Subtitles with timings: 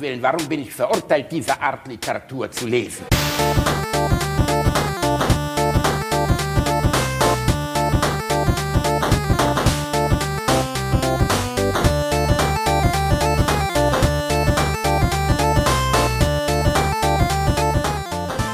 [0.00, 3.04] Willen, warum bin ich verurteilt, diese Art Literatur zu lesen?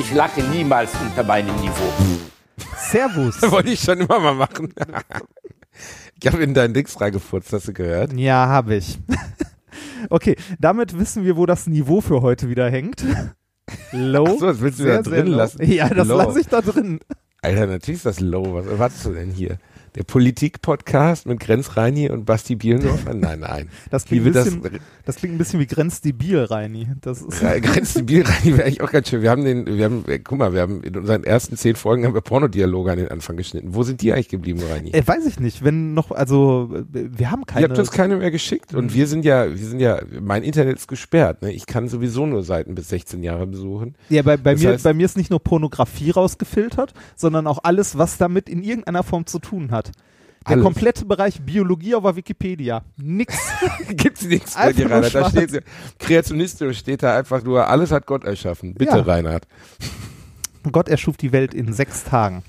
[0.00, 1.92] Ich lache niemals unter meinem Niveau.
[2.76, 3.40] Servus.
[3.50, 4.74] Wollte ich schon immer mal machen.
[6.20, 8.12] ich habe in deinen Dix reingefurzt, hast du gehört?
[8.14, 8.98] Ja, habe ich.
[10.11, 13.05] okay, damit wissen wir, wo das Niveau für heute wieder hängt.
[13.92, 14.24] Low.
[14.28, 15.62] Ach so, das willst du Sehr, da drin lassen?
[15.70, 17.01] Ja, das lasse ich da drin.
[17.42, 18.54] Alter, natürlich ist das low.
[18.54, 19.59] Was erwartest du denn hier?
[19.96, 23.14] Der Politik-Podcast mit Grenz Reini und Basti Bielendorfer?
[23.14, 23.68] Nein, nein.
[23.91, 24.60] Das klingt, bisschen,
[25.06, 26.88] das, klingt ein bisschen wie grenzdebil, Reini.
[27.00, 29.23] Das ist, Re- Grenzdebil Reini wäre eigentlich auch ganz schön.
[29.23, 32.04] Wir haben den, wir haben, äh, guck mal, wir haben in unseren ersten zehn Folgen
[32.04, 33.74] haben wir Pornodialoge an den Anfang geschnitten.
[33.74, 34.90] Wo sind die eigentlich geblieben, Reini?
[34.90, 36.84] äh, weiß ich nicht, wenn noch, also, äh,
[37.16, 37.65] wir haben keine.
[37.65, 40.76] Ihr habt uns keine mehr geschickt und wir sind ja, wir sind ja, mein Internet
[40.76, 41.40] ist gesperrt.
[41.40, 41.52] Ne?
[41.52, 43.95] Ich kann sowieso nur Seiten bis 16 Jahre besuchen.
[44.10, 47.60] ja, bei, bei, Das mir, heißt- bei mir ist nicht nur Pornografie rausgefiltert, sondern auch
[47.62, 49.85] alles, was damit in irgendeiner Form zu tun hat.
[50.46, 50.65] Der Alles.
[50.65, 52.82] komplette Bereich Biologie auf der Wikipedia.
[52.96, 53.37] Nix.
[53.88, 55.15] Gibt's nichts bei dir, Reinhard.
[55.15, 55.62] Da steht,
[55.98, 58.74] kreationistisch steht da einfach nur, alles hat Gott erschaffen.
[58.74, 59.02] Bitte, Ja.
[59.02, 59.46] Reinhard.
[60.70, 62.43] Gott erschuf die Welt in sechs Tagen.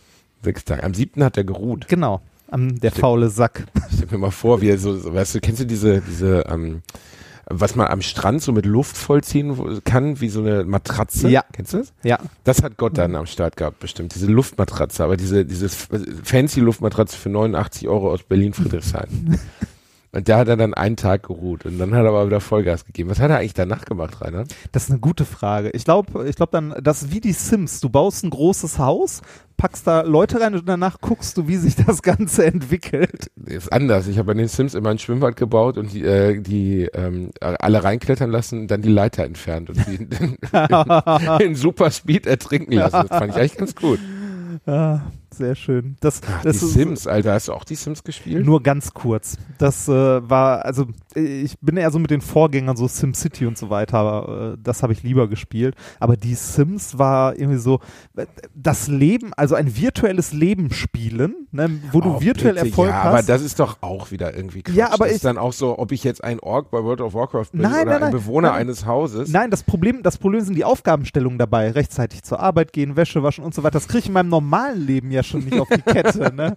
[0.43, 0.83] Sechs Tage.
[0.83, 1.87] Am siebten hat er geruht.
[1.87, 2.21] Genau.
[2.49, 3.65] Am, der faule Sack.
[3.93, 6.81] Stell mir mal vor, wie er so, so weißt du, kennst du diese, diese, ähm,
[7.49, 11.29] was man am Strand so mit Luft vollziehen kann, wie so eine Matratze?
[11.29, 11.43] Ja.
[11.53, 11.93] Kennst du das?
[12.03, 12.19] Ja.
[12.43, 14.13] Das hat Gott dann am Start gehabt, bestimmt.
[14.15, 15.87] Diese Luftmatratze, aber diese, dieses
[16.23, 19.39] fancy Luftmatratze für 89 Euro aus Berlin-Friedrichshain.
[20.17, 22.85] Und da hat er dann einen Tag geruht und dann hat er aber wieder Vollgas
[22.85, 23.11] gegeben.
[23.11, 24.45] Was hat er eigentlich danach gemacht, Rainer?
[24.71, 25.69] Das ist eine gute Frage.
[25.75, 27.81] Ich glaube, ich glaube dann, das ist wie die Sims.
[27.81, 29.21] Du baust ein großes Haus,
[29.57, 33.29] packst da Leute rein und danach guckst du, wie sich das Ganze entwickelt.
[33.45, 34.07] Ist anders.
[34.07, 37.83] Ich habe an den Sims immer ein Schwimmbad gebaut und die, äh, die ähm, alle
[37.83, 43.05] reinklettern lassen dann die Leiter entfernt und die in, in Super Speed ertrinken lassen.
[43.07, 43.99] Das fand ich eigentlich ganz gut.
[44.65, 45.01] Ah,
[45.37, 45.95] sehr schön.
[45.99, 47.33] Das, Ach, das die ist Sims, Alter.
[47.33, 48.45] Hast du auch die Sims gespielt?
[48.45, 49.37] nur ganz kurz.
[49.57, 49.91] Das äh,
[50.29, 54.53] war, also ich bin eher so mit den Vorgängern, so SimCity und so weiter, aber,
[54.53, 55.75] äh, das habe ich lieber gespielt.
[55.99, 57.79] Aber die Sims war irgendwie so,
[58.15, 62.89] äh, das Leben, also ein virtuelles Leben spielen, ne, wo du Oh, virtuell bitte, Erfolg
[62.89, 63.07] ja, hast.
[63.07, 64.75] aber das ist doch auch wieder irgendwie Quatsch.
[64.75, 67.01] Ja, aber das ich- ist dann auch so, ob ich jetzt ein Ork bei World
[67.01, 69.29] of Warcraft bin Nein, oder nein, ein nein, Bewohner eines Hauses.
[69.29, 71.71] Nein, das Problem, das Problem sind die Aufgabenstellungen dabei.
[71.71, 73.71] Rechtzeitig zur Arbeit gehen, Wäsche waschen und so weiter.
[73.77, 76.33] Das kriege ich in meinem normalen Leben ja schon nicht auf die Kette.
[76.33, 76.55] Ne?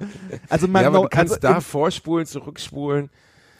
[0.48, 3.10] Also mein ja, aber du kannst also, da vorspulen, zurückspulen.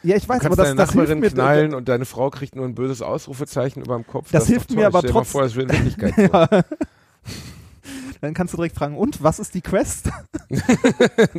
[0.03, 1.29] Ja, ich Du weiß, kannst aber das, deine das hilft Nachbarin mir.
[1.29, 4.31] knallen und deine Frau kriegt nur ein böses Ausrufezeichen über dem Kopf.
[4.31, 6.13] Das ist hilft mir aber Stell dir mal trotz- vor, das in Wirklichkeit.
[6.33, 6.49] Ja.
[8.19, 10.09] Dann kannst du direkt fragen, und was ist die Quest?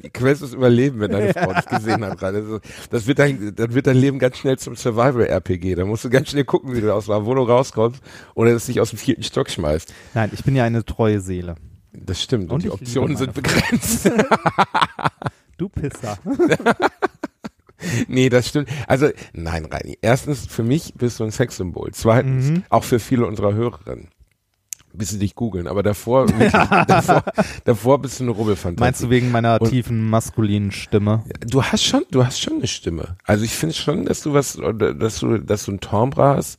[0.03, 2.19] Die Quest ist überleben, wenn deine Frau dich gesehen hat.
[2.19, 2.39] gerade.
[2.39, 2.61] Also,
[2.91, 5.77] Das wird dein, dann wird dein Leben ganz schnell zum Survival-RPG.
[5.77, 8.03] Da musst du ganz schnell gucken, wie du aus der Wohnung rauskommst
[8.35, 9.95] oder es dich aus dem vierten Stock schmeißt.
[10.15, 11.55] Nein, ich bin ja eine treue Seele.
[11.93, 12.45] Das stimmt.
[12.45, 14.11] Und, Und die Optionen sind begrenzt.
[15.59, 16.19] Du Pisser.
[18.09, 18.69] nee, das stimmt.
[18.87, 19.99] Also, nein, Reini.
[20.01, 21.91] Erstens, für mich bist du ein Sexsymbol.
[21.93, 22.63] Zweitens, Mhm.
[22.71, 24.09] auch für viele unserer Hörerinnen.
[24.95, 25.67] Bis sie dich googeln.
[25.69, 27.25] Aber davor, wirklich, davor,
[27.65, 28.81] davor bist du eine Rubbelfantasie.
[28.85, 31.25] Meinst du wegen meiner Und- tiefen maskulinen Stimme?
[31.41, 33.17] Du hast schon, du hast schon eine Stimme.
[33.25, 34.59] Also ich finde schon, dass du was,
[34.99, 36.59] dass du, dass du ein Timbre hast,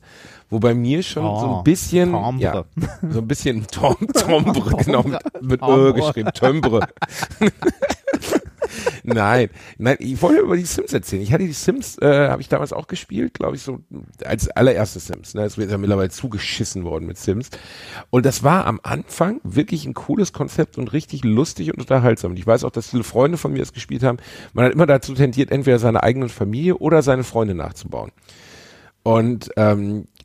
[0.50, 2.38] wo bei mir schon so Oh, ein bisschen, Timbre.
[2.40, 2.64] ja,
[3.10, 6.86] so ein bisschen Tom, Tombre, genau, mit, mit Ö geschrieben, Timbre.
[9.04, 11.22] nein, nein, ich wollte über die Sims erzählen.
[11.22, 13.78] Ich hatte die Sims, äh, habe ich damals auch gespielt, glaube ich, so
[14.24, 15.34] als allererste Sims.
[15.34, 15.42] Ne?
[15.44, 17.50] Es wird ja mittlerweile zugeschissen worden mit Sims.
[18.10, 22.32] Und das war am Anfang wirklich ein cooles Konzept und richtig lustig und unterhaltsam.
[22.32, 24.18] Und ich weiß auch, dass viele Freunde von mir es gespielt haben.
[24.52, 28.10] Man hat immer dazu tendiert, entweder seine eigene Familie oder seine Freunde nachzubauen.
[29.02, 30.06] Und ähm,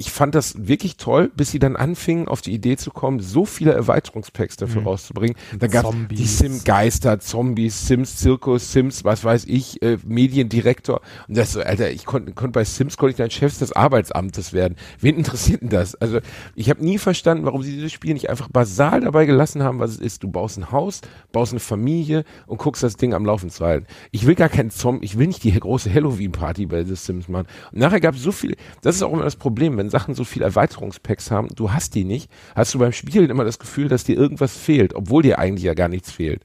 [0.00, 3.44] ich fand das wirklich toll, bis sie dann anfingen, auf die Idee zu kommen, so
[3.44, 5.36] viele Erweiterungspacks dafür rauszubringen.
[5.58, 6.24] Da gab es die.
[6.24, 11.02] Sim-Geister, Zombies, Sims, Zirkus, Sims, was weiß ich, äh, Mediendirektor.
[11.28, 14.54] Und das so, Alter, ich konnte konnt bei Sims konnte ich dann Chef des Arbeitsamtes
[14.54, 14.76] werden.
[15.00, 15.94] Wen interessiert denn das?
[15.96, 16.20] Also
[16.54, 19.90] ich habe nie verstanden, warum sie dieses Spiel nicht einfach basal dabei gelassen haben, was
[19.90, 20.22] es ist.
[20.22, 23.86] Du baust ein Haus, baust eine Familie und guckst das Ding am Laufen zu halten.
[24.12, 27.48] Ich will gar keinen Zombie, ich will nicht die große Halloween-Party bei The Sims machen.
[27.70, 30.24] Und nachher gab es so viel, das ist auch immer das Problem, wenn Sachen so
[30.24, 34.04] viel Erweiterungspacks haben, du hast die nicht, hast du beim Spielen immer das Gefühl, dass
[34.04, 36.42] dir irgendwas fehlt, obwohl dir eigentlich ja gar nichts fehlt.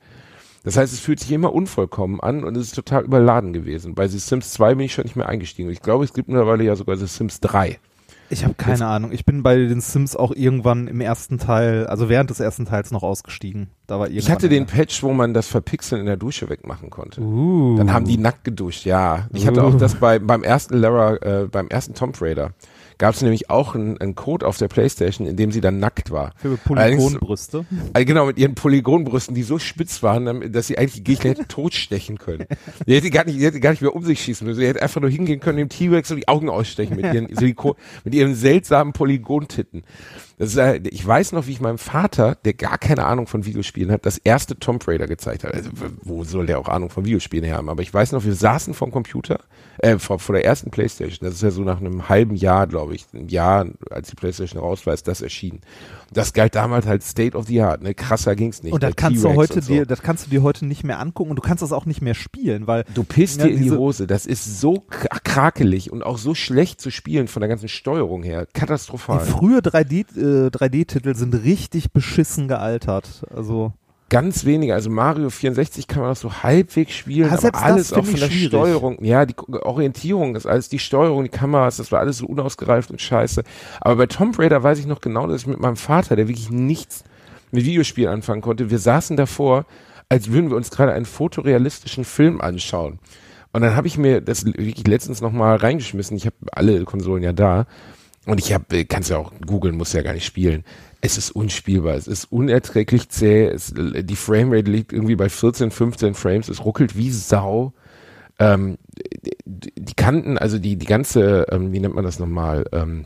[0.64, 3.94] Das heißt, es fühlt sich immer unvollkommen an und es ist total überladen gewesen.
[3.94, 5.70] Bei The Sims 2 bin ich schon nicht mehr eingestiegen.
[5.70, 7.78] Ich glaube, es gibt mittlerweile ja sogar The Sims 3.
[8.32, 9.12] Ich habe keine Ahnung.
[9.12, 12.90] Ich bin bei den Sims auch irgendwann im ersten Teil, also während des ersten Teils
[12.90, 13.68] noch ausgestiegen.
[13.86, 14.66] Da war Ich hatte den.
[14.66, 17.22] Patch, wo man das Verpixeln in der Dusche wegmachen konnte.
[17.22, 17.78] Uh.
[17.78, 19.28] Dann haben die nackt geduscht, ja.
[19.34, 19.68] Ich hatte Uh.
[19.68, 22.54] auch das bei, beim ersten Lara, äh, beim ersten Tomb Raider.
[22.98, 26.12] Gab es nämlich auch einen, einen Code auf der Playstation, in dem sie dann nackt
[26.12, 26.32] war.
[26.38, 27.66] Für Polygonbrüste.
[27.94, 32.18] Also genau, mit ihren Polygonbrüsten, die so spitz waren, dass sie eigentlich Gegner hätte totstechen
[32.18, 32.46] können.
[32.88, 34.60] Die hätte gar nicht, die hätte gar nicht mehr um sich schießen müssen.
[34.60, 37.76] Sie hätte einfach nur hingehen können, dem T-Rex so die Augen ausstechen mit ihren Silikon,
[38.04, 39.84] mit ihren seltsamen Polygontitten.
[40.38, 44.06] Ist, ich weiß noch, wie ich meinem Vater, der gar keine Ahnung von Videospielen hat,
[44.06, 45.54] das erste Tomb Raider gezeigt hat.
[45.54, 45.70] Also,
[46.02, 47.70] wo soll der auch Ahnung von Videospielen haben?
[47.70, 49.40] Aber ich weiß noch, wir saßen vom Computer,
[49.78, 51.26] äh, vor, vor der ersten Playstation.
[51.26, 54.62] Das ist ja so nach einem halben Jahr, glaube ich, ein Jahr, als die Playstation
[54.62, 55.62] raus war, ist das erschienen.
[56.14, 57.82] Das galt damals halt State of the Art.
[57.82, 57.94] Ne?
[57.94, 58.74] Krasser ging's nicht.
[58.74, 59.74] Und das Der kannst du heute so.
[59.74, 62.02] dir, das kannst du dir heute nicht mehr angucken und du kannst das auch nicht
[62.02, 64.08] mehr spielen, weil Du pisst Ja, dir in die Hose.
[64.08, 68.48] Das ist so krakelig und auch so schlecht zu spielen von der ganzen Steuerung her.
[68.54, 69.26] Katastrophal.
[69.26, 73.26] die frühe 3D, äh, 3D-Titel sind richtig beschissen gealtert.
[73.34, 73.74] Also
[74.10, 74.74] Ganz wenige.
[74.76, 78.28] Also Mario 64 kann man noch so halbwegs spielen, Ja, aber alles auch von der
[78.28, 78.48] schwierig.
[78.48, 79.04] Steuerung.
[79.04, 83.02] Ja, die Orientierung, das alles, die Steuerung, die Kameras, das war alles so unausgereift und
[83.02, 83.44] scheiße.
[83.82, 86.52] Aber bei Tomb Raider weiß ich noch genau, dass ich mit meinem Vater, der wirklich
[86.52, 87.04] nichts
[87.52, 89.66] mit Videospielen anfangen konnte, wir saßen davor,
[90.08, 93.00] als würden wir uns gerade einen fotorealistischen Film anschauen.
[93.54, 96.16] Und dann habe ich mir das wirklich letztens nochmal reingeschmissen.
[96.18, 97.66] Ich habe alle Konsolen ja da.
[98.26, 100.64] Und ich habe, kannst ja auch googeln, muss ja gar nicht spielen.
[101.06, 106.16] Es ist unspielbar, es ist unerträglich zäh, es, die Framerate liegt irgendwie bei 14, 15
[106.16, 107.74] Frames, es ruckelt wie Sau.
[108.40, 108.80] Ähm,
[109.46, 113.06] die, Kanten, also die, die ganze, ähm, wie nennt man das nochmal, ähm,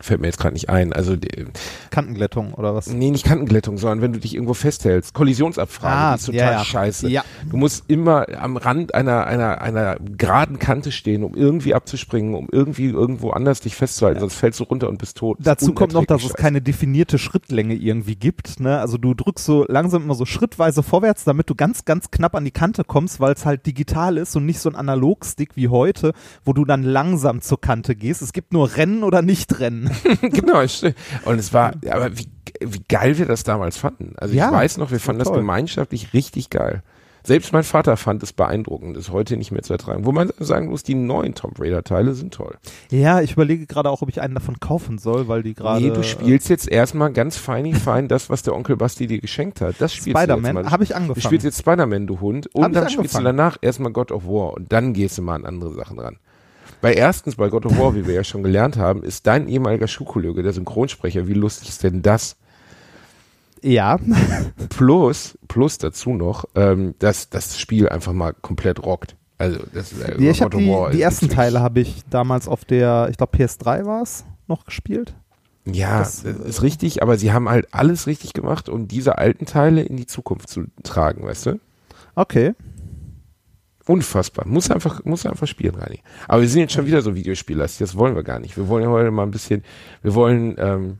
[0.00, 1.46] fällt mir jetzt gerade nicht ein, also die,
[1.90, 2.88] Kantenglättung oder was?
[2.88, 6.52] nee, nicht Kantenglättung, sondern wenn du dich irgendwo festhältst, Kollisionsabfrage, Ah, die ist total ja,
[6.52, 6.64] ja.
[6.64, 7.08] scheiße.
[7.08, 7.24] Ja.
[7.50, 12.48] Du musst immer am Rand einer, einer, einer geraden Kante stehen, um irgendwie abzuspringen, um
[12.50, 15.38] irgendwie irgendwo anders dich festzuhalten, sonst fällst du runter und bist tot.
[15.40, 18.60] Dazu kommt noch, dass es unerträglich keine definierte Schrittlänge irgendwie gibt.
[18.60, 18.78] Ne?
[18.80, 22.44] Also du drückst so langsam immer so schrittweise vorwärts, damit du ganz, ganz knapp an
[22.44, 26.12] die Kante kommst, weil es halt digital ist und nicht so ein Analogstick wie heute,
[26.44, 28.22] wo du dann langsam zur Kante gehst.
[28.22, 29.88] Es gibt nur Rennen oder Nicht-Rennen.
[29.88, 29.89] scheiße.
[30.22, 30.96] genau, stimmt.
[31.24, 32.26] Und es war, aber wie,
[32.60, 34.14] wie geil wir das damals fanden.
[34.16, 35.38] Also Ja, ich weiß noch, wir das fanden das toll.
[35.38, 36.82] gemeinschaftlich richtig geil.
[37.22, 40.06] Selbst mein Vater fand es beeindruckend, ist heute nicht mehr zu ertragen.
[40.06, 42.56] Wo man sagen muss, die neuen Tomb Raider Teile sind toll.
[42.90, 45.84] ja, ich überlege gerade auch, ob ich einen davon kaufen soll, weil die gerade.
[45.84, 49.60] nee, du spielst jetzt erstmal ganz feini fein das, was der Onkel Basti dir geschenkt
[49.60, 49.74] hat.
[49.80, 51.20] Das spielst du jetzt Spider-Man habe ich Du angefangen.
[51.20, 52.46] spielst jetzt Spider-Man, du Hund.
[52.54, 54.54] Und dann spielst du danach erstmal God of War.
[54.54, 56.16] Und dann gehst du mal an andere Sachen ran.
[56.80, 59.86] Bei erstens, bei God of War, wie wir ja schon gelernt haben, ist dein ehemaliger
[59.86, 62.36] Schuhkollege, der Synchronsprecher, wie lustig ist denn das?
[63.62, 63.98] ja,
[64.70, 69.16] Plus, plus dazu noch, ähm, dass das Spiel einfach mal komplett rockt.
[69.38, 71.80] Also, das äh, ja ich habe God of die, War die ist ersten Teile habe
[71.80, 75.14] ich damals auf der, ich glaube PS3 war es, noch gespielt.
[75.66, 79.46] Ja, Das, das ist richtig, aber sie haben halt alles richtig gemacht, um diese alten
[79.46, 81.60] Teile in die Zukunft zu tragen, weißt du?
[82.14, 82.54] Okay.
[83.86, 84.46] Unfassbar.
[84.46, 86.00] Muss einfach, muss einfach spielen, Reini.
[86.28, 87.78] Aber wir sind jetzt schon wieder so Videospiellastig.
[87.78, 88.56] Das wollen wir gar nicht.
[88.56, 89.62] Wir wollen ja heute mal ein bisschen,
[90.02, 90.98] wir wollen, ähm,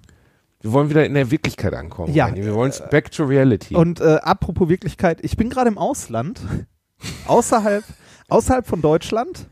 [0.60, 2.12] wir wollen wieder in der Wirklichkeit ankommen.
[2.14, 2.26] Ja.
[2.26, 2.44] Reini.
[2.44, 3.74] Wir wollen back to reality.
[3.74, 6.40] Und äh, apropos Wirklichkeit, ich bin gerade im Ausland,
[7.26, 7.84] außerhalb,
[8.28, 9.46] außerhalb von Deutschland,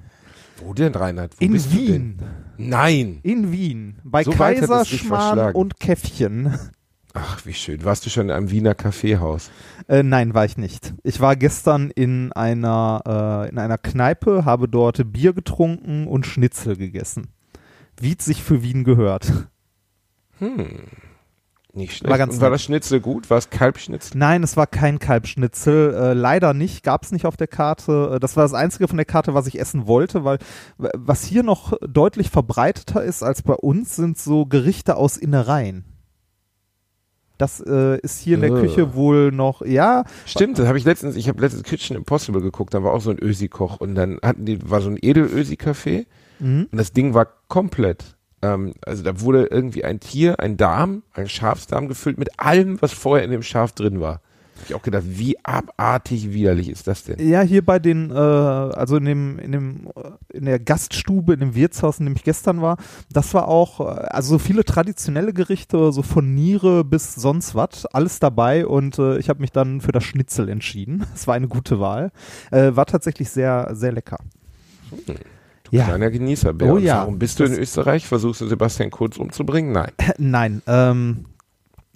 [0.59, 1.35] Wo denn, Reinhard?
[1.39, 1.73] Wo in?
[1.73, 2.23] Wien.
[2.57, 3.21] Nein.
[3.23, 3.99] In Wien.
[4.05, 6.59] Bei So Kaiserschmarrn und Käffchen.
[7.21, 7.85] Ach, wie schön.
[7.85, 9.51] Warst du schon in einem Wiener Kaffeehaus?
[9.89, 10.95] Äh, nein, war ich nicht.
[11.03, 16.77] Ich war gestern in einer, äh, in einer Kneipe, habe dort Bier getrunken und Schnitzel
[16.77, 17.29] gegessen.
[18.01, 19.33] Wie es sich für Wien gehört.
[21.73, 22.09] Nicht schlecht.
[22.11, 23.29] War ganz Und war das Schnitzel gut?
[23.31, 24.17] War es Kalbschnitzel?
[24.17, 25.95] Nein, es war kein Kalbschnitzel.
[25.95, 28.13] Äh, leider nicht, gab es nicht auf der Karte.
[28.15, 30.39] Äh, Das war das Einzige von der Karte, was ich essen wollte, weil
[30.77, 35.85] was hier noch deutlich verbreiteter ist als bei uns, sind so Gerichte aus Innereien.
[37.39, 38.61] Das äh, ist hier in der Äh.
[38.61, 42.75] Küche wohl noch, ja, Stimmt, das habe ich letztens, ich habe letztens Kitchen Impossible geguckt,
[42.75, 46.07] da war auch so ein Ösi-Koch und dann hatten die, war so ein Edelösi-Café
[46.41, 46.69] mhm.
[46.71, 51.29] und das Ding war komplett, ähm, also da wurde irgendwie ein Tier, ein Darm, ein
[51.29, 54.21] Schafsdarm gefüllt mit allem, was vorher in dem Schaf drin war.
[54.59, 57.27] Hab ich auch gedacht, wie abartig widerlich ist das denn?
[57.27, 59.89] Ja, hier bei den, äh, also in dem, in dem,
[60.33, 62.77] in der Gaststube, in dem Wirtshaus, in dem ich gestern war,
[63.13, 67.87] das war auch, äh, also so viele traditionelle Gerichte, so von Niere bis sonst was,
[67.87, 71.05] alles dabei und äh, ich habe mich dann für das Schnitzel entschieden.
[71.15, 72.13] Es war eine gute Wahl.
[72.51, 74.19] Äh, war tatsächlich sehr, sehr lecker.
[75.07, 75.85] Du Ja.
[75.87, 76.73] kleiner Genießerbär.
[76.73, 76.99] Oh Und ja.
[77.01, 78.07] Warum bist du in Österreich?
[78.07, 79.73] Versuchst du Sebastian Kurz umzubringen?
[79.73, 79.91] Nein.
[80.19, 81.25] Nein, ähm,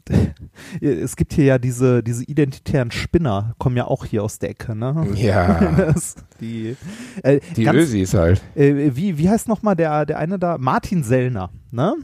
[0.80, 4.74] es gibt hier ja diese, diese identitären Spinner, kommen ja auch hier aus der Ecke,
[4.74, 5.06] ne?
[5.14, 5.60] Ja,
[5.92, 6.76] Das, die
[7.22, 8.42] äh, die ganz- Ösis halt.
[8.54, 10.58] Äh, wie, wie heißt nochmal der, der eine da?
[10.58, 11.94] Martin Sellner, ne?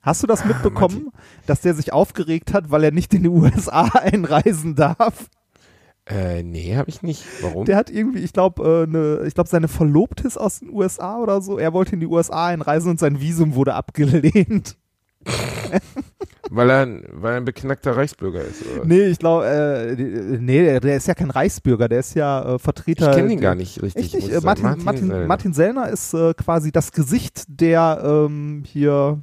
[0.00, 1.10] Hast du das mitbekommen,
[1.46, 5.28] dass der sich aufgeregt hat, weil er nicht in die USA einreisen darf?
[6.06, 7.22] Äh, nee, habe ich nicht.
[7.42, 7.64] Warum?
[7.64, 11.18] Der hat irgendwie, ich glaube, äh, ne, ich glaube, seine Verlobte ist aus den USA
[11.18, 11.56] oder so.
[11.58, 14.76] Er wollte in die USA einreisen und sein Visum wurde abgelehnt.
[16.54, 18.84] Weil, er, weil er ein beknackter Reichsbürger ist, oder?
[18.84, 19.94] Nee, ich glaube, äh,
[20.38, 23.10] nee, der, ist ja kein Reichsbürger, der ist ja äh, Vertreter.
[23.10, 24.14] Ich kenne ihn gar nicht richtig.
[24.14, 24.32] Echt nicht?
[24.32, 24.84] Äh, Martin.
[24.84, 25.26] Martin, Sellner.
[25.26, 29.20] Martin, Sellner ist äh, quasi das Gesicht der ähm, hier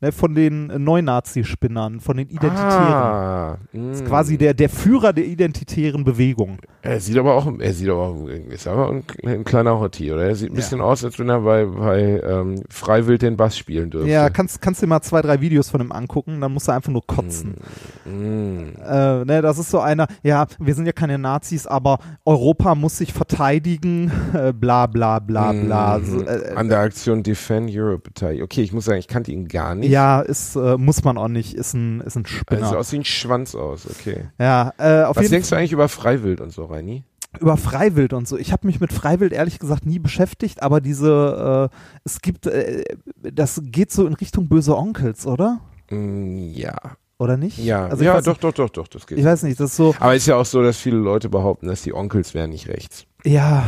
[0.00, 2.92] ne, von den äh, Neunazi-Spinnern, von den Identitären.
[2.92, 4.08] Ah, Ist mh.
[4.08, 6.58] quasi der, der Führer der identitären Bewegung.
[6.82, 10.24] Er sieht aber auch, er sieht aber auch, ist aber ein, ein kleiner Hottie, oder?
[10.24, 13.90] Er sieht ein bisschen aus, als wenn er bei, bei ähm, Freiwild den Bass spielen
[13.90, 14.10] dürfte.
[14.10, 16.92] Ja, kannst, kannst dir mal zwei, drei Videos von ihm angucken, dann musst du einfach
[16.92, 17.56] nur kotzen.
[18.04, 18.76] Mm.
[18.80, 22.98] Äh, ne, das ist so einer, ja, wir sind ja keine Nazis, aber Europa muss
[22.98, 25.98] sich verteidigen, äh, bla bla bla bla.
[25.98, 26.04] Mhm.
[26.04, 28.42] So, äh, An der Aktion Defend Europe beteiligt.
[28.42, 29.87] Okay, ich muss sagen, ich kannte ihn gar nicht.
[29.90, 32.66] Ja, ist, äh, muss man auch nicht, ist ein, ist ein Also Spinner.
[32.68, 34.28] sieht aus wie ein Schwanz aus, okay.
[34.38, 37.04] ja, äh, auf Was jeden denkst du eigentlich über Freiwild und so, Reini?
[37.40, 38.38] über Freiwild und so.
[38.38, 42.84] Ich habe mich mit Freiwild ehrlich gesagt nie beschäftigt, aber diese, äh, es gibt, äh,
[43.20, 45.60] das geht so in Richtung böse Onkels, oder?
[45.90, 46.74] Mm, ja.
[47.18, 47.58] Oder nicht?
[47.58, 49.18] Ja, also ja doch, nicht, doch, doch, doch, das geht.
[49.18, 51.66] Ich weiß nicht, das ist so, aber ist ja auch so, dass viele Leute behaupten,
[51.66, 53.04] dass die Onkels wären nicht rechts.
[53.24, 53.66] ja,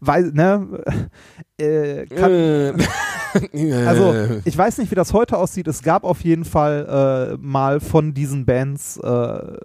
[0.00, 0.82] weil, ne,
[1.58, 2.72] äh, kann, Äh,
[3.86, 5.68] Also, ich weiß nicht, wie das heute aussieht.
[5.68, 9.56] Es gab auf jeden Fall äh, mal von diesen Bands äh,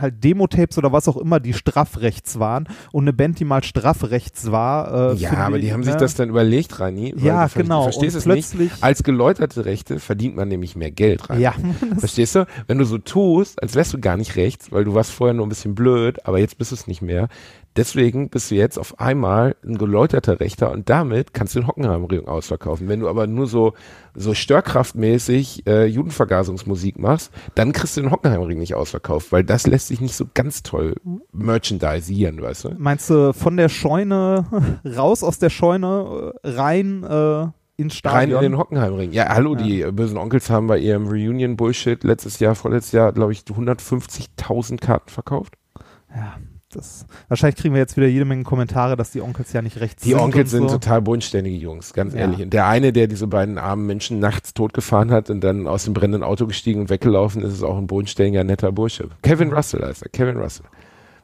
[0.00, 2.68] halt Demo-Tapes oder was auch immer, die straffrechts waren.
[2.92, 5.12] Und eine Band, die mal straffrechts war.
[5.12, 5.86] Äh, ja, aber ich, die haben ne?
[5.86, 7.86] sich das dann überlegt, weil Ja, genau.
[7.86, 8.82] Du verstehst Und es nicht.
[8.82, 11.40] Als geläuterte Rechte verdient man nämlich mehr Geld rein.
[11.40, 11.54] Ja,
[11.98, 12.46] Verstehst du?
[12.66, 15.46] Wenn du so tust, als wärst du gar nicht rechts, weil du warst vorher nur
[15.46, 17.28] ein bisschen blöd, aber jetzt bist du es nicht mehr.
[17.76, 22.28] Deswegen bist du jetzt auf einmal ein geläuterter Rechter und damit kannst du den Hockenheimring
[22.28, 22.86] ausverkaufen.
[22.86, 23.74] Wenn du aber nur so,
[24.14, 29.83] so störkraftmäßig äh, Judenvergasungsmusik machst, dann kriegst du den Hockenheimring nicht ausverkauft, weil das lässt
[29.88, 30.94] sich nicht so ganz toll
[31.32, 32.74] merchandisieren, weißt du?
[32.78, 34.46] meinst du von der Scheune
[34.84, 38.44] raus aus der Scheune äh, rein äh, ins Rein Stadion?
[38.44, 39.12] in den Hockenheimring.
[39.12, 43.32] Ja, hallo, die äh, bösen Onkels haben bei ihrem Reunion-Bullshit letztes Jahr, vorletztes Jahr, glaube
[43.32, 45.54] ich, 150.000 Karten verkauft.
[46.14, 46.36] ja,
[46.74, 50.02] das, wahrscheinlich kriegen wir jetzt wieder jede Menge Kommentare, dass die Onkels ja nicht rechts
[50.02, 50.18] Die sind.
[50.20, 50.76] Onkels und sind so.
[50.78, 52.20] total bodenständige Jungs, ganz Ja.
[52.20, 52.40] ehrlich.
[52.42, 55.94] Und der eine, der diese beiden armen Menschen nachts totgefahren hat und dann aus dem
[55.94, 59.08] brennenden Auto gestiegen und weggelaufen ist, ist auch ein bodenständiger, netter Bursche.
[59.22, 60.66] Kevin Russell heißt er, Kevin Russell.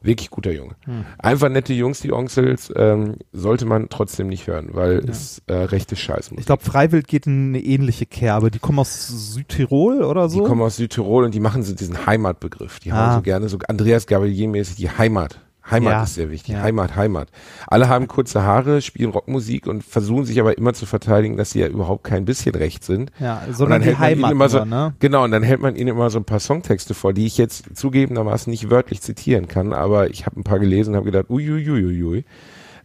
[0.03, 0.77] Wirklich guter Junge.
[0.87, 1.05] Hm.
[1.19, 5.95] Einfach nette Jungs, die Onkels, ähm, sollte man trotzdem nicht hören, weil es äh, rechte
[5.97, 8.51] Scheiße Ich glaube, Freiwild geht in eine ähnliche Kerbe.
[8.51, 10.41] Die kommen aus Südtirol oder so.
[10.41, 12.81] Die kommen aus Südtirol und die machen so diesen Heimatbegriff.
[12.81, 12.97] Die Ah.
[12.97, 15.41] haben so gerne so Andreas Gabalier-mäßig die Heimat.
[15.71, 16.03] Heimat Ja.
[16.05, 16.55] ist sehr wichtig.
[16.55, 16.63] Ja.
[16.63, 17.29] Heimat, Heimat.
[17.67, 21.61] Alle haben kurze Haare, spielen Rockmusik und versuchen sich aber immer zu verteidigen, dass sie
[21.61, 23.13] ja überhaupt kein bisschen recht sind.
[23.19, 24.95] ja, Und sondern dann die Heimat immer so, ne?
[24.99, 27.77] genau, und dann hält man ihnen immer so ein paar Songtexte vor, die ich jetzt
[27.77, 32.25] zugegebenermaßen nicht wörtlich zitieren kann, aber ich habe ein paar gelesen und habe gedacht, uiuiuiui.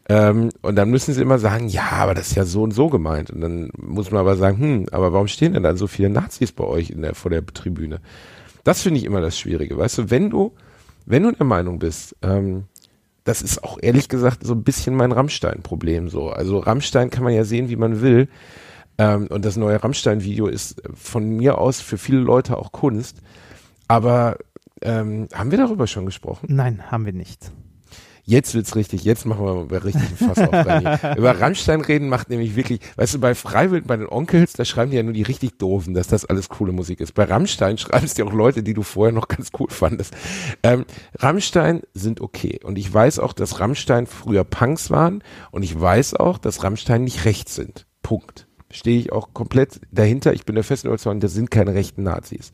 [0.08, 2.90] Ähm, und dann müssen sie immer sagen, ja, aber das ist ja so und so
[2.90, 3.32] gemeint.
[3.32, 6.52] Und dann muss man aber sagen, hm, aber warum stehen denn dann so viele Nazis
[6.52, 8.02] bei euch in der, vor der Tribüne?
[8.64, 9.78] Das finde ich immer das Schwierige.
[9.78, 10.54] Weißt du, wenn du,
[11.08, 12.66] wenn du der Meinung bist, ähm,
[13.26, 16.30] das ist auch ehrlich gesagt so ein bisschen mein Rammstein-Problem so.
[16.30, 18.30] Also Rammstein kann man ja sehen, wie man will.
[18.98, 23.22] Ähm, und das neue Rammstein-Video ist von mir aus für viele Leute auch Kunst.
[23.88, 24.38] Aber
[24.82, 26.48] ähm, haben wir darüber schon gesprochen?
[26.50, 27.52] Nein, haben wir nicht.
[28.28, 30.52] Jetzt wird's richtig, jetzt machen wir mal richtig einen Fass auf.
[30.52, 31.16] Reini.
[31.18, 34.90] Über Rammstein reden macht nämlich wirklich, weißt du, bei Freiwild, bei den Onkels, da schreiben
[34.90, 37.14] die ja nur die richtig doofen, dass das alles coole Musik ist.
[37.14, 40.16] Bei Rammstein schreiben es dir auch Leute, die du vorher noch ganz cool fandest.
[40.64, 40.86] Ähm,
[41.20, 42.60] Rammstein sind okay.
[42.64, 45.24] Und ich weiß auch, dass Rammstein früher Punks waren.
[45.52, 47.86] Und ich weiß auch, dass Rammstein nicht rechts sind.
[48.02, 48.48] Punkt.
[48.72, 50.34] Stehe ich auch komplett dahinter.
[50.34, 52.54] Ich bin der festen Überzeugung, das sind keine rechten Nazis.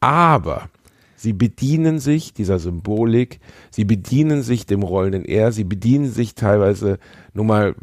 [0.00, 0.68] Aber
[1.16, 6.98] sie bedienen sich dieser Symbolik, sie bedienen sich dem rollenden R, sie bedienen sich teilweise
[7.34, 7.74] nur mal,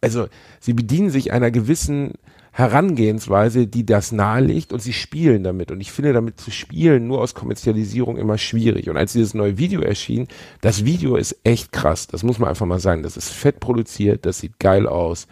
[0.00, 0.28] also
[0.60, 2.12] sie bedienen sich einer gewissen
[2.54, 5.70] Herangehensweise, die das nahelegt und sie spielen damit.
[5.70, 8.90] Und ich finde damit zu spielen nur aus Kommerzialisierung immer schwierig.
[8.90, 10.28] Und als dieses neue Video erschien,
[10.60, 12.08] das Video ist echt krass.
[12.08, 13.02] Das muss man einfach mal sagen.
[13.02, 15.28] Das ist fett produziert, das sieht geil aus.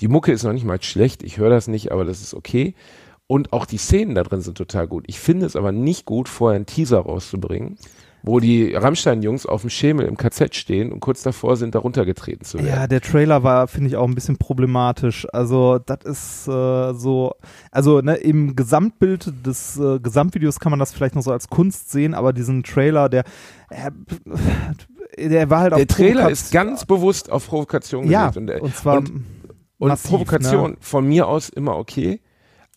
[0.00, 1.24] Die Mucke ist noch nicht mal schlecht.
[1.24, 2.74] Ich höre das nicht, aber das ist okay.
[3.30, 5.04] Und auch die Szenen da drin sind total gut.
[5.06, 7.76] Ich finde es aber nicht gut, vorher einen Teaser rauszubringen,
[8.24, 12.44] wo die Rammstein-Jungs auf dem Schemel im KZ stehen und kurz davor sind, da runtergetreten
[12.44, 12.66] zu werden.
[12.66, 15.28] Ja, der Trailer war, finde ich, auch ein bisschen problematisch.
[15.32, 17.32] Also, das ist äh, so,
[17.70, 21.92] also ne, im Gesamtbild des äh, Gesamtvideos kann man das vielleicht noch so als Kunst
[21.92, 23.22] sehen, aber diesen Trailer, der,
[23.68, 23.92] äh,
[25.28, 28.36] der war halt der auf Trailer Provokat- ist ganz bewusst auf Provokation ja, gelegt.
[28.36, 29.24] Und, äh, und zwar und-
[29.78, 30.76] und massiv, Provokation Ne?
[30.80, 32.20] von mir aus immer okay,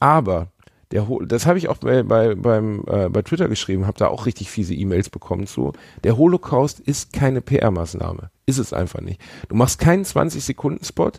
[0.03, 0.49] aber
[0.91, 4.25] Der das habe ich auch bei, bei, beim, äh, bei Twitter geschrieben, habe da auch
[4.25, 5.71] richtig fiese E-Mails bekommen zu.
[6.03, 8.29] Der Holocaust ist keine PR-Maßnahme.
[8.45, 9.19] Ist es einfach nicht.
[9.47, 11.11] Du machst keinen 20-Sekunden-Spot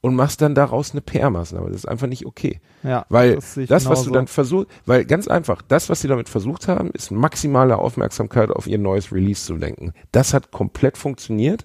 [0.00, 1.68] und machst dann daraus eine PR-Maßnahme.
[1.68, 2.60] Das ist einfach nicht okay.
[2.82, 6.28] Ja, Weil das das, was du dann versuchst, weil ganz einfach, das, was sie damit
[6.28, 9.92] versucht haben, ist maximale Aufmerksamkeit auf ihr neues Release zu lenken.
[10.10, 11.64] Das hat komplett funktioniert.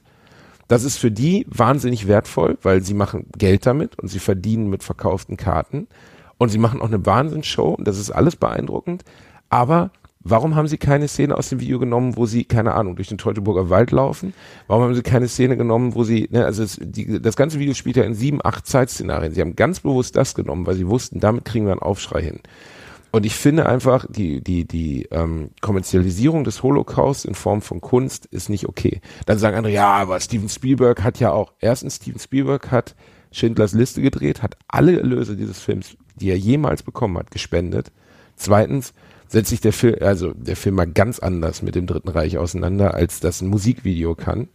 [0.67, 4.83] Das ist für die wahnsinnig wertvoll, weil sie machen Geld damit und sie verdienen mit
[4.83, 5.87] verkauften Karten
[6.37, 9.03] und sie machen auch eine Wahnsinnsshow und das ist alles beeindruckend.
[9.49, 13.07] Aber warum haben sie keine Szene aus dem Video genommen, wo sie, keine Ahnung, durch
[13.07, 14.33] den Teutoburger Wald laufen?
[14.67, 17.73] Warum haben sie keine Szene genommen, wo sie, ne, also es, die, das ganze Video
[17.73, 19.33] spielt ja in sieben, acht Zeitszenarien.
[19.33, 22.39] Sie haben ganz bewusst das genommen, weil sie wussten, damit kriegen wir einen Aufschrei hin.
[23.11, 28.25] Und ich finde einfach, die, die, die ähm, Kommerzialisierung des Holocaust in Form von Kunst
[28.25, 29.01] ist nicht okay.
[29.25, 32.95] Dann sagen andere, ja, aber Steven Spielberg hat ja auch, erstens, Steven Spielberg hat
[33.31, 37.91] Schindlers Liste gedreht, hat alle Erlöse dieses Films, die er jemals bekommen hat, gespendet.
[38.35, 38.93] Zweitens
[39.27, 42.93] setzt sich der Film, also der Film mal ganz anders mit dem Dritten Reich auseinander,
[42.93, 44.47] als das ein Musikvideo kann.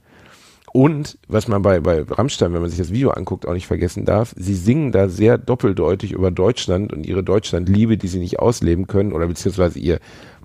[0.73, 4.07] Und was man bei, bei Rammstein, wenn man sich das Video anguckt, auch nicht vergessen
[4.07, 8.87] darf, sie singen da sehr doppeldeutig über Deutschland und ihre Deutschlandliebe, die sie nicht ausleben
[8.87, 9.99] können, oder beziehungsweise ihr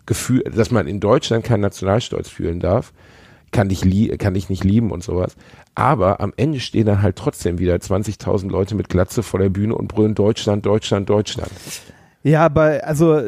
[0.05, 2.91] Gefühl, dass man in Deutschland keinen Nationalstolz fühlen darf,
[3.51, 3.81] kann dich,
[4.19, 5.35] kann dich nicht lieben und sowas.
[5.75, 9.75] Aber am Ende stehen dann halt trotzdem wieder 20.000 Leute mit Glatze vor der Bühne
[9.75, 11.51] und brüllen Deutschland, Deutschland, Deutschland.
[12.23, 13.21] Ja, bei, also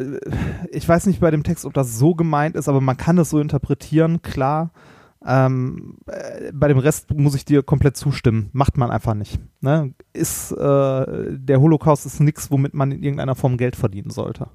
[0.70, 3.30] ich weiß nicht bei dem Text, ob das so gemeint ist, aber man kann es
[3.30, 4.72] so interpretieren, klar.
[5.24, 8.48] Ähm, äh, bei dem Rest muss ich dir komplett zustimmen.
[8.52, 9.38] Macht man einfach nicht.
[9.60, 9.92] Ne?
[10.14, 14.48] Ist, äh, der Holocaust ist nichts, womit man in irgendeiner Form Geld verdienen sollte.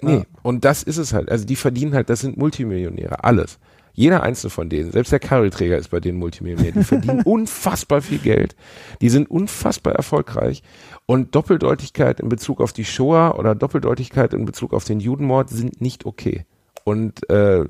[0.00, 0.22] Nee, Ja.
[0.42, 1.30] und das ist es halt.
[1.30, 3.58] Also die verdienen halt, das sind Multimillionäre, alles.
[3.96, 6.72] Jeder einzelne von denen, selbst der Karriereträger ist bei denen Multimillionär.
[6.72, 8.54] Die verdienen unfassbar viel Geld.
[9.00, 10.62] Die sind unfassbar erfolgreich.
[11.06, 15.80] Und Doppeldeutigkeit in Bezug auf die Shoah oder Doppeldeutigkeit in Bezug auf den Judenmord sind
[15.80, 16.44] nicht okay.
[16.84, 17.64] Und äh,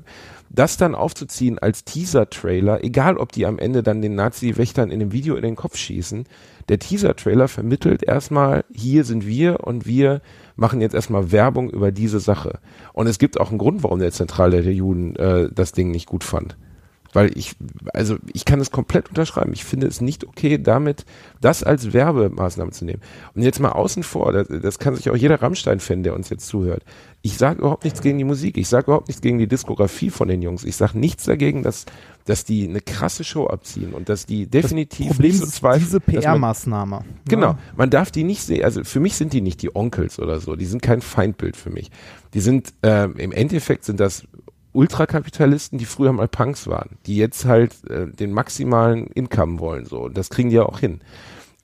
[0.49, 5.13] das dann aufzuziehen als Teaser-Trailer, egal ob die am Ende dann den Nazi-Wächtern in dem
[5.13, 6.25] Video in den Kopf schießen,
[6.69, 10.21] der Teaser-Trailer vermittelt erstmal, hier sind wir und wir
[10.55, 12.59] machen jetzt erstmal Werbung über diese Sache.
[12.93, 16.07] Und es gibt auch einen Grund, warum der Zentralrat der Juden äh, das Ding nicht
[16.07, 16.57] gut fand.
[17.13, 17.55] Weil ich,
[17.93, 19.53] also ich kann es komplett unterschreiben.
[19.53, 21.05] Ich finde es nicht okay, damit
[21.41, 23.01] das als Werbemaßnahme zu nehmen.
[23.33, 26.47] Und jetzt mal außen vor, das, das kann sich auch jeder Rammstein-Fan, der uns jetzt
[26.47, 26.83] zuhört.
[27.21, 28.57] Ich sage überhaupt nichts gegen die Musik.
[28.57, 30.63] Ich sage überhaupt nichts gegen die Diskografie von den Jungs.
[30.63, 31.85] Ich sage nichts dagegen, dass,
[32.25, 35.83] dass die eine krasse Show abziehen und dass die definitiv Problem nicht so ist zweifeln,
[35.85, 37.01] diese dass man- PR-Maßnahme.
[37.27, 37.57] Genau, Ne?
[37.75, 40.55] man darf die nicht sehen, also für mich sind die nicht die Onkels oder so,
[40.55, 41.89] die sind kein Feindbild für mich.
[42.33, 44.23] Die sind, ähm, im Endeffekt sind das
[44.77, 50.03] Ultrakapitalisten, die früher mal Punks waren, die jetzt halt äh, den maximalen Income wollen, so,
[50.03, 51.01] und das kriegen die ja auch hin.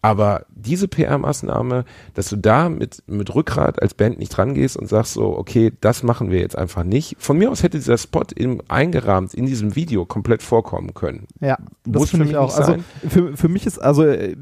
[0.02, 5.14] Aber diese PR-Maßnahme, dass du da mit, mit Rückgrat als Band nicht rangehst und sagst
[5.14, 7.16] so, okay, das machen wir jetzt einfach nicht.
[7.20, 11.28] Von mir aus hätte dieser Spot im, eingerahmt in diesem Video komplett vorkommen können.
[11.40, 12.58] Ja, das Muss finde ich mich auch.
[12.58, 12.76] Also
[13.08, 14.36] für, für mich ist, also äh,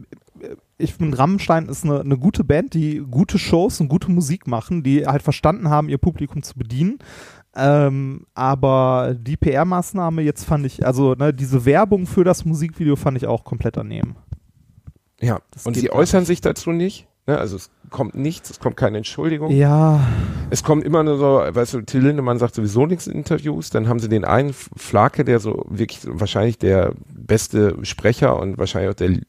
[0.79, 4.81] ich finde, Rammstein ist eine, eine gute Band, die gute Shows und gute Musik machen,
[4.81, 6.97] die halt verstanden haben, ihr Publikum zu bedienen.
[7.55, 13.17] Ähm, aber die PR-Maßnahme jetzt fand ich, also ne, diese Werbung für das Musikvideo fand
[13.17, 14.15] ich auch komplett daneben.
[15.19, 17.07] Ja, Das und sie äußern sich dazu nicht.
[17.27, 17.37] Ne?
[17.37, 19.51] Also es kommt nichts, es kommt keine Entschuldigung.
[19.51, 19.99] Ja,
[20.49, 23.87] Es kommt immer nur so, weißt du, Till Lindemann sagt sowieso nichts in Interviews, dann
[23.87, 28.95] haben sie den einen Flake, der so wirklich wahrscheinlich der beste Sprecher und wahrscheinlich auch
[28.95, 29.19] der,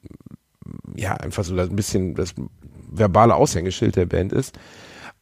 [0.96, 2.34] ja, einfach so ein bisschen das
[2.90, 4.58] verbale Aushängeschild der Band ist.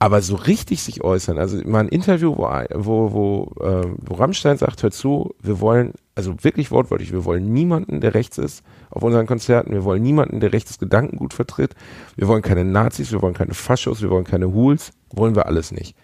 [0.02, 4.56] Aber so richtig sich äußern, also mal ein Interview, wo, wo, wo, äh, wo Rammstein
[4.56, 9.02] sagt, hör zu, wir wollen, also wirklich wortwörtlich, wir wollen niemanden, der rechts ist auf
[9.02, 11.74] unseren Konzerten, wir wollen niemanden, der rechtes Gedankengut vertritt,
[12.16, 15.70] wir wollen keine Nazis, wir wollen keine Faschos, wir wollen keine Hools, wollen wir alles
[15.70, 15.94] nicht.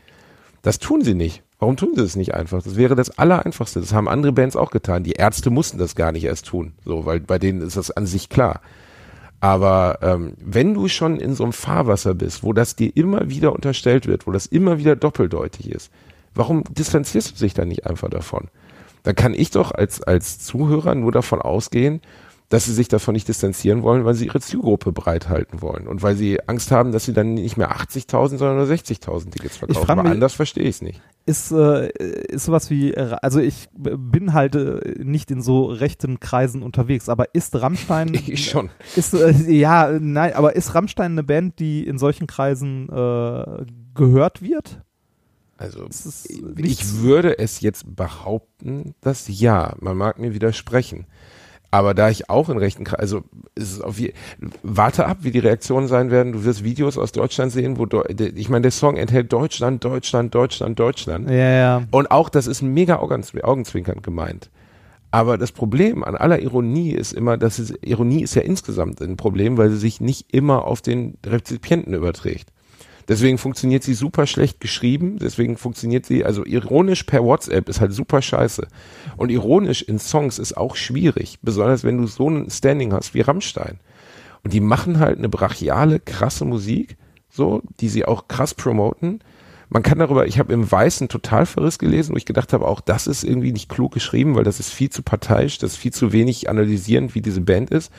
[0.61, 1.42] Das tun sie nicht.
[1.59, 2.62] Warum tun sie das nicht einfach?
[2.62, 3.80] Das wäre das Allereinfachste.
[3.80, 5.04] Das haben andere Bands auch getan.
[5.04, 8.04] Die Ärzte mussten das gar nicht erst tun, so, weil bei denen ist das an
[8.04, 8.61] sich klar.
[9.40, 13.53] Aber ähm, wenn du schon in so einem Fahrwasser bist, wo das dir immer wieder
[13.53, 15.90] unterstellt wird, wo das immer wieder doppeldeutig ist,
[16.35, 18.49] warum distanzierst du dich dann nicht einfach davon?
[19.03, 22.01] Da kann ich doch als, als Zuhörer nur davon ausgehen,
[22.48, 26.14] dass sie sich davon nicht distanzieren wollen, weil sie ihre Zielgruppe bereithalten wollen und weil
[26.16, 29.90] sie Angst haben, dass sie dann nicht mehr 80.000, sondern nur 60.000 Tickets verkaufen.
[29.90, 31.02] Aber mich- anders verstehe ich es nicht.
[31.26, 31.88] ist, äh,
[32.28, 37.09] ist sowas wie, äh, also ich bin halt äh, nicht in so rechten Kreisen unterwegs,
[37.09, 38.70] aber ist Rammstein, Ich schon.
[38.94, 44.40] ist, äh, ja, nein, aber ist Rammstein eine Band, die in solchen Kreisen äh, gehört
[44.42, 44.82] wird?
[45.59, 45.88] Also
[46.59, 51.06] ich würde es jetzt behaupten, dass ja, man mag mir widersprechen.
[51.70, 53.22] Aber da ich auch in rechten, Kre- also
[53.55, 54.12] ist es auf je,
[54.62, 56.33] warte ab, wie die Reaktionen sein werden.
[56.33, 57.87] Du wirst Videos aus Deutschland sehen, wo
[58.35, 61.29] ich meine, der Song enthält Deutschland, Deutschland, Deutschland, Deutschland.
[61.29, 61.83] Ja, ja.
[61.90, 64.50] Und auch das ist mega augenzw- augenzwinkernd gemeint.
[65.11, 69.16] Aber das Problem an aller Ironie ist immer, dass es, Ironie ist ja insgesamt ein
[69.16, 72.50] Problem, weil sie sich nicht immer auf den Rezipienten überträgt.
[73.09, 77.92] Deswegen funktioniert sie super schlecht geschrieben, deswegen funktioniert sie, also ironisch per WhatsApp ist halt
[77.92, 78.66] super scheiße.
[79.16, 83.21] Und ironisch in Songs ist auch schwierig, besonders wenn du so ein Standing hast wie
[83.21, 83.79] Rammstein.
[84.42, 86.97] Und die machen halt eine brachiale, krasse Musik,
[87.31, 89.21] so, die sie auch krass promoten.
[89.69, 93.07] Man kann darüber, ich habe im Weißen Totalverriss gelesen, wo ich gedacht habe, auch das
[93.07, 96.12] ist irgendwie nicht klug geschrieben, weil das ist viel zu parteiisch, das ist viel zu
[96.12, 97.92] wenig analysierend, wie diese Band ist.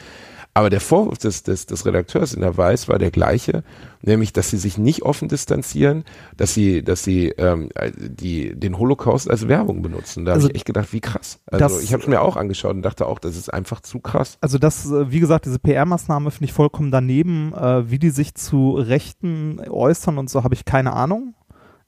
[0.58, 3.63] Aber der Vorwurf des, des, des Redakteurs in der Weiß war der gleiche,
[4.02, 6.04] nämlich, dass sie sich nicht offen distanzieren,
[6.36, 10.26] dass sie, dass sie ähm, die, den Holocaust als Werbung benutzen.
[10.26, 11.39] Da Also habe ich echt gedacht, wie krass.
[11.46, 14.00] Also das- ich habe es mir auch angeschaut und dachte auch, das ist einfach zu
[14.00, 14.39] krass.
[14.41, 17.54] Also das, äh, wie gesagt, diese PR-Maßnahme finde ich vollkommen daneben.
[17.54, 21.36] Äh, wie die sich zu Rechten äußern und so, habe ich keine Ahnung.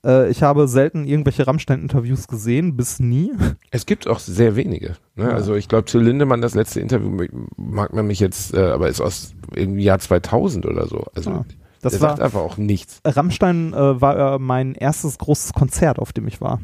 [0.06, 3.32] Äh, ich habe selten irgendwelche Rammstein-Interviews gesehen, bis nie.
[3.72, 4.96] Es gibt auch sehr wenige.
[5.16, 5.26] Ne?
[5.26, 5.30] Ja.
[5.30, 9.02] Also ich glaube, Till Lindemann, das letzte Interview, mag man mich jetzt, äh, aber ist
[9.02, 11.06] aus im Jahr 2000 oder so.
[11.16, 11.46] Also Ja.
[11.82, 13.00] Das der war, sagt einfach auch nichts.
[13.06, 16.60] Rammstein äh, war äh, mein erstes großes Konzert, auf dem ich war.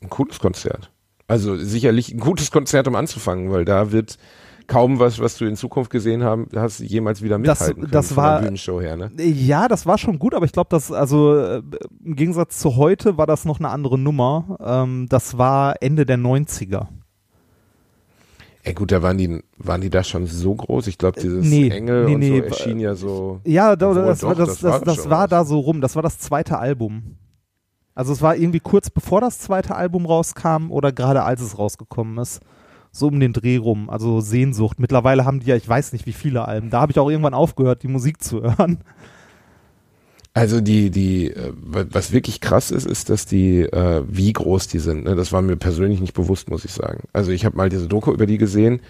[0.00, 0.90] Ein cooles Konzert.
[1.28, 4.18] Also sicherlich ein gutes Konzert, um anzufangen, weil da wird
[4.66, 8.16] kaum was, was du in Zukunft gesehen haben, hast jemals wieder Das- mithalten können das
[8.16, 8.96] war- Bühnenshow her.
[8.96, 9.10] Ne?
[9.18, 11.62] Ja, das war schon gut, aber ich glaube, dass, also äh,
[12.04, 14.56] im Gegensatz zu heute war das noch eine andere Nummer.
[14.60, 16.88] Ähm, das war Ende der 90er.
[18.64, 20.88] Ja gut, da waren die, waren die da schon so groß.
[20.88, 23.40] Ich glaube, dieses nee, Engel nee, und nee, so erschien ja so.
[23.44, 25.30] Ja, da, das, doch, war, das, das das, war das, war was.
[25.30, 25.80] da so rum.
[25.80, 27.16] Das war das zweite Album.
[27.94, 32.18] Also es war irgendwie kurz bevor das zweite Album rauskam oder gerade als es rausgekommen
[32.18, 32.40] ist.
[32.98, 33.90] So um den Dreh rum.
[33.90, 34.78] Also Sehnsucht.
[34.80, 36.70] Mittlerweile haben die ja, ich weiß nicht wie viele Alben.
[36.70, 38.78] Da habe ich auch irgendwann aufgehört, die Musik zu hören.
[40.34, 44.68] Also die, die, äh, wa- was wirklich krass ist, ist, dass die, äh, wie groß
[44.68, 45.04] die sind.
[45.04, 45.14] Ne?
[45.16, 47.04] Das war mir persönlich nicht bewusst, muss ich sagen.
[47.12, 48.80] Also ich habe mal diese Doku über die gesehen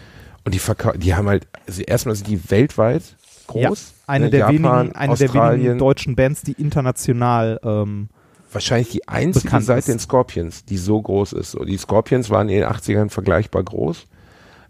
[0.45, 3.03] und die verkau die haben halt, also erstmal sind die weltweit
[3.47, 3.63] groß.
[3.63, 4.31] Ja, eine ne?
[4.33, 8.09] der Japan, wenigen, eine der wenigen deutschen Bands, die international ähm,
[8.51, 9.89] wahrscheinlich die einzige bekannt seit ist.
[9.89, 11.53] den Scorpions, die so groß ist.
[11.53, 14.07] So, die Scorpions waren in den 80ern vergleichbar groß.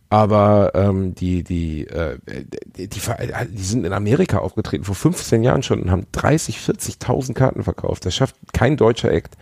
[0.08, 2.18] Aber ähm, die, die, äh,
[2.76, 3.00] die, die,
[3.50, 8.06] die sind in Amerika aufgetreten vor 15 Jahren schon und haben 30, 40.000 Karten verkauft.
[8.06, 9.36] Das schafft kein deutscher Act.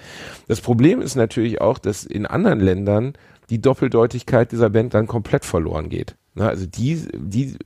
[0.48, 3.12] Das Problem ist natürlich auch, dass in anderen Ländern
[3.50, 6.16] die Doppeldeutigkeit dieser Band dann komplett verloren geht.
[6.34, 7.56] Ne, also die, die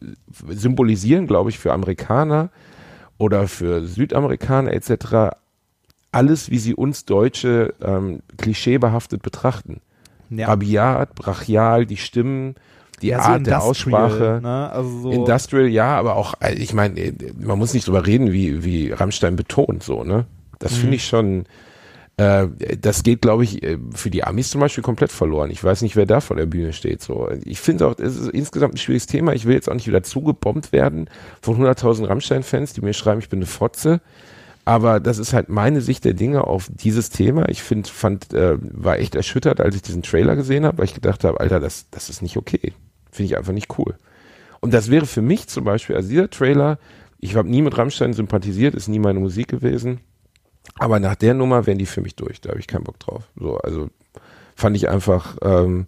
[0.49, 2.51] symbolisieren, glaube ich, für Amerikaner
[3.17, 5.37] oder für Südamerikaner etc.
[6.13, 9.81] alles, wie sie uns Deutsche ähm, klischeebehaftet betrachten.
[10.31, 12.55] ja, Rabiat, brachial, die Stimmen,
[13.03, 14.41] die ja, so Art der Industrial, Aussprache.
[14.43, 14.71] Ne?
[14.71, 18.33] Also so, Industrial, ja, aber auch, äh, ich meine, äh, man muss nicht drüber reden,
[18.33, 20.27] wie, wie Rammstein betont, so, ne?
[20.59, 20.77] Das Mhm.
[20.77, 21.45] finde ich schon,
[22.17, 22.49] äh,
[22.81, 25.51] das geht, glaube ich, äh, für die Amis zum Beispiel komplett verloren.
[25.51, 27.29] Ich weiß nicht, wer da vor der Bühne steht, so.
[27.45, 29.35] Ich finde auch, es ist insgesamt ein schwieriges Thema.
[29.35, 31.09] Ich will jetzt auch nicht wieder zugebombt werden
[31.43, 34.01] von 100.000 Rammstein-Fans, die mir schreiben, ich bin eine Fotze.
[34.69, 37.49] Aber das ist halt meine Sicht der Dinge auf dieses Thema.
[37.49, 40.93] Ich finde, fand, äh, war echt erschüttert, als ich diesen Trailer gesehen habe, weil ich
[40.93, 42.75] gedacht habe, Alter, das, das ist nicht okay.
[43.11, 43.97] Finde ich einfach nicht cool.
[44.61, 46.79] Und das wäre für mich zum Beispiel, also dieser Trailer,
[47.19, 50.01] ich habe nie mit Rammstein sympathisiert, ist nie meine Musik gewesen.
[50.79, 52.43] Aber nach der Nummer wären die für mich durch.
[52.43, 53.25] Da habe ich keinen Bock drauf.
[53.41, 53.89] So, also
[54.55, 55.87] fand ich einfach, ähm,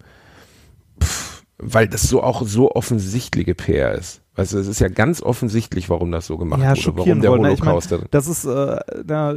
[1.02, 4.22] pff, weil das so auch so offensichtliche PR ist.
[4.40, 7.30] Weißt du, es ist ja ganz offensichtlich, warum das so gemacht ja, wurde, warum der
[7.30, 7.42] wollen.
[7.42, 7.52] ne?
[7.52, 9.34] Ich mein, Holocaust das ist, äh, na,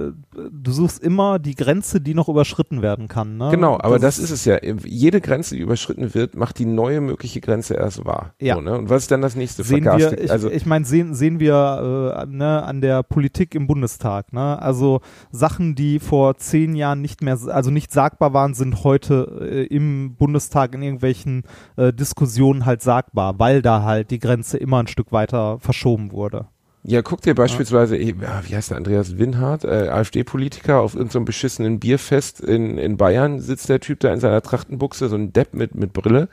[0.49, 3.35] du suchst immer die Grenze, die noch überschritten werden kann.
[3.35, 3.49] Ne?
[3.51, 4.59] Genau, aber das, ist es ja.
[4.85, 8.33] Jede Grenze, die überschritten wird, macht die neue mögliche Grenze erst wahr.
[8.39, 8.55] Ja.
[8.55, 8.77] So, ne?
[8.77, 9.65] Und was ist dann das nächste?
[9.65, 13.67] sehen wir, ich, also, ich meine, sehen, sehen wir äh, ne, an der Politik im
[13.67, 14.31] Bundestag.
[14.31, 14.61] Ne?
[14.61, 19.65] Also Sachen, die vor zehn Jahren nicht mehr, also nicht sagbar waren, sind heute äh,
[19.65, 21.43] im Bundestag in irgendwelchen
[21.75, 26.47] äh, Diskussionen halt sagbar, weil da halt die Grenze immer ein Stück weiter verschoben wurde.
[26.85, 28.13] Ja, guck dir beispielsweise, ja,
[28.45, 33.69] wie heißt der, Andreas Winhardt, äh, AfD-Politiker, auf irgendeinem beschissenen Bierfest in, in Bayern sitzt
[33.69, 36.27] der Typ da in seiner Trachtenbuchse, so ein Depp mit, mit Brille.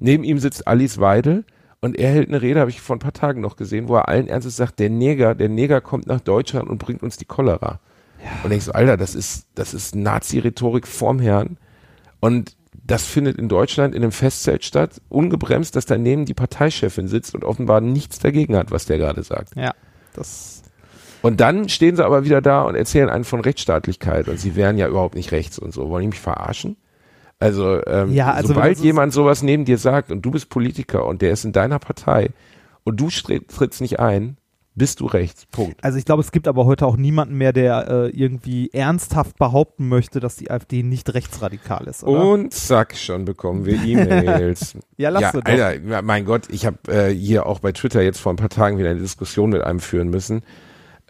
[0.00, 1.44] Neben ihm sitzt Alice Weidel
[1.80, 4.08] und er hält eine Rede, habe ich vor ein paar Tagen noch gesehen, wo er
[4.08, 7.78] allen Ernstes sagt, der Neger, der Neger kommt nach Deutschland und bringt uns die Cholera.
[8.42, 11.58] Und ich so, Alter, das ist, das ist Nazi-Rhetorik vorm Herrn.
[12.18, 17.34] Und das findet in Deutschland in einem Festzelt statt, ungebremst, dass daneben die Parteichefin sitzt
[17.34, 19.56] und offenbar nichts dagegen hat, was der gerade sagt.
[19.56, 19.74] Ja,
[20.14, 20.62] das
[21.22, 24.78] Und dann stehen sie aber wieder da und erzählen einen von Rechtsstaatlichkeit und sie wären
[24.78, 25.88] ja überhaupt nicht rechts und so.
[25.88, 26.76] Wollen die mich verarschen?
[27.38, 31.22] Also, ähm, Ja, also sobald jemand sowas neben dir sagt und du bist Politiker und
[31.22, 32.30] der ist in deiner Partei
[32.84, 34.36] und du trittst nicht ein,
[34.76, 35.46] bist du rechts.
[35.46, 35.82] Punkt.
[35.82, 39.88] Also ich glaube, es gibt aber heute auch niemanden mehr, der äh, irgendwie ernsthaft behaupten
[39.88, 42.24] möchte, dass die AfD nicht rechtsradikal ist, oder?
[42.24, 44.76] Und zack, schon bekommen wir E-Mails.
[44.98, 45.44] Ja, lass ja, doch.
[45.44, 48.78] Alter, mein Gott, ich habe äh, hier auch bei Twitter jetzt vor ein paar Tagen
[48.78, 50.42] wieder eine Diskussion mit einem führen müssen.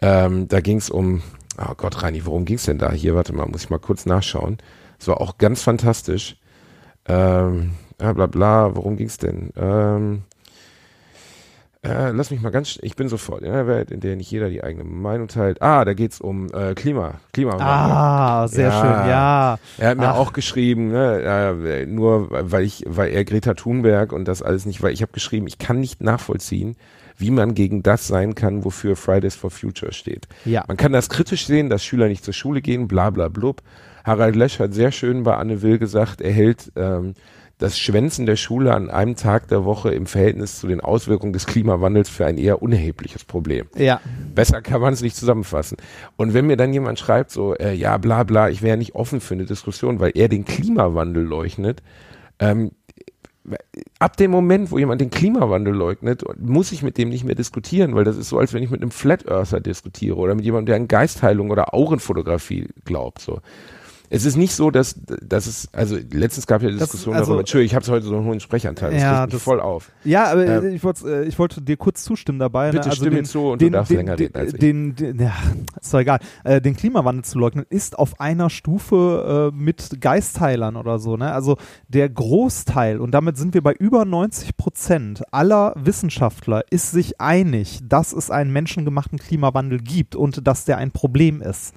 [0.01, 1.21] Ähm, da ging es um,
[1.57, 2.91] oh Gott, Rani, worum ging es denn da?
[2.91, 4.57] Hier, warte mal, muss ich mal kurz nachschauen.
[4.99, 6.37] Es war auch ganz fantastisch.
[7.07, 9.51] Ähm, bla bla, worum ging es denn?
[9.55, 10.23] Ähm,
[11.87, 14.49] äh, lass mich mal ganz, ich bin sofort in einer Welt, in der nicht jeder
[14.49, 15.61] die eigene Meinung teilt.
[15.61, 17.67] Ah, da geht's um äh, Klima, Klimawandel.
[17.67, 18.81] Ah, sehr Ja.
[18.81, 19.59] schön, ja.
[19.77, 20.17] Er hat mir Ach.
[20.17, 24.81] auch geschrieben, ne, äh, nur weil ich, weil er Greta Thunberg und das alles nicht,
[24.83, 26.75] weil ich habe geschrieben, ich kann nicht nachvollziehen,
[27.17, 30.27] wie man gegen das sein kann, wofür Fridays for Future steht.
[30.45, 30.63] Ja.
[30.67, 33.61] Man kann das kritisch sehen, dass Schüler nicht zur Schule gehen, bla bla blub.
[34.03, 37.15] Harald Lesch hat sehr schön bei Anne Will gesagt, er hält ähm,
[37.57, 41.47] das Schwänzen der Schule an einem Tag der Woche im Verhältnis zu den Auswirkungen des
[41.47, 43.65] Klimawandels für ein eher unerhebliches Problem.
[43.75, 43.99] Ja.
[44.35, 45.77] Besser kann man es nicht zusammenfassen.
[46.17, 49.21] Und wenn mir dann jemand schreibt, so, äh, ja, bla bla, ich wäre nicht offen
[49.21, 51.81] für eine Diskussion, weil er den Klimawandel leugnet,
[52.39, 52.71] ähm,
[53.97, 57.95] ab dem Moment, wo jemand den Klimawandel leugnet, muss ich mit dem nicht mehr diskutieren,
[57.95, 60.65] weil das ist so, als wenn ich mit einem Flat Earther diskutiere oder mit jemandem,
[60.67, 63.21] der an Geistheilung oder Aurenfotografie glaubt.
[63.21, 63.39] So.
[64.09, 67.25] Es ist nicht so, dass, dass es, also letztens gab ja die Das- Diskussion also-
[67.31, 69.91] darüber, Entschuldigung, ich habe heute so einen hohen Sprechanteil, das Ja, das- voll auf.
[70.05, 72.71] Ja, aber Ähm, ich, wollte, äh, ich wollte dir kurz zustimmen dabei.
[72.71, 72.91] Bitte ne?
[72.91, 74.59] also stimm mir den, zu und den, du darfst den, länger den, reden als ich.
[74.59, 75.33] Den, den, ja,
[75.81, 76.19] ist doch egal.
[76.45, 81.17] Äh, den Klimawandel zu leugnen ist auf einer Stufe äh, mit Geistheilern oder so.
[81.17, 81.31] Ne?
[81.33, 81.57] Also
[81.89, 87.81] der Großteil, und damit sind wir bei über 90 Prozent aller Wissenschaftler, ist sich einig,
[87.83, 91.73] dass es einen menschengemachten Klimawandel gibt und dass der ein Problem ist.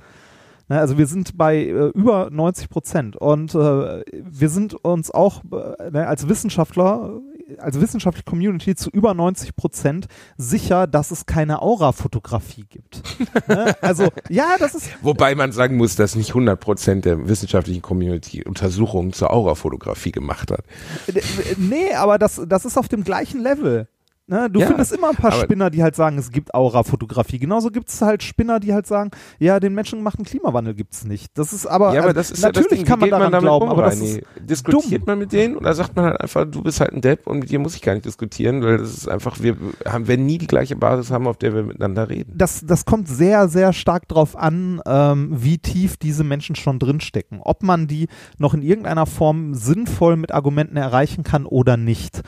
[0.71, 5.43] Ne, also wir sind bei äh, über 90 Prozent und äh, wir sind uns auch
[5.51, 7.21] äh, ne, als Wissenschaftler,
[7.59, 10.07] als wissenschaftliche Community zu über 90 Prozent
[10.37, 13.03] sicher, dass es keine Aurafotografie gibt.
[13.49, 13.75] ne?
[13.83, 19.13] Also ja, das ist Wobei man sagen muss, dass nicht 100% der wissenschaftlichen Community Untersuchungen
[19.13, 20.63] zur Aurafotografie gemacht hat.
[21.09, 21.21] äh,
[21.57, 23.89] nee, aber das, das ist auf dem gleichen Level.
[24.31, 27.41] Ne, du Ja, findest immer ein paar Spinner, die halt sagen, es gibt Aurafotografie.
[27.41, 31.37] Genauso gibt es halt Spinner, die halt sagen, ja, den menschengemachten Klimawandel gibt es nicht.
[31.37, 32.89] Das ist aber, ja, aber das ist ja das natürlich Ding.
[32.89, 35.07] kann man daran damit glauben, um, aber das ist Diskutiert dumm.
[35.09, 37.51] man mit denen oder sagt man halt einfach, du bist halt ein Depp und mit
[37.51, 40.47] dir muss ich gar nicht diskutieren, weil das ist einfach, wir haben, werden nie die
[40.47, 42.33] gleiche Basis haben, auf der wir miteinander reden.
[42.37, 47.41] das, das kommt sehr, sehr stark drauf an, ähm, wie tief diese Menschen schon drinstecken.
[47.43, 48.07] Ob man die
[48.39, 52.23] noch in irgendeiner Form sinnvoll mit Argumenten erreichen kann oder nicht.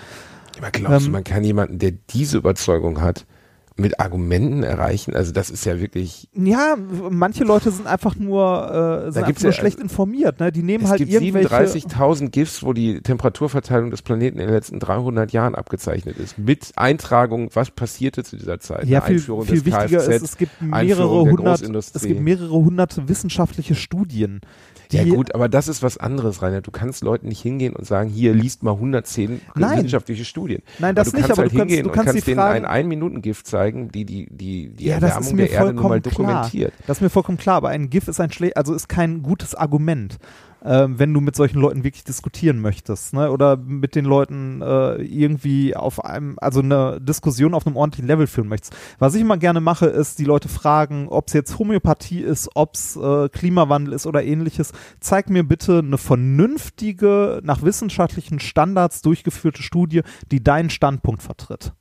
[0.58, 3.26] Aber glaubst du, Ähm, man kann jemanden, der diese Überzeugung hat,
[3.74, 5.16] mit Argumenten erreichen?
[5.16, 6.76] Also das ist ja wirklich, Ja,
[7.10, 10.40] manche Leute sind einfach nur, äh, sind einfach nur ja- schlecht informiert.
[10.40, 10.52] Ne?
[10.52, 11.48] Die nehmen es halt gibt irgendwelche.
[11.48, 16.38] 37.000 GIFs, wo die Temperaturverteilung des Planeten in den letzten 300 Jahren abgezeichnet ist.
[16.38, 18.84] Mit Eintragung, was passierte zu dieser Zeit.
[18.86, 22.52] Ja, viel, Einführung viel des wichtiger Kfz, ist, es gibt mehrere hundert, es gibt mehrere
[22.52, 24.42] hundert wissenschaftliche Studien.
[24.92, 26.60] Ja gut, aber das ist was anderes, Rainer.
[26.60, 29.76] Du kannst Leuten nicht hingehen und sagen, hier liest mal 110 Nein.
[29.76, 30.62] wissenschaftliche Studien.
[30.78, 32.64] Nein, das du nicht, aber halt du kannst, hingehen du kannst und kannst denen Fragen,
[32.64, 36.12] ein Ein-Minuten-Gift zeigen, die die, die, die Ja, Erwärmung der Erde nun mal vollkommen klar.
[36.42, 36.72] dokumentiert.
[36.86, 39.54] Das ist mir vollkommen klar, aber ein GIF ist ein schle also ist kein gutes
[39.54, 40.18] Argument,
[40.64, 43.30] ähm, wenn du mit solchen Leuten wirklich diskutieren möchtest, ne?
[43.30, 48.26] Oder mit den Leuten äh, irgendwie auf einem, also eine Diskussion auf einem ordentlichen Level
[48.26, 48.74] führen möchtest.
[48.98, 52.74] Was ich immer gerne mache, ist die Leute fragen, ob es jetzt Homöopathie ist, ob
[52.74, 54.72] es äh, Klimawandel ist oder ähnliches.
[55.00, 61.72] Zeig mir bitte eine vernünftige, nach wissenschaftlichen Standards durchgeführte Studie, die deinen Standpunkt vertritt.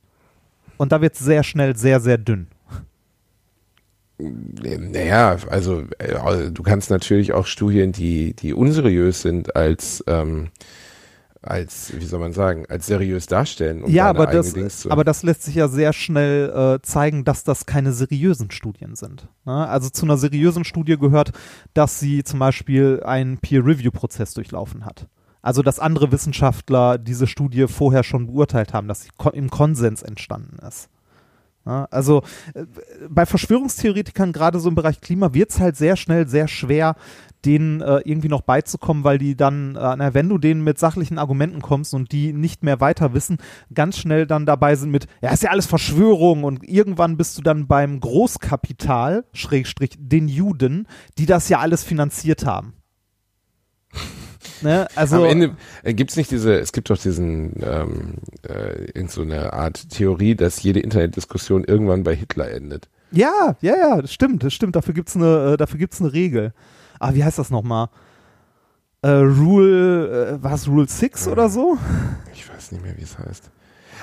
[0.76, 2.48] Und da wird es sehr schnell sehr, sehr dünn.
[4.22, 10.48] Naja, also äh, du kannst natürlich auch Studien, die, die unseriös sind, als, ähm,
[11.42, 13.82] als, wie soll man sagen, als seriös darstellen.
[13.82, 17.66] um ja, aber das, aber das lässt sich ja sehr schnell äh, zeigen, dass das
[17.66, 19.28] keine seriösen Studien sind.
[19.44, 19.68] Ne?
[19.68, 21.32] Also zu einer seriösen Studie gehört,
[21.74, 25.08] dass sie zum Beispiel einen Peer-Review-Prozess durchlaufen hat.
[25.42, 30.58] Also dass andere Wissenschaftler diese Studie vorher schon beurteilt haben, dass sie im Konsens entstanden
[30.66, 30.88] ist.
[31.64, 32.22] Also
[32.54, 32.64] äh,
[33.08, 36.96] bei Verschwörungstheoretikern, gerade so im Bereich Klima, wird es halt sehr schnell sehr schwer,
[37.44, 41.18] denen äh, irgendwie noch beizukommen, weil die dann, äh, na, wenn du denen mit sachlichen
[41.18, 43.38] Argumenten kommst und die nicht mehr weiter wissen,
[43.74, 47.42] ganz schnell dann dabei sind mit, ja, ist ja alles Verschwörung und irgendwann bist du
[47.42, 50.86] dann beim Großkapital, Schrägstrich, den Juden,
[51.18, 52.74] die das ja alles finanziert haben.
[54.62, 54.88] Ne?
[54.94, 58.14] Also, Am Ende äh, gibt's nicht diese, es gibt doch diesen, ähm,
[58.48, 62.88] äh, irgend so eine Art Theorie, dass jede Internetdiskussion irgendwann bei Hitler endet.
[63.10, 64.76] Ja, ja, ja, das stimmt, das stimmt.
[64.76, 66.52] Dafür gibt's eine, äh, dafür gibt's eine Regel.
[66.98, 67.88] Ah, wie heißt das nochmal?
[69.02, 71.76] äh, Rule, äh, war es Rule 6 oder so?
[72.32, 73.50] Ich weiß nicht mehr, wie es heißt.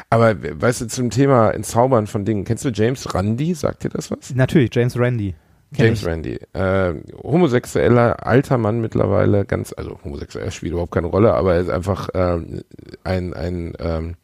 [0.10, 3.54] Aber weißt du, zum Thema Entzaubern von Dingen, kennst du James Randi?
[3.54, 4.34] Sagt dir das was?
[4.34, 5.36] Natürlich, James Randi.
[5.72, 6.08] James ich.
[6.08, 6.40] Randi.
[6.54, 11.70] Äh, homosexueller, alter Mann mittlerweile, ganz, also homosexuell spielt überhaupt keine Rolle, aber er ist
[11.70, 12.62] einfach ähm,
[13.04, 14.16] ein, ein ähm,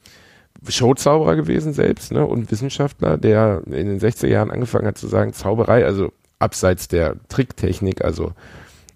[0.68, 5.34] Showzauberer gewesen selbst ne, und Wissenschaftler, der in den 60er Jahren angefangen hat zu sagen,
[5.34, 8.32] Zauberei, also abseits der Tricktechnik, also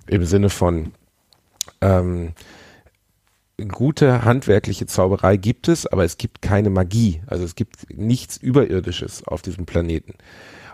[0.08, 0.92] im Sinne von
[1.82, 2.34] ähm,
[3.68, 7.22] gute handwerkliche Zauberei gibt es, aber es gibt keine Magie.
[7.28, 10.14] Also es gibt nichts Überirdisches auf diesem Planeten.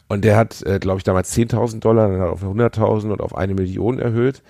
[0.07, 3.21] Und der hat, äh, glaube ich, damals 10.000 Dollar, dann hat er auf 100.000 und
[3.21, 4.43] auf eine Million erhöht.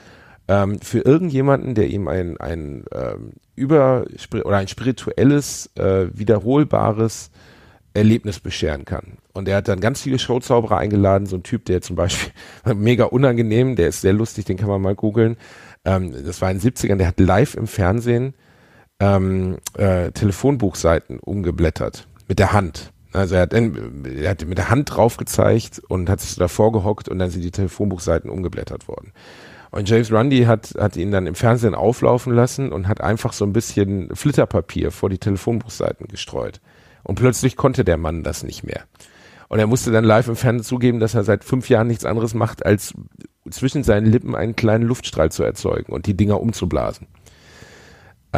[0.47, 4.05] Ähm, für irgendjemanden, der ihm ein, ein ähm, über
[4.43, 7.31] oder ein spirituelles, äh, wiederholbares
[7.95, 9.17] Erlebnis bescheren kann.
[9.33, 12.31] Und er hat dann ganz viele Showzauberer eingeladen, so ein Typ, der zum Beispiel
[12.75, 15.37] mega unangenehm, der ist sehr lustig, den kann man mal googeln.
[15.85, 18.33] Ähm, das war in den 70ern, der hat live im Fernsehen
[18.99, 22.91] ähm, äh, Telefonbuchseiten umgeblättert mit der Hand.
[23.15, 27.09] Also er hat, er hat mit der Hand drauf gezeigt und hat sich davor gehockt
[27.09, 29.13] und dann sind die Telefonbuchseiten umgeblättert worden.
[29.71, 33.45] Und James Rundy hat, hat ihn dann im Fernsehen auflaufen lassen und hat einfach so
[33.45, 36.61] ein bisschen Flitterpapier vor die Telefonbuchseiten gestreut.
[37.03, 38.83] Und plötzlich konnte der Mann das nicht mehr.
[39.47, 42.33] Und er musste dann live im Fernsehen zugeben, dass er seit fünf Jahren nichts anderes
[42.33, 42.93] macht, als
[43.49, 47.07] zwischen seinen Lippen einen kleinen Luftstrahl zu erzeugen und die Dinger umzublasen.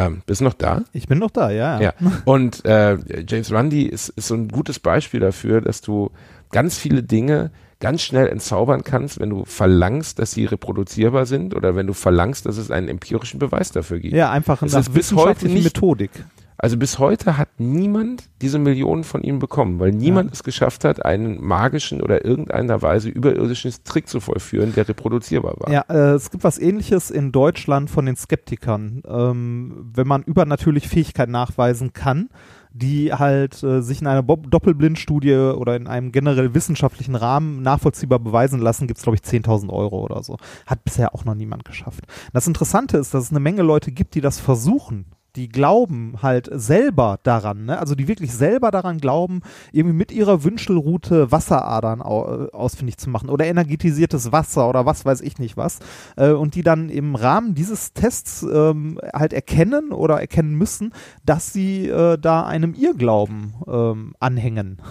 [0.06, 0.82] Ähm, bist du noch da?
[0.92, 1.80] Ich bin noch da, ja.
[1.80, 1.92] Ja.
[2.24, 6.10] Und äh, James Rundy ist, ist so ein gutes Beispiel dafür, dass du
[6.50, 11.76] ganz viele Dinge ganz schnell entzaubern kannst, wenn du verlangst, dass sie reproduzierbar sind oder
[11.76, 14.14] wenn du verlangst, dass es einen empirischen Beweis dafür gibt.
[14.14, 16.10] Ja, einfach nach bis heute nicht- Methodik.
[16.60, 20.32] Also bis heute hat niemand diese Millionen von ihm bekommen, weil niemand Ja.
[20.32, 25.70] es geschafft hat, einen magischen oder irgendeiner Weise überirdischen Trick zu vollführen, der reproduzierbar war.
[25.70, 29.02] Ja, äh, es gibt was ähnliches in Deutschland von den Skeptikern.
[29.06, 32.28] Ähm, wenn man übernatürliche Fähigkeiten nachweisen kann,
[32.72, 38.60] die halt äh, sich in einer Doppelblindstudie oder in einem generell wissenschaftlichen Rahmen nachvollziehbar beweisen
[38.60, 40.36] lassen, gibt es, glaube ich, 10.000 Euro oder so.
[40.66, 42.04] Hat bisher auch noch niemand geschafft.
[42.32, 45.06] Das Interessante ist, dass es eine Menge Leute gibt, die das versuchen.
[45.38, 47.78] Die glauben halt selber daran, ne?
[47.78, 53.08] also die wirklich selber daran glauben, irgendwie mit ihrer Wünschelrute Wasseradern au äh, ausfindig zu
[53.08, 55.78] machen oder energetisiertes Wasser oder was weiß ich nicht was.
[56.16, 60.92] Äh, und die dann im Rahmen dieses Tests ähm, halt erkennen oder erkennen müssen,
[61.24, 64.82] dass sie äh, da einem Irrglauben ähm, anhängen.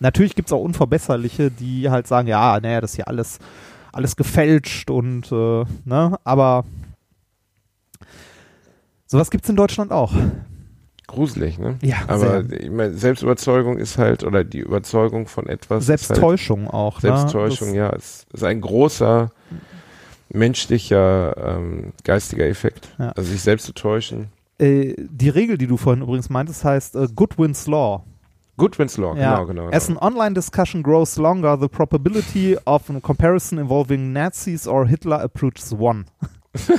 [0.00, 3.38] Natürlich gibt es auch Unverbesserliche, die halt sagen, ja, naja, das ist ja alles,
[3.92, 6.64] alles gefälscht und äh, ne, aber
[9.10, 10.12] sowas gibt es in Deutschland auch.
[11.08, 11.76] Gruselig, ne?
[11.82, 15.88] Ja, Aber meine, Selbstüberzeugung ist halt, oder die Überzeugung von etwas.
[15.88, 17.00] halt, Selbsttäuschung auch.
[17.00, 17.76] Selbsttäuschung, ne?
[17.78, 19.32] ja, ist, ist ein großer
[20.28, 22.94] menschlicher ähm, geistiger Effekt.
[23.00, 23.10] Ja.
[23.10, 24.28] Also sich selbst zu täuschen.
[24.58, 28.04] Äh, die Regel, die du vorhin übrigens meintest, heißt äh, Goodwin's Law.
[28.56, 29.42] Goodwin's Law, Ja.
[29.42, 29.70] genau, genau.
[29.72, 29.98] As genau.
[29.98, 35.72] an online discussion grows longer, the probability of a comparison involving Nazis or Hitler approaches
[35.72, 36.04] one.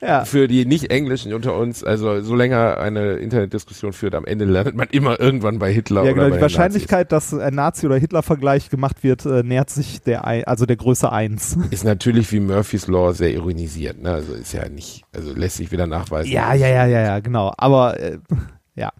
[0.00, 0.24] ja.
[0.24, 4.88] Für die Nicht-Englischen unter uns, also so länger eine Internetdiskussion führt, am Ende landet man
[4.90, 6.28] immer irgendwann bei Hitler Ja, oder genau.
[6.30, 10.66] bei Die Wahrscheinlichkeit, dass ein Nazi- oder Hitler-Vergleich gemacht wird, äh, nähert sich der, also
[10.66, 11.38] der Größe 1.
[11.38, 11.56] Nazis.
[11.70, 14.12] Ist natürlich wie Murphy's Law sehr ironisiert, ne?
[14.12, 16.32] Also ist ja nicht, also lässt sich wieder nachweisen.
[16.32, 17.52] Ja, ja, ja, ja, ja, genau.
[17.56, 18.18] Aber äh,
[18.74, 18.92] ja.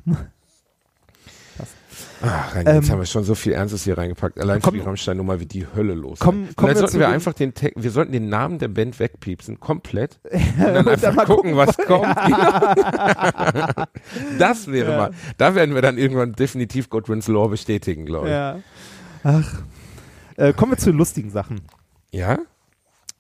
[2.20, 4.40] Ach, rein, jetzt Ähm, haben wir schon so viel Ernstes hier reingepackt.
[4.40, 6.18] Allein komm- für die Rammstein-Nummer, wie die Hölle los.
[6.18, 8.68] Komm- kommen Vielleicht wir sollten wir den- einfach den, Te wir sollten den Namen der
[8.68, 10.18] Band wegpiepsen, komplett.
[10.32, 12.06] Und dann Und einfach dann gucken, gucken, was kommt.
[14.38, 14.96] das wäre Ja.
[14.96, 18.32] mal, da werden wir dann irgendwann definitiv Godwin's Law bestätigen, glaube ich.
[18.32, 18.58] ja.
[19.24, 19.62] Ach.
[20.36, 21.60] Äh, kommen wir zu lustigen Sachen.
[22.12, 22.38] Ja?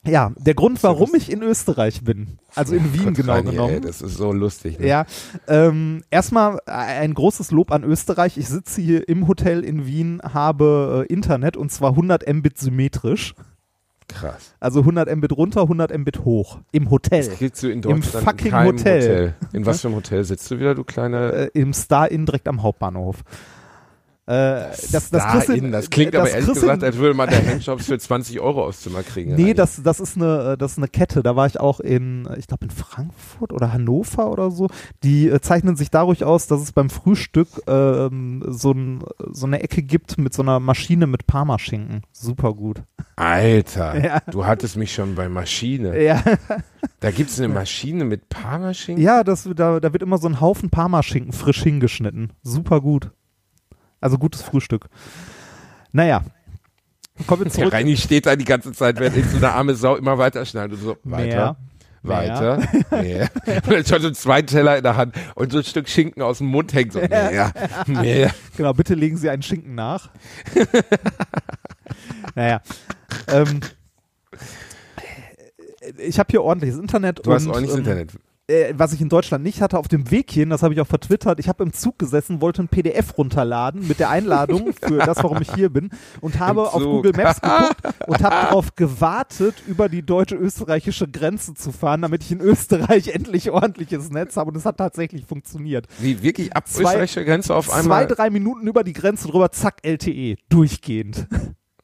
[0.06, 3.74] Ja, der Grund, warum ich in Österreich bin, also in Wien Gott, genau Reini, genommen.
[3.74, 4.78] Ey, das ist so lustig.
[4.78, 4.86] Ne?
[4.86, 5.06] Ja,
[5.48, 8.38] ähm, erstmal ein großes Lob an Österreich.
[8.38, 13.34] Ich sitze hier im Hotel in Wien, habe äh, Internet und zwar 100 Mbit symmetrisch.
[14.08, 14.54] Krass.
[14.58, 16.60] Also 100 Mbit runter, 100 Mbit hoch.
[16.72, 17.26] Im Hotel.
[17.26, 19.34] Das kriegst du in Deutschland fucking in keinem Hotel.
[19.52, 22.48] In was für einem Hotel sitzt du wieder, du kleiner Äh, Im Star Inn direkt
[22.48, 23.22] am Hauptbahnhof.
[24.28, 25.72] Äh, das, das, Star kriegst Inn?
[25.72, 28.64] Das klingt das aber ehrlich du- gesagt, als würde man da Handjobs für 20 Euro
[28.66, 29.34] aufs Zimmer kriegen.
[29.36, 31.22] Nee, das, das, ist eine, äh, das ist eine Kette.
[31.22, 34.68] Da war ich auch in, ich glaube in Frankfurt oder Hannover oder so.
[35.02, 39.62] Die äh, zeichnen sich dadurch aus, dass es beim Frühstück ähm, so, ein, so eine
[39.62, 42.02] Ecke gibt mit so einer Maschine mit Parmaschinken.
[42.12, 42.82] Super gut.
[43.16, 44.20] Alter, Ja.
[44.30, 46.00] du hattest mich schon bei Maschine.
[46.02, 46.22] Ja,
[47.00, 49.02] Da gibt es eine Maschine mit Parmaschinken?
[49.02, 52.32] ja das, da, da wird immer so ein Haufen Parmaschinken frisch hingeschnitten.
[52.42, 53.10] Super gut.
[54.00, 54.88] Also gutes Frühstück.
[55.92, 56.22] Naja,
[57.26, 57.72] Kommen wir Der zurück.
[57.72, 60.78] Reini steht da die ganze Zeit, während ich so eine arme Sau immer weiter schneidet
[60.78, 61.26] und so, weiter.
[61.26, 61.56] Mehr.
[62.02, 62.68] Weiter.
[62.90, 63.28] Mehr.
[63.44, 66.38] Und dann schon so zwei Teller in der Hand und so ein Stück Schinken aus
[66.38, 67.00] dem Mund hängt so.
[67.00, 67.52] Mehr.
[67.86, 68.30] Mehr.
[68.56, 70.10] Genau, bitte legen Sie einen Schinken nach.
[72.34, 72.62] naja.
[73.26, 73.60] Ähm,
[75.98, 77.26] ich habe hier ordentliches Internet.
[77.26, 78.12] Du hast und, auch nicht ähm, Internet.
[78.50, 80.86] Äh, was ich in Deutschland nicht hatte, auf dem Weg hin, das habe ich auch
[80.86, 85.22] vertwittert, ich habe im Zug gesessen, wollte ein PDF runterladen mit der Einladung für das,
[85.22, 85.90] warum ich hier bin
[86.22, 86.82] und habe auf.
[86.82, 92.32] Google Maps geguckt und habe darauf gewartet, über die deutsche-österreichische Grenze zu fahren, damit ich
[92.32, 95.86] in Österreich endlich ordentliches Netz habe und es hat tatsächlich funktioniert.
[95.98, 98.06] Wie wirklich ab Zwei- österreichischer Grenze auf Zwei, einmal.
[98.06, 101.26] drei Minuten über die Grenze drüber, zack, LTE, durchgehend.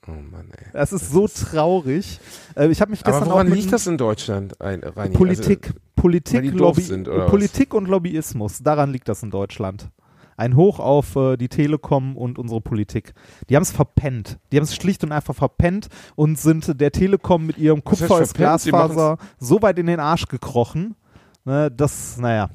[0.06, 0.66] Oh Mann, ey.
[0.72, 2.20] Das ist so traurig.
[2.56, 5.16] Äh, ich habe mich gestern Aber woran liegt das in Deutschland, ein, Reini?
[5.16, 7.30] Politik, Politik, die doof Lobby, sind, was?
[7.30, 8.58] Politik und Lobbyismus.
[8.58, 9.90] Daran liegt das in Deutschland.
[10.36, 13.14] Ein Hoch auf äh, die Telekom und unsere Politik.
[13.48, 14.38] Die haben es verpennt.
[14.50, 18.34] Die haben es schlicht und einfach verpennt und sind der Telekom mit ihrem Kupfer als
[18.34, 20.96] Glasfaser so weit in den Arsch gekrochen.
[21.44, 22.50] Ne, das, naja.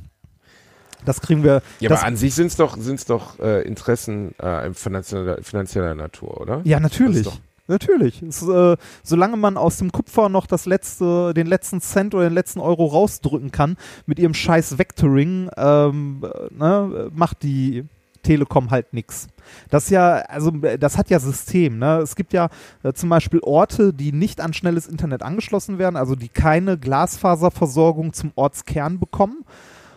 [1.06, 1.62] Das kriegen wir.
[1.80, 6.42] Ja, aber an sich sind es doch, sind's doch äh, Interessen äh, finanzieller, finanzieller Natur,
[6.42, 6.62] oder?
[6.64, 7.28] Ja, natürlich.
[7.68, 8.24] Natürlich.
[8.24, 12.34] Es, äh, solange man aus dem Kupfer noch das letzte, den letzten Cent oder den
[12.34, 13.78] letzten Euro rausdrücken kann,
[14.08, 17.86] mit ihrem scheiß Vectoring, ähm, äh, ne, macht die
[18.24, 19.28] Telekom halt nix.
[19.70, 21.78] Das ja, also das hat ja System.
[21.78, 22.00] Ne?
[22.00, 22.50] Es gibt ja
[22.84, 28.14] äh, zum Beispiel Orte, die nicht an schnelles Internet angeschlossen werden, also die keine Glasfaserversorgung
[28.14, 29.46] zum Ortskern bekommen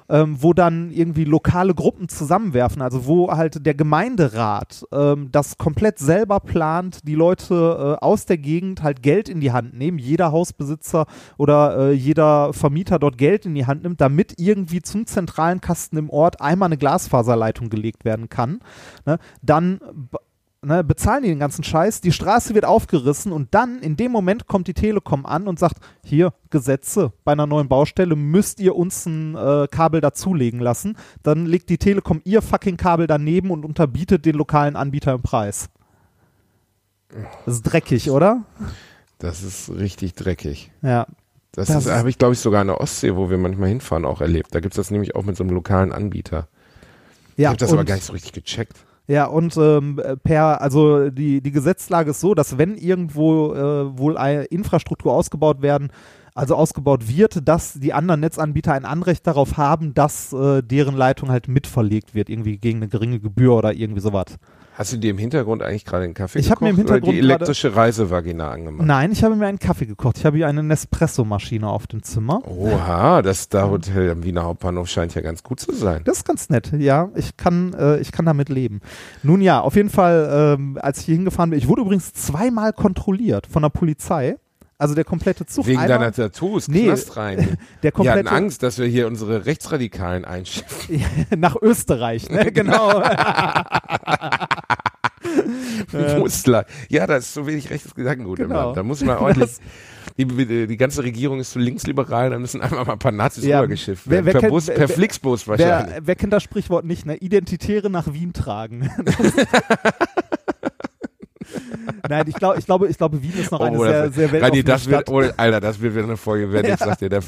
[0.09, 5.99] ähm, wo dann irgendwie lokale Gruppen zusammenwerfen, also wo halt der Gemeinderat ähm, das komplett
[5.99, 10.33] selber plant, die Leute äh, aus der Gegend halt Geld in die Hand nehmen, jeder
[10.33, 11.07] Hausbesitzer
[11.39, 15.97] oder äh, jeder Vermieter dort Geld in die Hand nimmt, damit irgendwie zum zentralen Kasten
[15.97, 18.61] im Ort einmal eine Glasfaserleitung gelegt werden kann.
[19.07, 19.19] Ne?
[19.43, 19.81] Dann
[20.65, 24.47] ne, bezahlen die den ganzen Scheiß, die Straße wird aufgerissen und dann in dem Moment
[24.47, 29.07] kommt die Telekom an und sagt, hier, Gesetze, bei einer neuen Baustelle müsst ihr uns
[29.07, 30.97] ein äh, Kabel dazulegen lassen.
[31.23, 35.69] Dann legt die Telekom ihr fucking Kabel daneben und unterbietet den lokalen Anbieter im Preis.
[37.45, 38.45] Das ist dreckig, oder?
[39.19, 40.71] Das ist richtig dreckig.
[40.81, 41.07] Ja.
[41.53, 44.23] Das, Das habe ich, glaube ich, sogar an der Ostsee, wo wir manchmal hinfahren, auch
[44.23, 44.55] erlebt.
[44.55, 46.49] Da gibt es das nämlich auch mit so einem lokalen Anbieter.
[47.37, 48.79] ich Ja, habe das aber gar nicht so richtig gecheckt.
[49.09, 54.17] Ja, und ähm, per, also die, die Gesetzlage ist so, dass wenn irgendwo äh, wohl
[54.17, 55.91] eine Infrastruktur ausgebaut werden,
[56.35, 61.31] also ausgebaut wird, dass die anderen Netzanbieter ein Anrecht darauf haben, dass äh, deren Leitung
[61.31, 64.39] halt mitverlegt wird, irgendwie gegen eine geringe Gebühr oder irgendwie sowas.
[64.75, 66.95] Hast du dir im Hintergrund eigentlich gerade einen Kaffee Ich hab mir im gekocht oder
[66.95, 68.87] Hintergrund die elektrische Reisevagina angemacht?
[68.87, 70.17] Nein, ich habe mir einen Kaffee gekocht.
[70.19, 72.41] Ich habe hier eine Nespresso-Maschine auf dem Zimmer.
[72.49, 76.03] Oha, das da Hotel am Wiener Hauptbahnhof scheint ja ganz gut zu sein.
[76.05, 77.11] Das ist ganz nett, ja.
[77.15, 78.81] Ich kann, äh, ich kann damit leben.
[79.23, 82.73] Nun ja, auf jeden Fall, ähm, als ich hier hingefahren bin, ich wurde übrigens zweimal
[82.73, 84.37] kontrolliert von der Polizei.
[84.83, 85.67] Also der komplette Zug.
[85.67, 87.37] Wegen deiner Tattoos, Nee, Knast rein.
[87.39, 87.47] der
[87.83, 91.05] Wir hatten komplette Angst, dass wir hier unsere Rechtsradikalen einschiffen.
[91.39, 92.51] nach Österreich, ne?
[92.53, 93.01] Genau.
[96.19, 96.67] Mustler.
[96.89, 98.65] Ja, da ist so wenig rechtes Gedankengut im Genau.
[98.67, 98.77] Land.
[98.77, 99.51] Da muss man ordentlich.
[100.19, 103.45] Die, die, die ganze Regierung ist so linksliberal, da müssen einfach mal ein paar Nazis
[103.45, 104.27] Ja, rübergeschifft wer- werden.
[104.27, 105.95] wer per, kennt- Bus, wer- per wer- Flixbus wahrscheinlich.
[105.95, 107.17] wer, wer kennt das Sprichwort nicht, ne?
[107.17, 108.91] Identitäre nach Wien tragen.
[112.09, 114.33] Nein, ich glaube, ich glaube, ich glaube, Wien ist noch eine Oh, sehr, das- sehr
[114.33, 115.15] weltoffene das wird, Stadt.
[115.15, 116.73] oh, Alter, das wird wieder eine Folge werden.
[116.73, 117.21] Ich sag dir, da,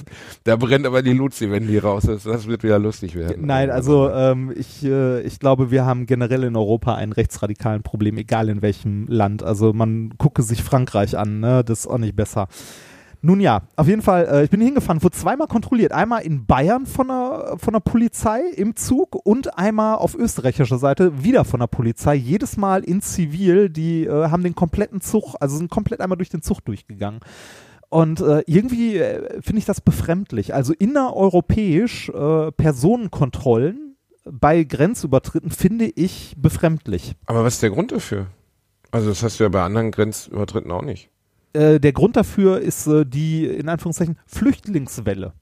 [0.44, 2.26] da brennt aber die Luzi, wenn die raus ist.
[2.26, 3.46] Das wird wieder lustig werden.
[3.46, 8.16] Nein, also ähm, ich, äh, ich glaube, wir haben generell in Europa ein rechtsradikalen Problem,
[8.18, 9.42] egal in welchem Land.
[9.42, 11.62] Also man gucke sich Frankreich an, ne?
[11.64, 12.48] das ist auch nicht besser.
[13.25, 15.93] Nun ja, auf jeden Fall, äh, ich bin hingefahren, wurde zweimal kontrolliert.
[15.93, 21.25] Einmal in Bayern von der, von der Polizei im Zug und einmal auf österreichischer Seite
[21.25, 22.16] wieder von der Polizei.
[22.16, 26.29] Jedes Mal in Zivil, die äh, haben den kompletten Zug, also sind komplett einmal durch
[26.29, 27.20] den Zug durchgegangen.
[27.89, 30.53] Und äh, irgendwie äh, finde ich das befremdlich.
[30.53, 33.97] Also innereuropäisch äh, Personenkontrollen
[34.31, 37.14] bei Grenzübertritten finde ich befremdlich.
[37.25, 38.27] aber was ist der Grund dafür?
[38.91, 41.09] Also das hast du ja bei anderen Grenzübertritten auch nicht.
[41.55, 45.32] Äh, der Grund dafür ist äh, die, in Anführungszeichen, Flüchtlingswelle.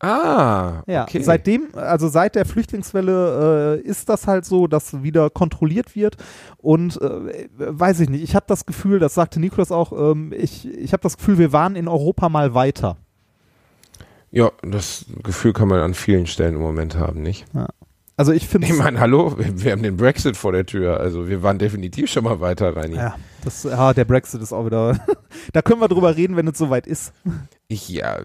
[0.00, 1.22] Ah, Ja, okay.
[1.22, 6.16] seitdem, also seit der Flüchtlingswelle äh, ist das halt so, dass wieder kontrolliert wird
[6.58, 10.68] und äh, weiß ich nicht, ich habe das Gefühl, das sagte Niklas auch, ähm, ich,
[10.68, 12.96] ich habe das Gefühl, wir waren in Europa mal weiter.
[14.30, 17.46] ja, das Gefühl kann man an vielen Stellen im Moment haben, nicht?
[18.18, 20.98] Also ich finde Ich meine, hallo, wir haben den Brexit vor der Tür.
[20.98, 22.92] Also wir waren definitiv schon mal weiter rein.
[22.92, 23.14] Ja,
[23.44, 24.98] das, ja, der Brexit ist auch wieder.
[25.52, 27.12] da können wir drüber reden, wenn es soweit ist.
[27.68, 28.22] Ich, ja,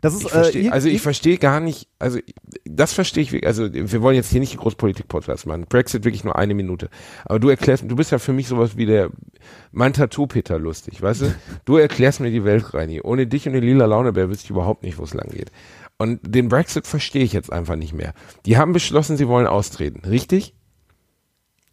[0.00, 2.20] Das ist, Ich versteh, äh, also ich ihr- verstehe gar nicht, also
[2.64, 5.66] das verstehe ich wirklich, also wir wollen jetzt hier nicht Großpolitik-Podcast machen.
[5.68, 6.88] Brexit wirklich nur eine Minute.
[7.24, 9.10] Aber du erklärst, du bist ja für mich sowas wie der,
[9.72, 11.34] mein Tattoo-Peter lustig, weißt du?
[11.64, 13.00] Du erklärst mir die Welt, Reini.
[13.00, 15.50] Ohne dich und den lila Launebär wüsste ich überhaupt nicht, wo es lang geht.
[15.98, 18.14] Und den Brexit verstehe ich jetzt einfach nicht mehr.
[18.46, 20.54] Die haben beschlossen, sie wollen austreten, richtig?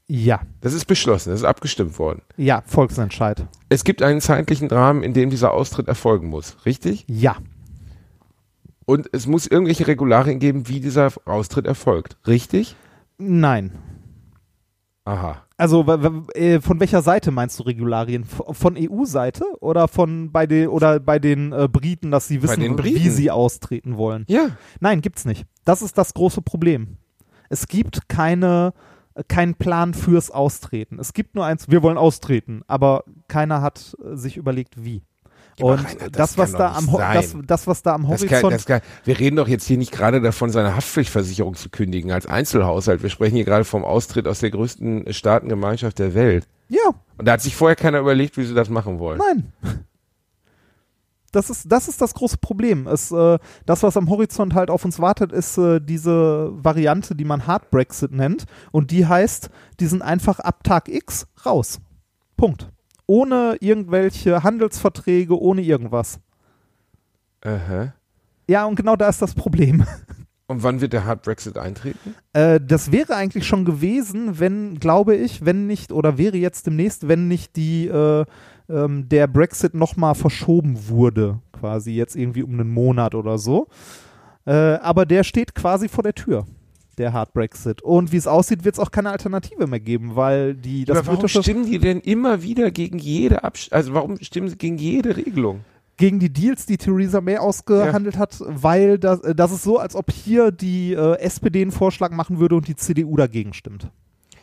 [0.08, 2.22] ja, Das ist beschlossen, das ist abgestimmt worden.
[2.38, 3.46] ja, Volksentscheid.
[3.70, 7.06] Es gibt einen zeitlichen Rahmen, in dem dieser Austritt erfolgen muss, richtig?
[7.08, 7.38] Ja,
[8.86, 12.76] Und es muss irgendwelche Regularien geben, wie dieser Austritt erfolgt, richtig?
[13.18, 13.72] nein.
[15.06, 15.44] Aha.
[15.58, 15.86] Also
[16.34, 18.24] äh, von welcher Seite meinst du Regularien?
[18.24, 23.10] Von EU-Seite oder von bei den oder bei den äh, Briten, dass sie wissen, wie
[23.10, 24.26] sie austreten wollen?
[24.28, 24.50] Ja.
[24.80, 25.46] Nein, gibt's nicht.
[25.66, 26.98] Das ist das große Problem.
[27.50, 28.74] Es gibt keine
[29.16, 31.00] äh, keinen Plan fürs Austreten.
[31.00, 35.04] Es gibt nur eins, wir wollen austreten, aber keiner hat äh, sich überlegt, wie.
[35.62, 38.82] Und Rainer, das das, was da am das, das, was da am Horizont kann, kann,
[39.04, 43.04] wir reden doch jetzt hier nicht gerade davon, seine Haftpflichtversicherung zu kündigen als Einzelhaushalt.
[43.04, 46.48] Wir sprechen hier gerade vom Austritt aus der größten Staatengemeinschaft der Welt.
[46.70, 49.20] Ja, Und da hat sich vorher keiner überlegt, wie sie das machen wollen.
[49.20, 49.52] Nein.
[51.32, 52.88] Das ist, das ist das große Problem.
[52.88, 57.24] Es, äh, das, was am Horizont halt auf uns wartet, ist äh, diese Variante, die
[57.24, 58.46] man Hard Brexit nennt.
[58.72, 59.50] Und die heißt,
[59.80, 61.80] die sind einfach ab Tag X raus.
[62.36, 62.70] Punkt.
[63.12, 66.22] Ohne irgendwelche Handelsverträge, ohne irgendwas.
[67.44, 67.94] Aha.
[68.48, 69.86] Ja, und genau da ist das Problem.
[70.48, 72.16] Und wann wird der Hard Brexit eintreten?
[72.32, 77.08] Äh, das wäre eigentlich schon gewesen, wenn, glaube ich, wenn nicht, oder wäre jetzt demnächst,
[77.10, 78.26] wenn nicht die, äh,
[78.70, 83.68] ähm, der Brexit nochmal verschoben wurde, quasi jetzt irgendwie um einen Monat oder so.
[84.46, 86.46] Äh, aber der steht quasi vor der Tür,
[86.98, 87.82] der Hard Brexit.
[87.82, 91.08] Und wie es aussieht, wird es auch keine Alternative mehr geben, weil die, das Aber
[91.08, 94.78] warum britische, stimmen die denn immer wieder gegen jede Absch also warum stimmen sie gegen
[94.78, 95.62] jede Regelung?
[95.98, 99.96] gegen die Deals, die Theresa May ausgehandelt hat, weil das, äh, das ist so, als
[99.96, 103.88] ob hier die äh, SPD einen Vorschlag machen würde und die CDU dagegen stimmt.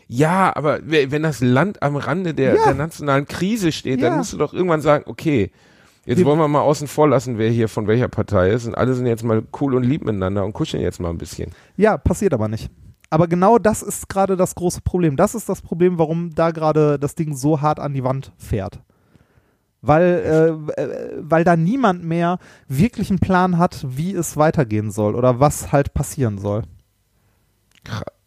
[0.06, 2.64] Ja, aber we- wenn das Land am Rande der, Ja.
[2.66, 4.08] der nationalen Krise steht, Ja.
[4.10, 5.50] dann musst du doch irgendwann sagen, okay,
[6.08, 8.94] jetzt wollen wir mal außen vor lassen, wer hier von welcher Partei ist und alle
[8.94, 11.52] sind jetzt mal cool und lieb miteinander und kuscheln jetzt mal ein bisschen.
[11.76, 12.70] Ja, passiert aber nicht.
[13.10, 15.16] Aber genau das ist gerade das große Problem.
[15.16, 18.80] Das ist das Problem, warum da gerade das Ding so hart an die Wand fährt.
[19.80, 25.14] Weil, äh, äh, weil da niemand mehr wirklich einen Plan hat, wie es weitergehen soll
[25.14, 26.62] oder was halt passieren soll.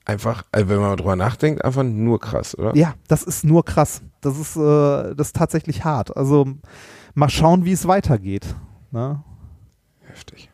[0.06, 2.76] Einfach, also wenn man drüber nachdenkt, einfach nur krass, oder?
[2.76, 4.02] Ja, das ist nur krass.
[4.22, 6.16] Das ist, äh, das ist tatsächlich hart.
[6.16, 6.48] Also
[7.14, 8.55] mal schauen, wie es weitergeht.
[8.91, 9.24] Ne?
[10.07, 10.49] Heftig.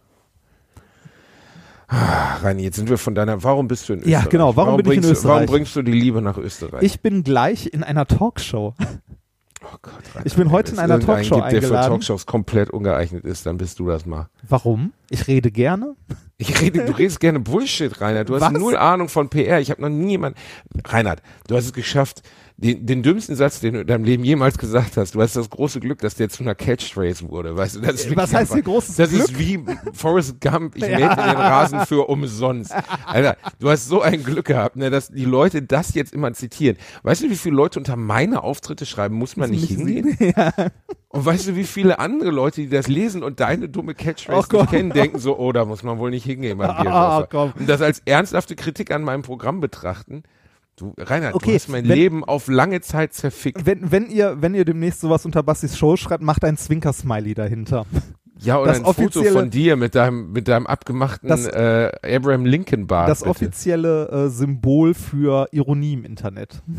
[1.90, 4.30] Ah, Reini, jetzt sind wir von deiner, warum bist du in Ja, Österreich?
[4.30, 5.50] genau, warum bin ich in bringst du- Warum Österreich?
[5.56, 6.84] bringst du die Liebe nach Österreich?
[6.84, 8.74] Ich bin gleich in einer Talkshow.
[9.64, 11.92] oh Gott, Reini, ich bin heute in einer Talkshow gibt, der für eingeladen.
[11.92, 14.28] Talkshows komplett ungeeignet ist, dann bist du das mal.
[14.50, 14.92] Warum?
[15.10, 15.96] Ich rede gerne.
[16.38, 18.28] Ich rede, du redest gerne Bullshit, Reinhard.
[18.28, 18.52] Du hast Was?
[18.52, 19.62] null Ahnung von PR.
[19.62, 20.36] Ich habe noch nie jemand.
[20.86, 22.22] Reinhard, du hast es geschafft,
[22.60, 25.14] den, den dümmsten Satz, den du in deinem Leben jemals gesagt hast.
[25.14, 27.56] Du hast das große Glück, dass der zu einer Catchphrase wurde.
[27.56, 29.22] Weißt du, das ist wirklich Was heißt hier großes Das Glück?
[29.24, 30.76] ist wie Forrest Gump.
[30.76, 32.74] Ich mähte den Rasen für umsonst.
[33.06, 36.78] Alter, du hast so ein Glück gehabt, ne, dass die Leute das jetzt immer zitieren.
[37.04, 40.18] Weißt du, wie viele Leute unter meine Auftritte schreiben, muss man nicht hingehen?
[41.10, 44.56] Und weißt du, wie viele andere Leute, die das lesen und deine dumme Oh Catchphrase
[44.56, 47.28] nicht kennen, denken so, oh, da muss man wohl nicht hingehen beim Biersofa.
[47.32, 47.54] komm.
[47.58, 50.24] Und das als ernsthafte Kritik an meinem Programm betrachten.
[50.78, 53.66] Du, Reinhard, Okay, du hast mein wenn- Leben auf lange Zeit zerfickt.
[53.66, 57.86] Wenn, wenn, ihr, wenn ihr demnächst sowas unter Bastis Show schreibt, macht ein Zwinker-Smiley dahinter.
[58.40, 61.90] Ja, oder das ein Foto offizielle- von dir mit deinem, mit deinem abgemachten Das- äh,
[62.04, 63.10] Abraham Lincoln Bart.
[63.10, 63.32] Das bitte.
[63.32, 66.62] offizielle äh, Symbol für Ironie im Internet.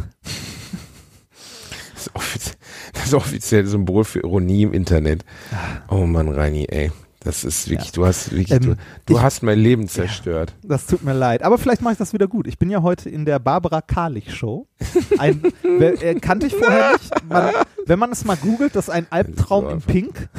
[1.94, 2.56] Das, offiz
[2.94, 5.24] das offizielle Symbol für Ironie im Internet.
[5.88, 6.92] Oh Mann, Reini, ey.
[7.28, 10.54] Das ist wirklich, du hast wirklich, Ähm, du, du ich- hast mein Leben zerstört.
[10.62, 11.42] Das tut mir leid.
[11.42, 12.46] Aber vielleicht mache ich das wieder gut.
[12.46, 14.66] Ich bin ja heute in der Barbara Karlich Show.
[15.18, 17.10] Ein, wer, äh, kannte ich vorher nicht.
[17.28, 17.50] Man,
[17.84, 20.30] wenn man es mal googelt, das ist ein Albtraum Das in Pink.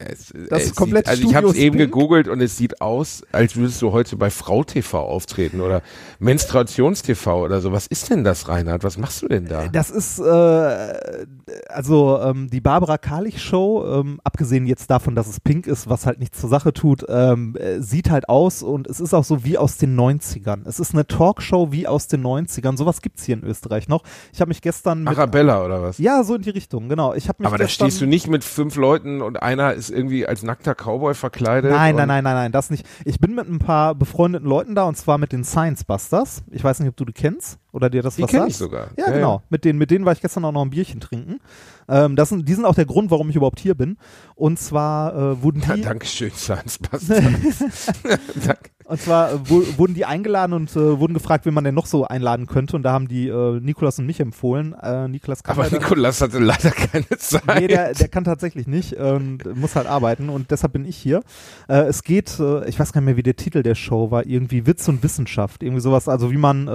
[0.00, 3.22] Es, Das es komplette sieht, also ich habe es eben gegoogelt und es sieht aus,
[3.32, 5.82] als würdest du heute bei Frau TV auftreten oder
[6.20, 7.72] Menstruations-TV oder so.
[7.72, 8.82] Was ist denn das, Reinhard?
[8.82, 9.68] Was machst du denn da?
[9.68, 11.26] Das ist, äh,
[11.68, 16.06] also ähm, die Barbara Karlich Show, ähm, abgesehen jetzt davon, dass es pink ist, was
[16.06, 19.44] halt nichts zur Sache tut, ähm, äh, sieht halt aus und es ist auch so
[19.44, 20.66] wie aus den 90ern.
[20.66, 22.78] Es ist eine Talkshow wie aus den 90ern.
[22.78, 24.02] Sowas gibt's hier in Österreich noch.
[24.32, 25.98] Ich habe mich gestern mit, Arabella oder was?
[25.98, 27.12] ja, so in die Richtung, genau.
[27.14, 30.26] Ich habe mich Aber da stehst du nicht mit fünf Leuten und einer ist irgendwie
[30.26, 31.70] als nackter Cowboy verkleidet?
[31.70, 32.86] Nein, nein, nein, nein, nein, das nicht.
[33.04, 36.42] Ich bin mit ein paar befreundeten Leuten da und zwar mit den Science Busters.
[36.50, 38.50] Ich weiß nicht, ob du die kennst oder dir das Die was kenne sagt.
[38.50, 38.88] ich sogar.
[38.96, 39.42] Ja, genau.
[39.50, 41.40] Mit denen, mit denen war ich gestern auch noch ein Bierchen trinken.
[41.88, 43.96] Ähm, das sind, die sind auch der Grund, warum ich überhaupt hier bin.
[44.34, 47.20] Und zwar äh, wurden Ja, die, Dankeschön, Science Buster.
[48.44, 48.70] Danke.
[48.90, 51.86] Und zwar äh, wo, wurden die eingeladen und äh, wurden gefragt, wen man denn noch
[51.86, 52.76] so einladen könnte.
[52.76, 54.74] Und da haben die äh, Nikolas und mich empfohlen.
[54.74, 57.42] Äh, Niklas kann Aber leider- Nikolas hatte leider keine Zeit.
[57.58, 61.22] Nee, der, der kann tatsächlich nicht und muss halt arbeiten und deshalb bin ich hier.
[61.68, 64.26] Äh, es geht, äh, ich weiß gar nicht mehr, wie der Titel der Show war,
[64.26, 66.70] irgendwie Witz und Wissenschaft, irgendwie sowas, also wie man äh,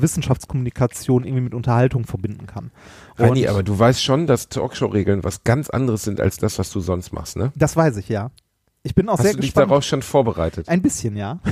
[0.00, 2.70] Wissenschaftskommunikation irgendwie mit Unterhaltung verbinden kann.
[3.18, 6.80] Reini, aber du weißt schon, dass Talkshow-Regeln was ganz anderes sind als das, was du
[6.80, 7.52] sonst machst, ne?
[7.56, 8.30] das weiß ich, ja.
[8.86, 9.70] Ich bin auch Hast sehr du dich gespannt.
[9.70, 10.68] darauf schon vorbereitet?
[10.68, 11.40] Ein bisschen, ja.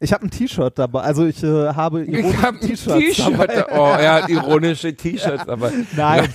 [0.00, 3.46] Ich habe ein T-Shirt dabei, also ich äh, habe ironische hab ein T-Shirts dabei.
[3.46, 3.66] T-Shirt.
[3.72, 6.28] Oh, er hat ironische T-Shirts, aber Nein.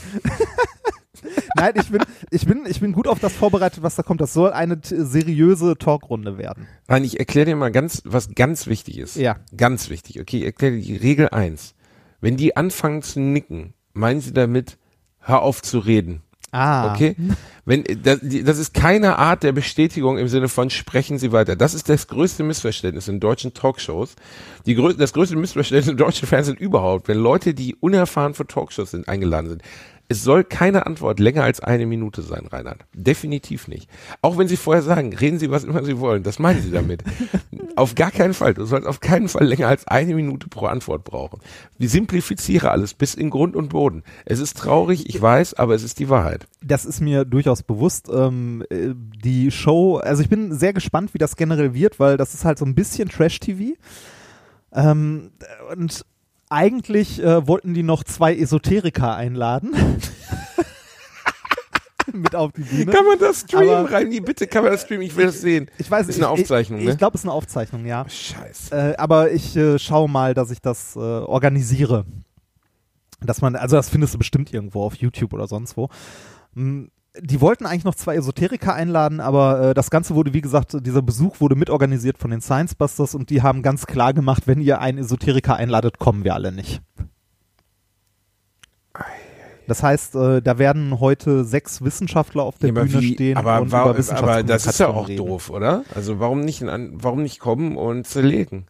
[1.55, 2.01] Nein, ich bin,
[2.31, 4.19] ich, bin, ich bin gut auf das vorbereitet, was da kommt.
[4.19, 6.67] Das soll eine seriöse Talkrunde werden.
[6.89, 9.15] Nein, ich erkläre dir mal ganz, was ganz wichtig ist.
[9.15, 9.37] Ja.
[9.55, 10.19] Ganz wichtig.
[10.19, 11.75] Okay, ich erkläre dir die Regel eins.
[12.19, 14.77] Wenn die anfangen zu nicken, meinen sie damit,
[15.19, 16.21] hör auf zu reden.
[16.53, 16.93] Ah.
[16.93, 17.15] Okay?
[17.65, 21.55] Wenn, das, die- das ist keine Art der Bestätigung im Sinne von sprechen Sie weiter.
[21.55, 24.15] Das ist das größte Missverständnis in deutschen Talkshows.
[24.65, 28.91] Die, grö- das größte Missverständnis im deutschen Fernsehen überhaupt, wenn Leute, die unerfahren für Talkshows
[28.91, 29.61] sind, eingeladen sind.
[30.09, 32.85] Es soll keine Antwort länger als eine Minute sein, Reinhard.
[32.93, 33.89] Definitiv nicht.
[34.21, 36.23] Auch wenn Sie vorher sagen, reden Sie, was immer Sie wollen.
[36.23, 37.03] Das meinen Sie damit.
[37.75, 38.53] auf gar keinen Fall.
[38.53, 41.39] Du sollst auf keinen Fall länger als eine Minute pro Antwort brauchen.
[41.79, 44.03] Ich simplifiziere alles bis in Grund und Boden.
[44.25, 46.47] Es ist traurig, ich weiß, aber es ist die Wahrheit.
[46.61, 48.09] Das ist mir durchaus bewusst.
[48.13, 52.33] Ähm, äh, die Show, also ich bin sehr gespannt, wie das generell wird, weil das
[52.33, 53.75] ist halt so ein bisschen Trash-TV.
[54.73, 55.31] Ähm,
[55.75, 56.05] und
[56.53, 59.71] eigentlich äh, wollten die noch zwei Esoteriker einladen.
[62.11, 62.91] Mit auf die Bühne.
[62.91, 64.19] Kann man das streamen, Reini?
[64.19, 65.03] Bitte kann man das streamen?
[65.07, 65.71] Ich will das sehen.
[65.77, 66.91] Ich weiß Ist eine ich- Aufzeichnung, Ich, ne?
[66.91, 68.07] ich glaube, es ist eine Aufzeichnung, ja.
[68.07, 68.75] Scheiße.
[68.75, 72.05] Äh, aber ich äh, schaue mal, dass ich das äh, organisiere.
[73.21, 75.89] Dass man, also das findest du bestimmt irgendwo auf YouTube oder sonst wo.
[76.55, 76.85] Mm,
[77.19, 81.03] Die wollten eigentlich noch zwei Esoteriker einladen, aber äh, das Ganze wurde, wie gesagt, dieser
[81.03, 84.79] Besuch wurde mitorganisiert von den Science Busters und die haben ganz klar gemacht, wenn ihr
[84.81, 86.81] einen Esoteriker einladet, kommen wir alle nicht.
[89.67, 93.61] Das heißt, äh, da werden heute sechs Wissenschaftler auf der Ja, Bühne wie- stehen aber,
[93.61, 95.25] und wa- über aber das ist ja auch reden.
[95.25, 95.83] doof, oder?
[95.95, 98.65] Also warum nicht, in warum nicht kommen und zerlegen?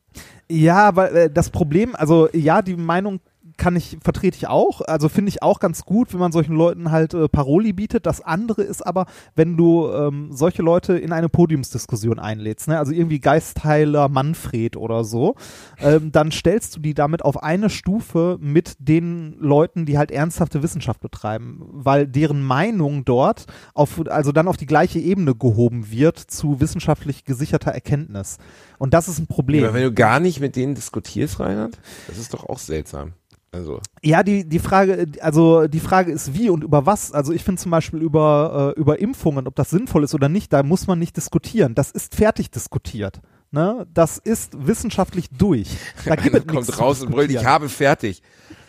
[0.49, 3.21] Ja, weil äh, das Problem, also ja, die Meinung
[3.57, 4.81] kann ich, vertrete ich auch.
[4.81, 8.05] Also finde ich auch ganz gut, wenn man solchen Leuten halt äh, Paroli bietet.
[8.05, 12.79] Das andere ist aber, wenn du ähm, solche Leute in eine Podiumsdiskussion einlädst, ne?
[12.79, 15.35] also irgendwie Geistheiler Manfred oder so,
[15.79, 20.63] ähm, dann stellst du die damit auf eine Stufe mit den Leuten, die halt ernsthafte
[20.63, 26.17] Wissenschaft betreiben, weil deren Meinung dort auf, also dann auf die gleiche Ebene gehoben wird
[26.17, 28.37] zu wissenschaftlich gesicherter Erkenntnis.
[28.77, 29.63] Und das ist ein Problem.
[29.63, 33.13] Aber wenn du gar nicht mit denen diskutierst, Reinhard, das ist doch auch seltsam.
[33.53, 37.11] Also, Ja, die, die Frage, also die Frage ist wie und über was.
[37.11, 40.51] Also ich finde zum Beispiel über, äh, über Impfungen, ob das sinnvoll ist oder nicht,
[40.51, 41.75] da muss man nicht diskutieren.
[41.75, 43.21] Das ist fertig diskutiert.
[43.51, 43.85] Ne?
[43.93, 45.69] Das ist wissenschaftlich durch.
[46.05, 48.23] Da gibt es kommt raus und brüllt, ich habe fertig.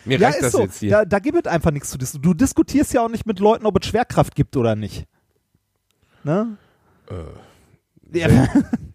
[0.05, 0.61] Mir ja, reicht das so.
[0.61, 0.91] jetzt hier.
[0.91, 2.31] Da, da gibt es einfach nichts zu diskutieren.
[2.31, 5.05] Du diskutierst ja auch nicht mit Leuten, ob es Schwerkraft gibt oder nicht.
[6.23, 6.57] Ne?
[7.09, 8.27] Äh, Ja.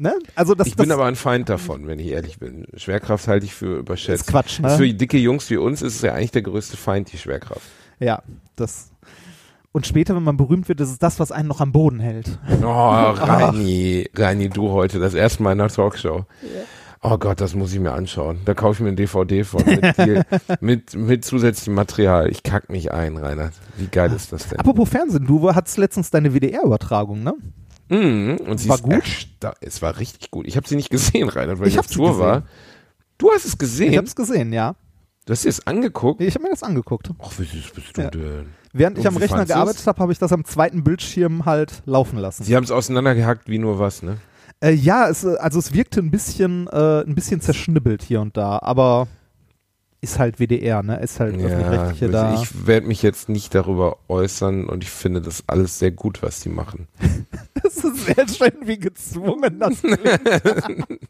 [0.00, 0.14] ne?
[0.34, 2.66] Also das, ich das bin aber ein Feind davon, wenn ich ehrlich bin.
[2.76, 4.22] Schwerkraft halte ich für überschätzt.
[4.22, 4.76] ist Quatsch, ne?
[4.76, 7.66] Für dicke Jungs wie uns ist es ja eigentlich der größte Feind, die Schwerkraft.
[7.98, 8.22] Ja,
[8.56, 8.90] das.
[9.72, 12.38] Und später, wenn man berühmt wird, ist es das, was einen noch am Boden hält.
[12.62, 16.24] Oh, Reini, Reini, du heute, das erste Mal in einer Talkshow.
[17.02, 18.40] Oh Gott, das muss ich mir anschauen.
[18.44, 20.22] Da kaufe ich mir ein DVD von mit, viel,
[20.60, 22.28] mit, mit zusätzlichem Material.
[22.30, 23.54] Ich kack mich ein, Reinhard.
[23.76, 24.58] Wie geil ist das denn?
[24.58, 27.34] Apropos Fernsehen, du hattest letztens deine WDR-Übertragung, ne?
[27.90, 29.02] Mhm, und sie War gut?
[29.60, 30.46] Es war richtig gut.
[30.46, 32.20] Ich habe sie nicht gesehen, Reinhard, weil Ich ich, auf Tour gesehen.
[32.24, 32.42] war.
[33.18, 33.92] Du hast es gesehen?
[33.92, 34.74] Ich hab's gesehen, ja.
[35.26, 36.20] du hast dir das angeguckt?
[36.22, 37.10] Ich habe mir das angeguckt.
[37.22, 38.10] Ach, wie süß bist du Ja.
[38.10, 38.46] denn?
[38.72, 42.44] Während ich am Rechner gearbeitet habe, habe ich das am zweiten Bildschirm halt laufen lassen.
[42.44, 44.18] Sie haben es auseinandergehackt wie nur was, ne?
[44.62, 48.36] Äh, ja, es, äh, also es wirkte ein bisschen, äh, ein bisschen zerschnibbelt hier und
[48.36, 49.08] da, aber
[50.02, 50.98] ist halt WDR, ne?
[51.00, 52.42] Ist halt öffentlich-rechtliche gut, da.
[52.42, 56.40] ich werde mich jetzt nicht darüber äußern und ich finde das alles sehr gut, was
[56.40, 56.86] die machen.
[57.62, 61.00] Das ist sehr schön, wie gezwungen das klingt.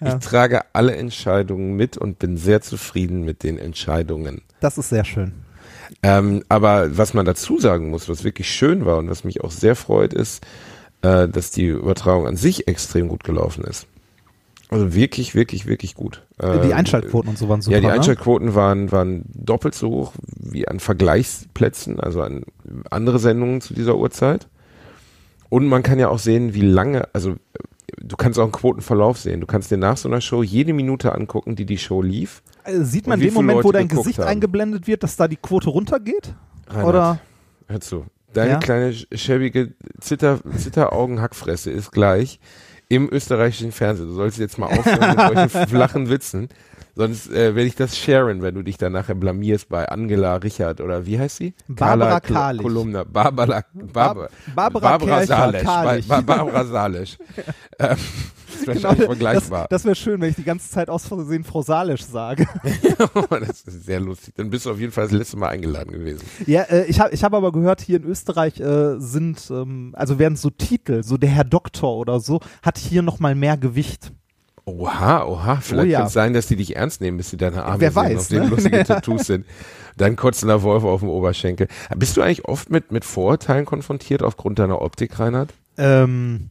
[0.00, 0.16] Ja.
[0.16, 4.42] Ich trage alle Entscheidungen mit und bin sehr zufrieden mit den Entscheidungen.
[4.60, 5.32] Das ist sehr schön.
[6.02, 9.50] Ähm, aber was man dazu sagen muss, was wirklich schön war und was mich auch
[9.50, 10.46] sehr freut, ist,
[11.02, 13.86] äh, dass die Übertragung an sich extrem gut gelaufen ist.
[14.70, 16.26] Also wirklich, wirklich, wirklich gut.
[16.40, 17.74] Die Einschaltquoten und so waren super.
[17.76, 17.92] ja, die ne?
[17.94, 22.44] Einschaltquoten waren, waren doppelt so hoch wie an Vergleichsplätzen, also an
[22.90, 24.46] andere Sendungen zu dieser Uhrzeit.
[25.48, 27.36] Und man kann ja auch sehen, wie lange, also
[27.96, 29.40] du kannst auch einen Quotenverlauf sehen.
[29.40, 32.42] Du kannst dir nach so einer Show jede Minute angucken, die die Show lief.
[32.64, 34.28] Äh, Sieht man in dem Moment, wo Leute dein geguckt Gesicht haben.
[34.28, 36.34] eingeblendet wird, dass da die Quote runtergeht?
[36.68, 37.20] Reinhard, Oder?
[37.68, 38.04] Hör zu.
[38.34, 38.58] Deine Ja?
[38.58, 42.38] kleine schäbige Zitter, Zitteraugen-Hackfresse ist gleich
[42.88, 44.08] im österreichischen Fernsehen.
[44.08, 46.48] Du sollst jetzt mal aufhören mit solchen flachen Witzen.
[46.94, 50.80] Sonst äh, werde ich das sharen, wenn du dich dann nachher blamierst bei Angela Richard
[50.80, 51.54] oder wie heißt sie?
[51.68, 52.62] Barbara Karlich.
[52.62, 53.04] Kolumna.
[53.04, 56.06] Barbara, Barbara, Barbara Barbara Salisch.
[56.08, 57.16] Barbara Salisch.
[57.78, 57.96] ähm,
[58.48, 59.66] ist wahrscheinlich Genau, das, vergleichbar.
[59.70, 62.46] das wäre schön, wenn ich die ganze Zeit aus Versehen Frau Salisch sage.
[63.30, 64.34] das ist sehr lustig.
[64.36, 66.24] Dann bist du auf jeden Fall das letzte Mal eingeladen gewesen.
[66.46, 70.18] Ja, äh, ich habe ich hab aber gehört, hier in Österreich äh, sind, ähm, also
[70.18, 74.12] werden so Titel, so der Herr Doktor oder so, hat hier nochmal mehr Gewicht.
[74.64, 75.56] Oha, oha.
[75.62, 75.98] Vielleicht Oh ja.
[76.00, 78.18] kann es sein, dass die dich ernst nehmen, bis sie deine Arme Wer sehen, weiß,
[78.18, 78.50] auf denen ne?
[78.50, 79.46] lustige Tattoos sind.
[79.96, 81.68] Dann kotzender Wolf auf dem Oberschenkel.
[81.96, 85.54] Bist du eigentlich oft mit, mit Vorurteilen konfrontiert aufgrund deiner Optik, Reinhard?
[85.78, 86.50] Ähm,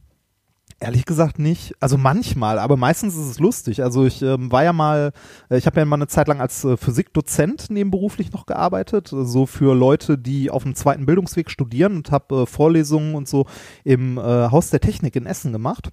[0.80, 1.74] ehrlich gesagt nicht.
[1.80, 3.82] Also manchmal, aber meistens ist es lustig.
[3.82, 5.12] Also ich ähm, war ja mal,
[5.50, 9.24] äh, ich habe ja mal eine Zeit lang als äh, Physikdozent nebenberuflich noch gearbeitet, äh,
[9.24, 13.46] so für Leute, die auf dem zweiten Bildungsweg studieren und habe äh, Vorlesungen und so
[13.84, 15.90] im äh, Haus der Technik in Essen gemacht.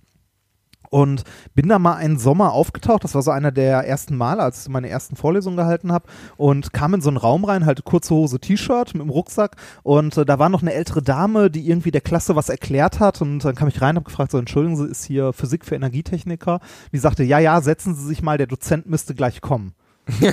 [0.95, 4.61] Und bin da mal einen Sommer aufgetaucht, das war so einer der ersten Male, als
[4.61, 8.15] ich meine ersten Vorlesungen gehalten habe und kam in so einen Raum rein, halt kurze
[8.15, 11.91] Hose, T-Shirt mit dem Rucksack und äh, da war noch eine ältere Dame, die irgendwie
[11.91, 14.77] der Klasse was erklärt hat und dann kam ich rein und habe gefragt, so entschuldigen
[14.77, 16.61] Sie, ist hier Physik für Energietechniker?
[16.93, 19.73] Die sagte, ja, ja, setzen Sie sich mal, der Dozent müsste gleich kommen.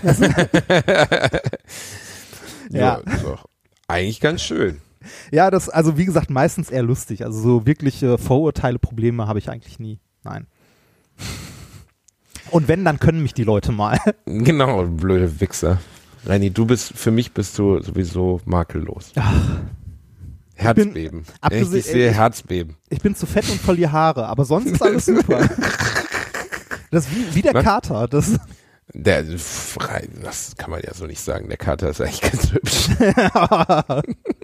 [2.70, 2.94] Ja.
[2.94, 3.46] ist doch
[3.88, 4.80] eigentlich ganz schön.
[5.32, 9.50] Ja, das, also wie gesagt, meistens eher lustig, also so wirkliche Vorurteile, Probleme habe ich
[9.50, 9.98] eigentlich nie.
[10.22, 10.46] Nein.
[12.50, 13.98] Und wenn, dann können mich die Leute mal.
[14.26, 15.78] Genau, blöde Wichser.
[16.26, 19.12] Reini, du bist, für mich bist du sowieso makellos.
[20.54, 21.24] Herzbeben.
[21.40, 22.76] abgesehen- ich sehe ich- Herzbeben.
[22.90, 25.48] Ich bin zu fett und verliere Haare, aber sonst ist alles super.
[26.90, 27.64] Das ist wie, wie der Was?
[27.64, 28.06] Kater.
[28.06, 28.38] Das,
[28.92, 29.72] Der, das
[30.58, 31.48] kann man ja so nicht sagen.
[31.48, 32.88] Der Kater ist eigentlich ganz hübsch.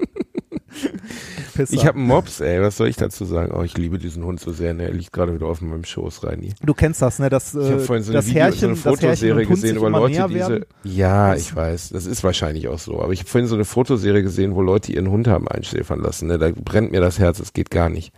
[1.71, 2.61] Ich habe einen Mops, ey.
[2.63, 3.53] Was soll ich dazu sagen?
[3.53, 4.75] Oh, ich liebe diesen Hund so sehr.
[4.75, 4.85] Ne?
[4.85, 6.55] Er liegt gerade wieder auf meinem Schoß, Reini.
[6.65, 7.29] du kennst das, ne?
[7.31, 10.15] Das, Ich habe äh, vorhin so das Video, Herrchen, so eine Fotoserie gesehen immer Leute,
[10.15, 10.33] werden.
[10.33, 10.67] diese.
[10.85, 11.91] Ja, ich weiß.
[11.91, 13.03] Das ist wahrscheinlich auch so.
[13.03, 16.29] Aber ich habe vorhin so eine Fotoserie gesehen, wo Leute ihren Hund haben einschläfern lassen.
[16.29, 16.39] Ne?
[16.39, 17.39] Da brennt mir das Herz.
[17.39, 18.13] Das geht gar nicht.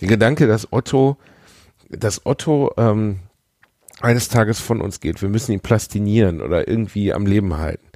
[0.00, 1.16] Der Gedanke, dass Otto,
[1.88, 3.20] dass Otto ähm,
[4.00, 5.22] eines Tages von uns geht.
[5.22, 7.87] Wir müssen ihn plastinieren oder irgendwie am Leben halten.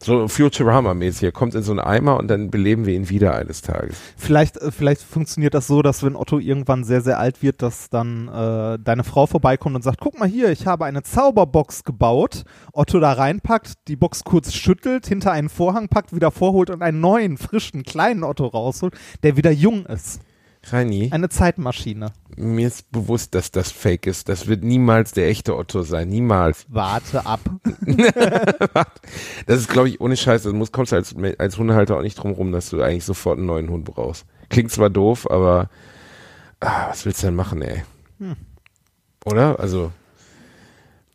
[0.00, 1.24] So Futurama-mäßig.
[1.24, 3.96] Er kommt in so einen Eimer und dann beleben wir ihn wieder eines Tages.
[4.16, 7.90] Vielleicht, äh, vielleicht funktioniert das so, dass wenn Otto irgendwann sehr, sehr alt wird, dass
[7.90, 12.44] dann äh, deine Frau vorbeikommt und sagt, guck mal hier, ich habe eine Zauberbox gebaut.
[12.72, 17.00] Otto da reinpackt, die Box kurz schüttelt, hinter einen Vorhang packt, wieder vorholt und einen
[17.00, 18.94] neuen, frischen, kleinen Otto rausholt,
[19.24, 20.20] der wieder jung ist.
[20.64, 22.12] Reini, Eine Zeitmaschine.
[22.36, 24.28] mir ist bewusst, dass das Fake ist.
[24.28, 26.08] Das wird niemals der echte Otto sein.
[26.08, 26.66] Niemals.
[26.68, 27.40] Warte ab.
[29.46, 30.42] Das ist, glaube ich, ohne Scheiß.
[30.42, 33.38] Das muss, kommst du als, als Hundehalter auch nicht drum rum, dass du eigentlich sofort
[33.38, 34.26] einen neuen Hund brauchst.
[34.50, 35.70] Klingt zwar doof, aber
[36.60, 37.82] ah, was willst du denn machen, ey?
[38.18, 38.36] Hm.
[39.24, 39.58] Oder?
[39.60, 39.92] Also,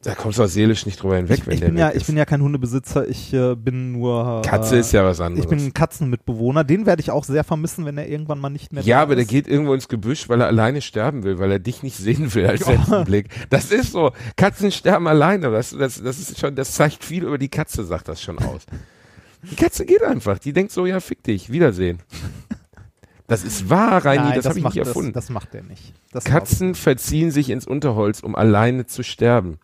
[0.04, 1.96] da kommst du auch seelisch nicht drüber hinweg, Ich, wenn ich, der bin ja, weg
[1.96, 2.08] ich ist.
[2.08, 4.42] bin ja kein Hundebesitzer, ich äh, bin nur.
[4.44, 5.46] Äh, Katze ist ja was anderes.
[5.46, 6.64] Ich bin ein Katzenmitbewohner.
[6.64, 9.24] Den werde ich auch sehr vermissen, wenn er irgendwann mal nicht mehr ja, aber der
[9.24, 9.30] ist.
[9.30, 12.46] geht irgendwo ins Gebüsch, weil er alleine sterben will, weil er dich nicht sehen will
[12.46, 13.30] als letzten Blick.
[13.50, 14.12] Das ist so.
[14.36, 15.50] Katzen sterben alleine.
[15.52, 18.66] Das, das, das ist schon, das zeigt viel über die Katze, sagt das schon aus.
[19.50, 20.40] Die Katze geht einfach.
[20.40, 22.00] Die denkt so, ja, fick dich, Wiedersehen.
[23.28, 25.14] Das ist wahr, Reini, Nein, das habe ich nicht erfunden.
[25.14, 25.94] Das, das macht er nicht.
[26.12, 29.60] Das Katzen verziehen sich ins Unterholz, um alleine zu sterben.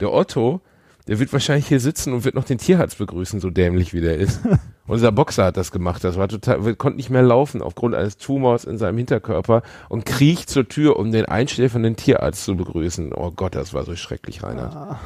[0.00, 0.60] Der Otto,
[1.08, 4.16] der wird wahrscheinlich hier sitzen und wird noch den Tierarzt begrüßen, so dämlich wie der
[4.18, 4.40] ist.
[4.86, 6.04] Unser Boxer hat das gemacht.
[6.04, 10.48] Das war total, konnte nicht mehr laufen aufgrund eines Tumors in seinem Hinterkörper und kriecht
[10.50, 13.12] zur Tür, um den einschläfernden Tierarzt zu begrüßen.
[13.14, 14.98] Oh Gott, das war so schrecklich, Reinhard.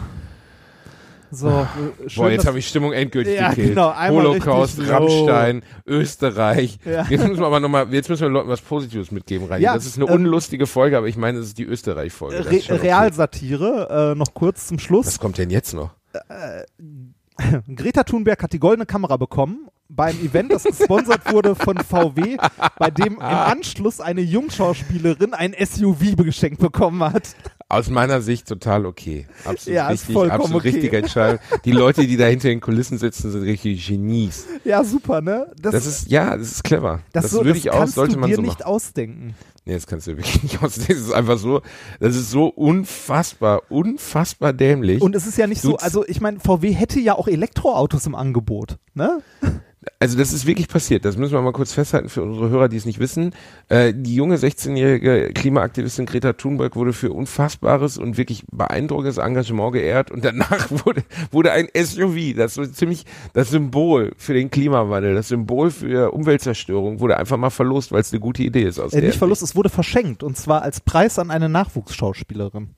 [1.34, 3.70] So, äh, schön, Boah, jetzt habe ich Stimmung endgültig Ja, gekillt.
[3.70, 4.88] genau, Holocaust, low.
[4.88, 6.78] Rammstein, Österreich.
[6.84, 7.06] Ja.
[7.08, 9.64] Jetzt müssen wir aber nochmal, jetzt müssen wir Leuten was Positives mitgeben, Reini.
[9.64, 12.46] Ja, das ist eine ähm, unlustige Folge, aber ich meine, das ist die Österreich-Folge.
[12.46, 12.72] Re okay.
[12.72, 15.06] Realsatire, äh, noch kurz zum Schluss.
[15.06, 15.90] Was kommt denn jetzt noch?
[17.74, 22.36] Greta Thunberg hat die goldene Kamera bekommen beim Event, das gesponsert wurde von VW,
[22.78, 27.36] bei dem im Anschluss eine Jungschauspielerin ein SUV geschenkt bekommen hat.
[27.74, 29.26] Aus meiner Sicht total okay.
[29.44, 30.68] Absolut Ja, ist richtig, absolut okay.
[30.70, 31.38] richtige Entscheidung.
[31.64, 34.46] Die Leute, die da hinter den Kulissen sitzen, sind richtig Genies.
[34.64, 35.46] Ja, super, ne?
[35.60, 37.00] Das ist, ja, das ist clever.
[37.12, 38.68] Das, so, würde ich kannst sollte du man dir so nicht machen.
[38.70, 39.34] ausdenken.
[39.66, 40.92] Nee, das kannst du wirklich nicht ausdenken.
[40.94, 41.62] Das ist einfach so,
[42.00, 45.00] das ist so unfassbar, unfassbar dämlich.
[45.02, 48.06] Und es ist ja nicht so, Du- also ich meine, VW hätte ja auch Elektroautos
[48.06, 49.20] im Angebot, ne?
[49.98, 51.04] Also das ist wirklich passiert.
[51.04, 53.34] Das müssen wir mal kurz festhalten für unsere Hörer, die es nicht wissen.
[53.68, 60.10] Äh, die junge 16-jährige Klimaaktivistin Greta Thunberg wurde für unfassbares und wirklich beeindruckendes Engagement geehrt
[60.10, 65.28] und danach wurde, wurde ein SUV, das so ziemlich das Symbol für den Klimawandel, das
[65.28, 68.78] Symbol für Umweltzerstörung, wurde einfach mal verlost, weil es eine gute Idee ist.
[68.78, 72.70] Aus Äh, nicht Verlust, es wurde verschenkt und zwar als Preis an eine Nachwuchsschauspielerin.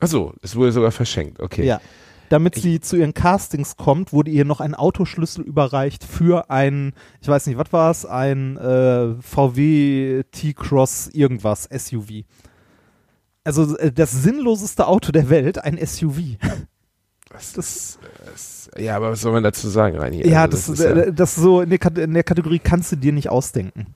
[0.00, 1.64] Achso, es wurde sogar verschenkt, okay.
[1.64, 1.80] Ja.
[2.28, 7.28] Damit sie zu ihren Castings kommt, wurde ihr noch ein Autoschlüssel überreicht für ein, ich
[7.28, 12.24] weiß nicht, was war es, ein äh, VW T-Cross irgendwas, SUV.
[13.44, 16.38] Also äh, das sinnloseste Auto der Welt, ein SUV.
[17.30, 20.26] Das ist, das, ja, aber was soll man dazu sagen, Reini?
[20.26, 23.12] ja, Also das, ist äh, das so in der, in der Kategorie kannst du dir
[23.12, 23.94] nicht ausdenken.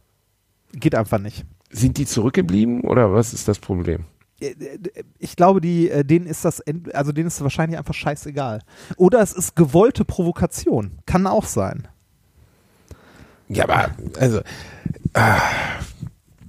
[0.72, 1.46] Geht einfach nicht.
[1.70, 4.04] Sind die zurückgeblieben oder was ist das Problem?
[4.40, 4.54] Äh,
[5.18, 6.62] Ich glaube, die, äh, denen ist das,
[6.92, 8.60] also denen ist wahrscheinlich einfach scheißegal.
[8.96, 10.98] Oder es ist gewollte Provokation.
[11.06, 11.88] Kann auch sein.
[13.48, 14.40] Ja, aber, also,
[15.14, 15.40] ah,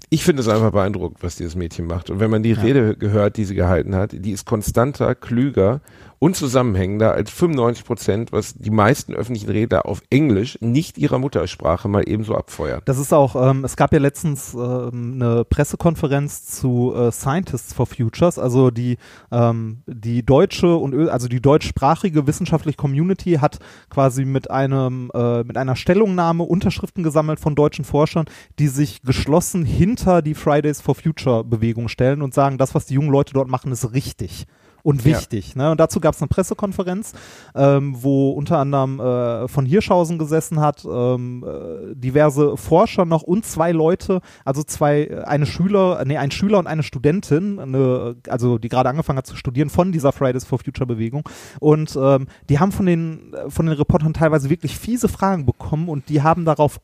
[0.09, 2.09] ich finde es einfach beeindruckend, was dieses Mädchen macht.
[2.09, 5.81] Und wenn man die Rede gehört, die sie gehalten hat, die ist konstanter, klüger
[6.19, 11.87] und zusammenhängender als 95 Prozent, was die meisten öffentlichen Redner auf Englisch, nicht ihrer Muttersprache,
[11.87, 12.81] mal ebenso abfeuern.
[12.85, 17.87] Das ist auch, ähm, es gab ja letztens ähm, eine Pressekonferenz zu äh, Scientists for
[17.87, 18.97] Futures, also die,
[19.31, 23.59] ähm, die deutsche und also die deutschsprachige wissenschaftliche Community hat
[23.89, 28.25] quasi mit einem, äh, mit einer Stellungnahme Unterschriften gesammelt von deutschen Forschern,
[28.59, 32.95] die sich geschlossen hinter die Fridays for Future Bewegung stellen und sagen, das, was die
[32.95, 34.45] jungen Leute dort machen, ist richtig.
[34.83, 35.17] Und Ja.
[35.17, 35.55] wichtig.
[35.55, 35.71] Ne?
[35.71, 37.13] Und dazu gab es eine Pressekonferenz,
[37.55, 43.45] ähm, wo unter anderem äh, von Hirschhausen gesessen hat, ähm, äh, diverse Forscher noch und
[43.45, 48.57] zwei Leute, also zwei, äh, eine Schüler, nee, ein Schüler und eine Studentin, eine, also
[48.57, 51.27] die gerade angefangen hat zu studieren von dieser Fridays for Future Bewegung.
[51.59, 55.89] Und ähm, die haben von den, äh, von den Reportern teilweise wirklich fiese Fragen bekommen
[55.89, 56.79] und die haben darauf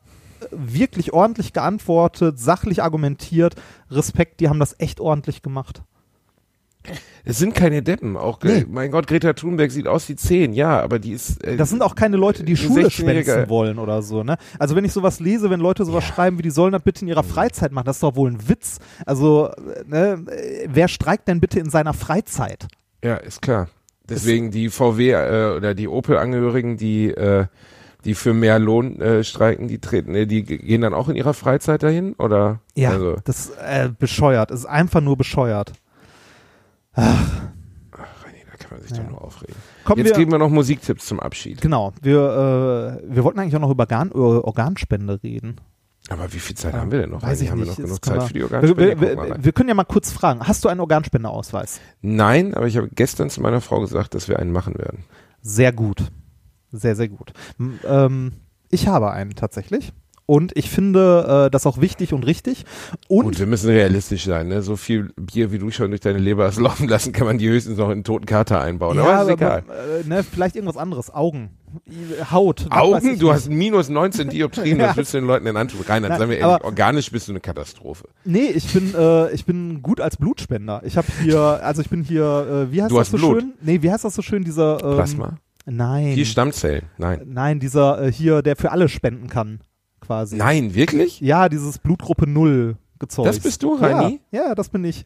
[0.51, 3.55] wirklich ordentlich geantwortet, sachlich argumentiert.
[3.89, 5.81] Respekt, die haben das echt ordentlich gemacht.
[7.23, 8.17] Es sind keine Deppen.
[8.17, 8.59] Auch, Nee.
[8.59, 11.43] äh, mein Gott, Greta Thunberg sieht aus wie zehn, ja, aber die ist.
[11.43, 14.37] Äh, Das sind auch keine Leute, die Schule 16-Jähriger schwänzen wollen oder so, ne?
[14.59, 17.07] Also wenn ich sowas lese, wenn Leute sowas schreiben, wie die sollen das bitte in
[17.07, 18.77] ihrer Freizeit machen, das ist doch wohl ein Witz.
[19.05, 22.67] Also, äh, ne, äh, wer streikt denn bitte in seiner Freizeit?
[23.03, 23.69] Ja, ist klar.
[24.07, 27.45] Deswegen die VW äh, oder die Opel-Angehörigen, die äh,
[28.03, 31.33] die für mehr Lohn äh, streiken, die treten, äh, die gehen dann auch in ihrer
[31.33, 32.59] Freizeit dahin oder?
[32.75, 34.51] Ja, Also, das ist äh, bescheuert.
[34.51, 35.73] Es ist einfach nur bescheuert.
[36.97, 39.03] Reini, da kann man sich Ja.
[39.03, 39.55] doch nur aufregen.
[39.83, 41.61] Kommen Jetzt wir, geben wir noch Musiktipps zum Abschied.
[41.61, 45.57] genau, wir, äh, wir wollten eigentlich auch noch über Organ, über Organspende reden.
[46.09, 47.23] Aber wie viel Zeit haben wir denn noch?
[47.23, 47.43] Weiß Reini?
[47.43, 47.77] ich haben nicht.
[47.77, 49.01] wir noch genug können Zeit für die wir, Organspende?
[49.01, 51.79] wir, wir, wir können ja mal kurz fragen, hast du einen Organspendeausweis?
[52.01, 55.03] Nein, aber ich habe gestern zu meiner Frau gesagt, dass wir einen machen werden.
[55.41, 56.11] Sehr gut.
[56.71, 57.33] Sehr, sehr gut.
[57.85, 58.33] Ähm,
[58.69, 59.93] ich habe einen tatsächlich.
[60.27, 62.65] Und ich finde äh, das auch wichtig und richtig.
[63.07, 64.47] Und Gut, wir müssen realistisch sein.
[64.47, 64.63] Ne?
[64.63, 67.47] So viel Bier, wie du schon durch deine Leber hast laufen lassen, kann man die
[67.47, 68.97] höchstens noch in einen toten Kater einbauen.
[68.97, 69.63] aber ist egal.
[70.03, 71.13] äh, ne, vielleicht irgendwas anderes.
[71.13, 71.51] Augen.
[72.31, 72.67] Haut.
[72.71, 73.33] Augen, du nicht.
[73.33, 74.87] hast minus 19 Dioptrien, Ja.
[74.87, 76.03] das willst du den Leuten in Antun rein.
[76.03, 78.07] Dann sagen wir ehrlich, aber- organisch bist du eine Katastrophe.
[78.23, 80.81] Nee, ich bin, äh, ich bin gut als Blutspender.
[80.85, 83.41] Ich habe hier, also ich bin hier, äh, wie heißt Du das so Blut.
[83.41, 83.53] schön?
[83.61, 85.37] Nee, wie heißt das so schön, dieser ähm, Plasma.
[85.67, 86.13] Nein.
[86.13, 86.83] Vier Stammzellen.
[86.97, 87.21] Nein.
[87.25, 89.59] Nein, dieser äh, hier, der für alle spenden kann,
[90.05, 90.35] quasi.
[90.37, 91.19] Nein, wirklich?
[91.21, 93.27] Ja, dieses Blutgruppe Null gezeugt.
[93.27, 94.19] Das bist du, Reini?
[94.31, 95.05] Ja, ja, das bin ich.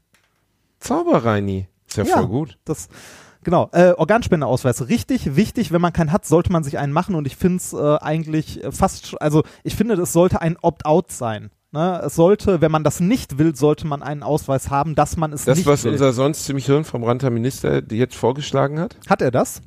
[0.79, 1.67] Zauberreini.
[1.87, 2.17] Ist ja, Ja.
[2.17, 2.57] voll gut.
[2.65, 2.87] Das,
[3.43, 5.71] genau, äh, Organspendeausweis, richtig wichtig.
[5.71, 8.61] Wenn man keinen hat, sollte man sich einen machen und ich finde es äh, eigentlich
[8.69, 11.49] fast, also ich finde, es sollte ein Opt-out sein.
[11.71, 12.01] Ne?
[12.03, 15.45] Es sollte, wenn man das nicht will, sollte man einen Ausweis haben, dass man es
[15.45, 15.91] Das, nicht was will.
[15.91, 18.97] unser sonst ziemlich hirnverbrannter Minister jetzt vorgeschlagen hat?
[19.07, 19.61] hat er das?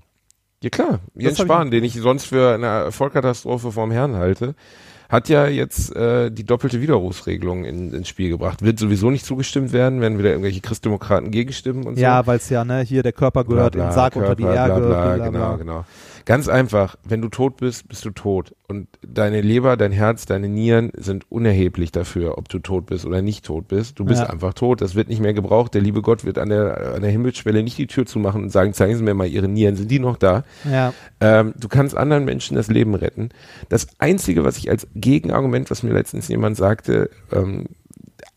[0.62, 4.54] Ja klar, Jens hab ich Spahn, den ich sonst für eine Vollkatastrophe vorm Herrn halte,
[5.12, 8.62] hat ja jetzt äh, die doppelte Widerrufsregelung in, ins Spiel gebracht.
[8.62, 12.00] Wird sowieso nicht zugestimmt werden, wenn wieder irgendwelche Christdemokraten gegenstimmen und so.
[12.00, 14.56] Ja, weil es ja, ne, hier der Körper gehört Bla, bla, Sarg unter die Körper,
[14.56, 14.80] Erde.
[14.80, 15.84] Bla, bla, bla, genau, genau.
[16.24, 18.54] Ganz einfach, wenn du tot bist, bist du tot.
[18.68, 23.22] Und deine Leber, dein Herz, deine Nieren sind unerheblich dafür, ob du tot bist oder
[23.22, 23.98] nicht tot bist.
[23.98, 24.30] Du bist Ja.
[24.30, 24.80] einfach tot.
[24.80, 25.74] Das wird nicht mehr gebraucht.
[25.74, 28.72] Der liebe Gott wird an der, an der Himmelsschwelle nicht die Tür zumachen und sagen,
[28.72, 29.76] zeigen Sie mir mal Ihre Nieren.
[29.76, 30.44] Sind die noch da?
[30.70, 33.30] Ja, Ähm, du kannst anderen Menschen das Leben retten.
[33.68, 37.66] Das Einzige, was ich als Gegenargument, was mir letztens jemand sagte, ähm,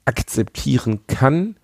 [0.05, 1.55] akzeptieren kann,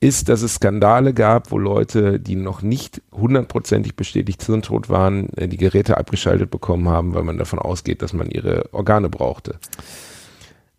[0.00, 5.48] ist, dass es Skandale gab, wo Leute, die noch nicht hundertprozentig bestätigt hirntot waren, äh,
[5.48, 9.58] die Geräte abgeschaltet bekommen haben, weil man davon ausgeht, dass man ihre Organe brauchte.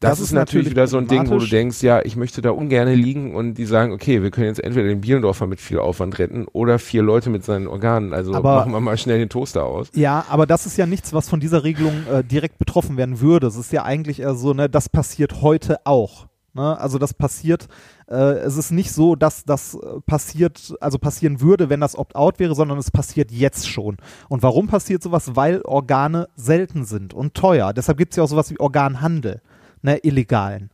[0.01, 2.15] Das, Das ist ist natürlich natürlich wieder so ein Ding, wo du denkst, ja, ich
[2.15, 5.59] möchte da ungern liegen und die sagen, okay, wir können jetzt entweder den Bielendorfer mit
[5.59, 8.13] viel Aufwand retten oder vier Leute mit seinen Organen.
[8.13, 9.89] Also Aber- machen wir mal schnell den Toaster aus.
[9.93, 13.47] Ja, aber das ist ja nichts, was von dieser Regelung äh, direkt betroffen werden würde.
[13.47, 16.28] Es ist ja eigentlich eher so, ne, das passiert heute auch.
[16.53, 16.79] Ne?
[16.79, 17.67] Also das passiert,
[18.07, 22.39] äh, es ist nicht so, dass das äh, passiert, also passieren würde, wenn das Opt-out
[22.39, 23.97] wäre, sondern es passiert jetzt schon.
[24.27, 25.35] Und warum passiert sowas?
[25.35, 27.73] Weil Organe selten sind und teuer.
[27.73, 29.41] Deshalb gibt es ja auch sowas wie Organhandel,
[29.81, 30.71] ne, illegalen.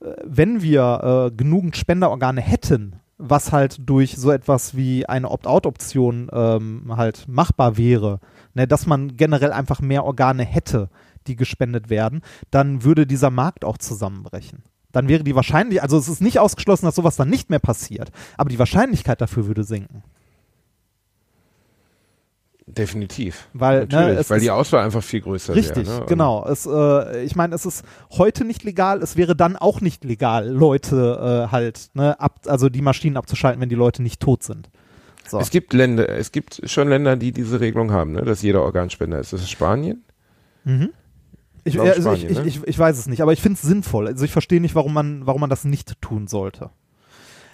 [0.00, 6.28] Äh, Wenn wir äh, genügend Spenderorgane hätten, was halt durch so etwas wie eine Opt-out-Option
[6.32, 8.20] ähm, halt machbar wäre,
[8.54, 10.88] ne, dass man generell einfach mehr Organe hätte,
[11.26, 14.62] die gespendet werden, dann würde dieser Markt auch zusammenbrechen.
[14.94, 18.12] Dann wäre die Wahrscheinlichkeit, also es ist nicht ausgeschlossen, dass sowas dann nicht mehr passiert,
[18.36, 20.04] aber die Wahrscheinlichkeit dafür würde sinken.
[22.66, 23.48] Definitiv.
[23.52, 26.00] Weil, ne, weil die Auswahl einfach viel größer Richtig, wäre.
[26.00, 26.06] Ne?
[26.06, 26.46] genau.
[26.48, 30.48] Es, äh, ich meine, es ist heute nicht legal, es wäre dann auch nicht legal,
[30.48, 34.70] Leute äh, halt, ne, ab, also die Maschinen abzuschalten, wenn die Leute nicht tot sind.
[35.26, 35.40] So.
[35.40, 38.22] Es gibt Länder, es gibt schon Länder, die diese Regelung haben, ne?
[38.22, 39.32] dass jeder Organspender ist.
[39.32, 40.04] Das ist Spanien.
[40.64, 40.90] Mhm.
[41.64, 42.46] Ich, also Spanien, ich, ne?
[42.46, 44.06] ich, ich, weiß es nicht, aber ich finde es sinnvoll.
[44.06, 46.70] Also ich verstehe nicht, warum man, warum man das nicht tun sollte.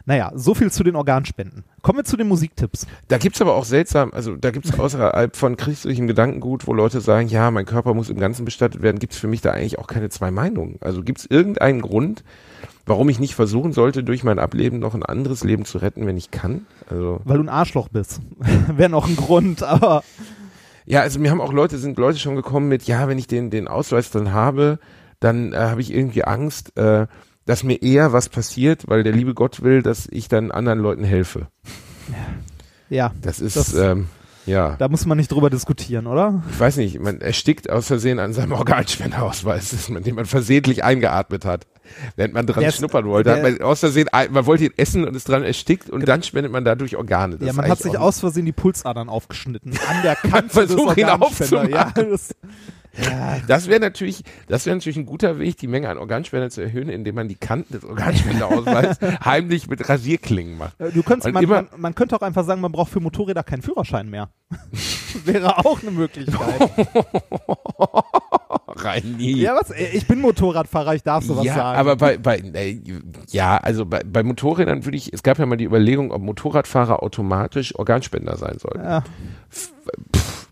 [0.06, 1.64] Naja, so viel zu den Organspenden.
[1.82, 2.86] Kommen wir zu den Musiktipps.
[3.08, 7.28] Da gibt's aber auch seltsam, also da gibt's außerhalb von christlichem Gedankengut, wo Leute sagen,
[7.28, 10.08] ja, mein Körper muss im Ganzen bestattet werden, gibt's für mich da eigentlich auch keine
[10.08, 10.78] zwei Meinungen.
[10.80, 12.24] Also gibt's irgendeinen Grund,
[12.86, 16.16] warum ich nicht versuchen sollte, durch mein Ableben noch ein anderes Leben zu retten, wenn
[16.16, 16.66] ich kann?
[16.88, 18.20] Also Weil du ein Arschloch bist.
[18.68, 20.02] Wäre noch ein Grund, aber
[20.90, 23.50] ja, also mir haben auch Leute, sind Leute schon gekommen mit, ja, wenn ich den,
[23.50, 24.78] den Ausweis dann habe,
[25.20, 27.06] dann äh, habe ich irgendwie Angst, äh,
[27.46, 31.04] dass mir eher was passiert, weil der liebe Gott will, dass ich dann anderen Leuten
[31.04, 31.46] helfe.
[32.88, 34.06] ja, Das ist, Das- ähm,
[34.46, 34.76] ja.
[34.78, 36.42] da muss man nicht drüber diskutieren, oder?
[36.50, 40.82] ich weiß nicht, man erstickt aus Versehen an seinem Organspenderausweis, das man- den man versehentlich
[40.84, 41.66] eingeatmet hat.
[42.16, 45.14] Während man dran Der schnuppern wollte, hat man aus Versehen, man wollte ihn essen und
[45.14, 47.36] ist dran erstickt und dann spendet man dadurch Organe.
[47.38, 49.72] Das ja, man hat sich aus Versehen die Pulsadern aufgeschnitten.
[49.88, 51.68] An der Kante des ihn Organspender.
[51.70, 52.10] Ja, aufzumachen.
[52.10, 52.34] das,
[53.06, 56.60] ja, Das wäre natürlich, das wäre natürlich ein guter Weg, die Menge an Organspender zu
[56.60, 60.80] erhöhen, indem man die Kanten des Organspenderausweises heimlich mit Rasierklingen macht.
[60.80, 63.62] Äh, Du könntest, man, man, man könnte auch einfach sagen, man braucht für Motorräder keinen
[63.62, 64.30] Führerschein mehr.
[65.24, 66.70] Wäre auch eine Möglichkeit.
[68.76, 69.32] Rein nie.
[69.36, 69.70] ja, was?
[69.70, 71.78] Äh, Ich bin Motorradfahrer, ich darf sowas ja, sagen.
[71.78, 72.80] aber bei, bei äh,
[73.30, 77.02] ja, also bei, bei Motorrädern würde ich, es gab ja mal die Überlegung, ob Motorradfahrer
[77.02, 78.82] automatisch Organspender sein sollten.
[78.84, 79.02] ja,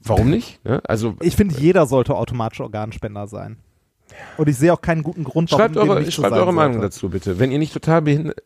[0.02, 0.64] Warum nicht?
[0.64, 0.80] Ne?
[0.86, 3.58] Also ich finde, jeder sollte automatisch Organspender sein.
[4.36, 6.74] Und ich sehe auch keinen guten Grund, warum schreibt dem eure, nicht schreibt eure Meinung
[6.74, 6.86] sollte.
[6.88, 7.38] dazu bitte.
[7.38, 8.42] Wenn ihr nicht total behindert,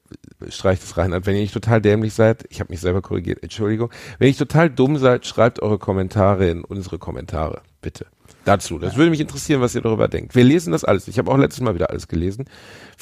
[0.49, 3.91] streicht es Reinhard, wenn ihr nicht total dämlich seid, ich habe mich selber korrigiert, Entschuldigung,
[4.19, 8.07] wenn ihr total dumm seid, schreibt eure Kommentare in unsere Kommentare, bitte.
[8.45, 8.79] Dazu.
[8.79, 10.35] Das würde mich interessieren, was ihr darüber denkt.
[10.35, 11.07] Wir lesen das alles.
[11.07, 12.47] Ich habe auch letztes Mal wieder alles gelesen.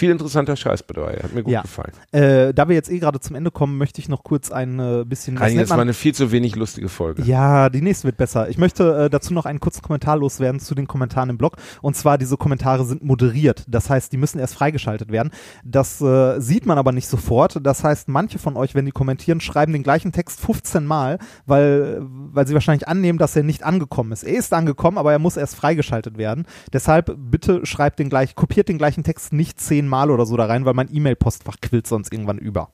[0.01, 1.19] Viel interessanter Scheiß dabei.
[1.23, 1.61] Hat mir gut Ja.
[1.61, 1.93] gefallen.
[2.11, 5.05] Äh, da wir jetzt eh gerade zum Ende kommen, möchte ich noch kurz ein äh,
[5.05, 5.35] bisschen.
[5.35, 7.21] nennt das war eine viel zu wenig lustige Folge.
[7.25, 8.49] Ja, die nächste wird besser.
[8.49, 11.57] Ich möchte äh, dazu noch einen kurzen Kommentar loswerden zu den Kommentaren im Blog.
[11.83, 13.65] Und zwar, diese Kommentare sind moderiert.
[13.69, 15.33] Das heißt, die müssen erst freigeschaltet werden.
[15.65, 17.59] Das äh, sieht man aber nicht sofort.
[17.63, 21.99] Das heißt, manche von euch, wenn die kommentieren, schreiben den gleichen Text 15 Mal, weil,
[22.01, 24.23] weil sie wahrscheinlich annehmen, dass er nicht angekommen ist.
[24.23, 26.47] Er ist angekommen, aber er muss erst freigeschaltet werden.
[26.73, 30.47] Deshalb bitte schreibt den gleich, kopiert den gleichen Text nicht 10 Mal oder so da
[30.47, 32.71] rein, weil mein E-Mail-Postfach quillt sonst irgendwann über.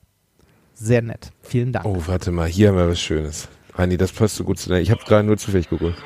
[0.73, 1.31] Sehr nett.
[1.41, 1.85] Vielen Dank.
[1.85, 3.49] Oh, warte mal, hier haben wir was Schönes.
[3.73, 4.79] Reini, das passt so gut zu dir.
[4.79, 5.97] Ich habe gerade nur zufällig gegoogelt.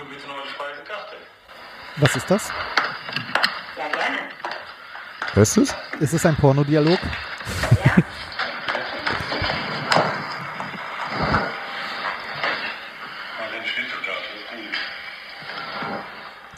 [1.97, 2.49] Was ist das?
[3.77, 4.17] Ja, gerne.
[5.33, 5.75] Hörst du's?
[5.99, 6.99] Ist es ein Pornodialog?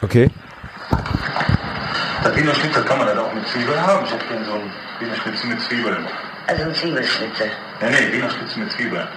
[0.02, 0.30] Okay.
[2.24, 4.02] Das Wiener Schnitzel kann man dann auch mit Zwiebeln haben.
[4.06, 6.06] Ich hätte gerne so ein Wiener Schnitzel mit Zwiebeln.
[6.46, 7.50] Also ein Zwiebelschnitzel.
[7.82, 9.08] Nee, nee, Wiener Schnitzel mit Zwiebeln.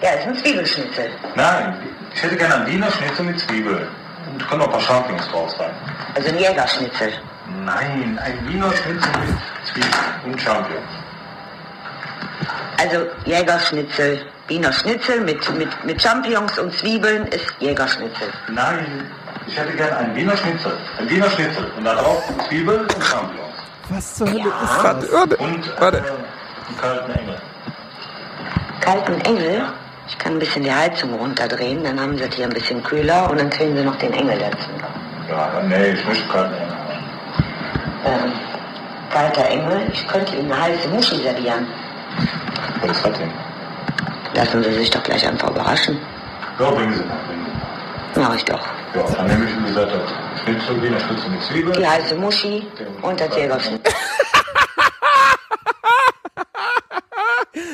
[0.00, 1.10] Ja, ist ein Zwiebelschnitzel.
[1.34, 1.76] Nein,
[2.14, 3.86] ich hätte gerne ein Wiener Schnitzel mit Zwiebeln.
[4.32, 5.70] Und da können noch ein paar Champignons draus rein.
[6.14, 7.12] Also ein Jägerschnitzel.
[7.62, 9.92] Nein, ein Wiener Schnitzel mit Zwiebeln
[10.24, 10.92] und Champignons.
[12.78, 14.26] Also Jägerschnitzel.
[14.48, 18.28] Wiener Schnitzel mit, mit, mit Champignons und Zwiebeln ist Jägerschnitzel.
[18.48, 19.10] Nein,
[19.46, 20.72] ich hätte gerne ein Wiener Schnitzel.
[20.98, 21.70] Ein Wiener Schnitzel.
[21.76, 23.40] Und da drauf Zwiebeln und Champignons.
[23.90, 24.46] Was zur Hölle Ja.
[24.46, 25.12] ist das?
[25.12, 25.98] warte, Und äh, warte.
[25.98, 27.36] einen kalten Engel.
[28.80, 29.62] Kalten Engel.
[30.06, 33.30] Ich kann ein bisschen die Heizung runterdrehen, dann haben sie es hier ein bisschen kühler
[33.30, 34.68] und dann kriegen sie noch den Engel dazu.
[35.30, 38.24] Ja, nee, ich möchte kalten Engel haben.
[38.24, 38.32] Ähm,
[39.10, 41.66] kalter Engel, ich könnte Ihnen eine heiße Muschi servieren.
[42.82, 43.30] Was ist das denn?
[44.34, 45.98] Lassen Sie sich doch gleich einfach überraschen.
[46.58, 47.16] Ja, bringen Sie mal.
[47.26, 47.46] Bringen
[48.12, 48.28] Sie mal.
[48.28, 48.60] Mach ich doch.
[48.94, 51.76] Ja, dann nehme ich, wie gesagt, das Schnitzel, Wiener Schnitzel mit Zwiebeln.
[51.78, 52.66] Die heiße Muschi
[53.02, 53.92] und das Jägerschnitzel.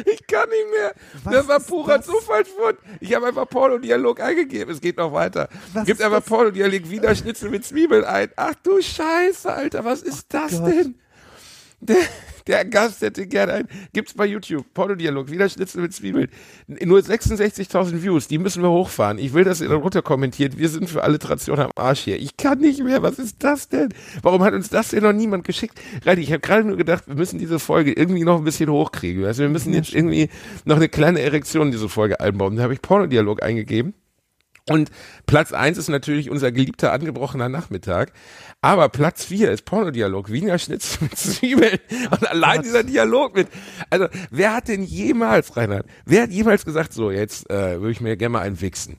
[0.04, 0.94] Ich kann nicht mehr.
[1.24, 2.06] Was das war purer das?
[2.06, 2.78] Zufallsfund.
[3.00, 4.72] Ich habe einfach Porno-Dialog eingegeben.
[4.74, 5.48] Es geht noch weiter.
[5.72, 6.24] Was Gibt einfach?
[6.24, 8.30] Porno-Dialog Wiener Schnitzel mit Zwiebeln ein.
[8.36, 9.84] Ach du Scheiße, Alter.
[9.84, 10.68] Was ist das Gott.
[10.70, 10.94] denn?
[12.47, 13.68] Der, Gast hätte gerne ein.
[13.93, 14.64] Gibt's bei YouTube.
[14.74, 16.28] Pornodialog, wieder Schnitzel mit Zwiebeln.
[16.66, 19.18] Nur 66.000 Views, die müssen wir hochfahren.
[19.18, 20.59] Ich will, dass ihr darunter kommentiert.
[20.59, 22.18] Wir sind für Alliteration am Arsch hier.
[22.20, 23.03] Ich kann nicht mehr.
[23.03, 23.88] Was ist das denn?
[24.22, 25.80] Warum hat uns das denn noch niemand geschickt?
[26.05, 29.24] Reini, ich habe gerade nur gedacht, wir müssen diese Folge irgendwie noch ein bisschen hochkriegen.
[29.24, 30.28] Also wir müssen jetzt irgendwie
[30.64, 32.57] noch eine kleine Erektion in diese Folge einbauen.
[32.57, 33.95] Da habe ich Pornodialog eingegeben.
[34.68, 34.90] Und
[35.26, 38.12] Platz eins ist natürlich unser geliebter angebrochener Nachmittag.
[38.61, 41.78] Aber Platz vier ist Pornodialog, Wiener Schnitzel mit Zwiebeln.
[42.11, 43.48] Und allein dieser Dialog mit,
[43.88, 48.00] also wer hat denn jemals, Reinhard, wer hat jemals gesagt, so jetzt äh, würde ich
[48.00, 48.96] mir gerne mal einen wichsen.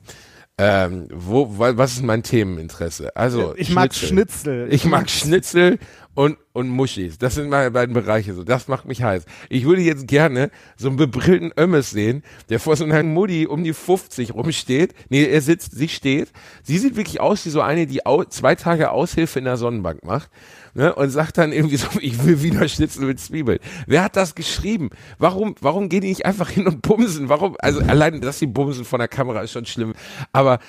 [0.58, 3.16] Ähm, wo, wa- was ist mein Themeninteresse?
[3.16, 4.68] Also Ich mag Schnitzel.
[4.70, 5.78] Ich mag Schnitzel
[6.14, 7.18] und und Muschis.
[7.18, 8.34] Das sind meine beiden Bereiche.
[8.34, 9.24] So, das macht mich heiß.
[9.48, 13.64] Ich würde jetzt gerne so einen bebrillten Ömmes sehen, der vor so einer Mutti um
[13.64, 14.94] die 50 rumsteht.
[15.08, 16.30] Nee, er sitzt, sie steht.
[16.62, 20.30] Sie sieht wirklich aus wie so eine, die zwei Tage Aushilfe in der Sonnenbank macht.
[20.74, 23.58] Ne, und sagt dann irgendwie so, ich will wieder Schnitzel mit Zwiebeln.
[23.86, 24.88] Wer hat das geschrieben?
[25.18, 27.28] Warum, warum gehen die nicht einfach hin und bumsen?
[27.28, 29.92] Warum, also allein, dass sie bumsen von der Kamera ist schon schlimm.
[30.32, 30.60] Aber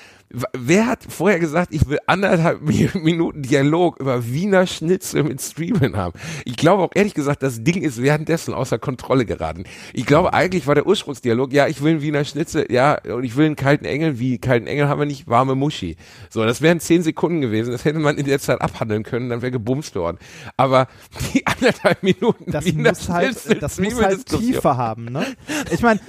[0.52, 5.96] wer hat vorher gesagt, ich will anderthalb Mi- Minuten Dialog über Wiener Schnitzel mit Zwiebeln
[5.96, 6.18] haben?
[6.44, 9.64] Ich glaube auch ehrlich gesagt, das Ding ist währenddessen außer Kontrolle geraten.
[9.92, 13.36] Ich glaube, eigentlich war der Ursprungsdialog, ja, ich will einen Wiener Schnitzel, ja, und ich
[13.36, 14.18] will einen kalten Engel.
[14.18, 15.96] Wie kalten Engel haben wir nicht, warme Muschi.
[16.30, 17.70] So, das wären zehn Sekunden gewesen.
[17.72, 20.18] Das hätte man in der Zeit abhandeln können, dann wäre gebumst worden.
[20.56, 20.88] Aber
[21.34, 23.96] die anderthalb Minuten das Wiener muss halt, Schnitzel, das muss halt
[24.28, 24.52] Zwiebeldiskussion.
[24.52, 25.24] Tiefe haben, ne?
[25.70, 26.00] Ich meine,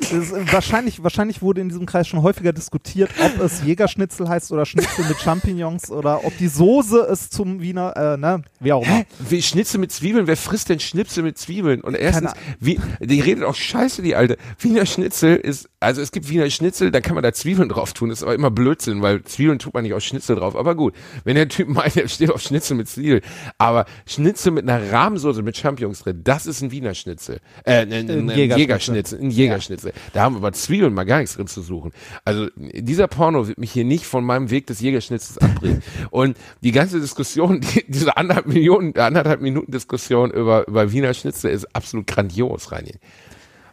[0.52, 5.06] wahrscheinlich, wahrscheinlich wurde in diesem Kreis schon häufiger diskutiert, ob es Jägerschnitzel heißt oder Schnitzel
[5.06, 9.04] mit Champignons oder ob die Soße es zum Wiener, äh, ne, wie auch immer.
[9.20, 10.28] Wie Schnitzel mit Zwiebeln?
[10.28, 11.82] Wer frisst denn Schnitzel mit Zwiebeln?
[11.82, 14.38] Und erstens, wie, die redet auch scheiße, die alte.
[14.60, 18.10] Wiener Schnitzel ist, also es gibt Wiener Schnitzel, da kann man da Zwiebeln drauf tun.
[18.10, 20.56] Das ist aber immer Blödsinn, weil Zwiebeln tut man nicht auf Schnitzel drauf.
[20.56, 20.94] Aber gut,
[21.24, 23.22] wenn der Typ meint, er steht auf Schnitzel mit Zwiebeln.
[23.58, 27.40] Aber Schnitzel mit einer Rahmsoße mit Champignons drin, das ist ein Wiener Schnitzel.
[27.64, 28.58] Äh, ein, ein, ein Jägerschnitzel.
[28.58, 29.20] Jägerschnitzel.
[29.20, 29.94] Ein Jägerschnitzel.
[30.14, 31.92] Da haben aber Zwiebeln mal gar nichts drin zu suchen.
[32.24, 35.84] Also dieser Porno wird mich hier nicht von meinem Weg des Jägerschnitzels abbringen.
[36.10, 41.52] Und die ganze Diskussion, die, diese anderthalb Millionen, anderthalb Minuten Diskussion über, über Wiener Schnitzel
[41.52, 42.96] ist absolut grandios, Reini.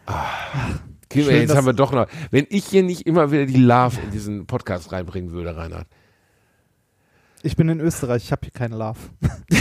[0.05, 0.25] Ah.
[1.11, 3.97] Schön, Jetzt dass- haben wir doch noch, wenn ich hier nicht immer wieder die Love
[4.03, 5.87] in diesen Podcast reinbringen würde, Reinhard.
[7.43, 8.97] Ich bin in Österreich, ich habe hier keine Love.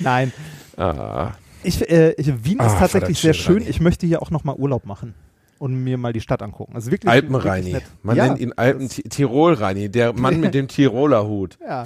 [0.00, 0.32] Nein.
[0.76, 1.32] Ah.
[1.62, 3.62] Ich, äh, ich, Wien Ah, ist tatsächlich sehr schön.
[3.66, 5.14] Ich möchte hier auch nochmal Urlaub machen
[5.62, 6.74] und mir mal die Stadt angucken.
[6.74, 7.74] Also wirklich, Alpenreini.
[7.74, 7.90] wirklich.
[8.02, 11.56] Man ja, nennt ihn Alpen Tirol Reini, der Mann mit dem Tiroler Hut.
[11.60, 11.84] Ja.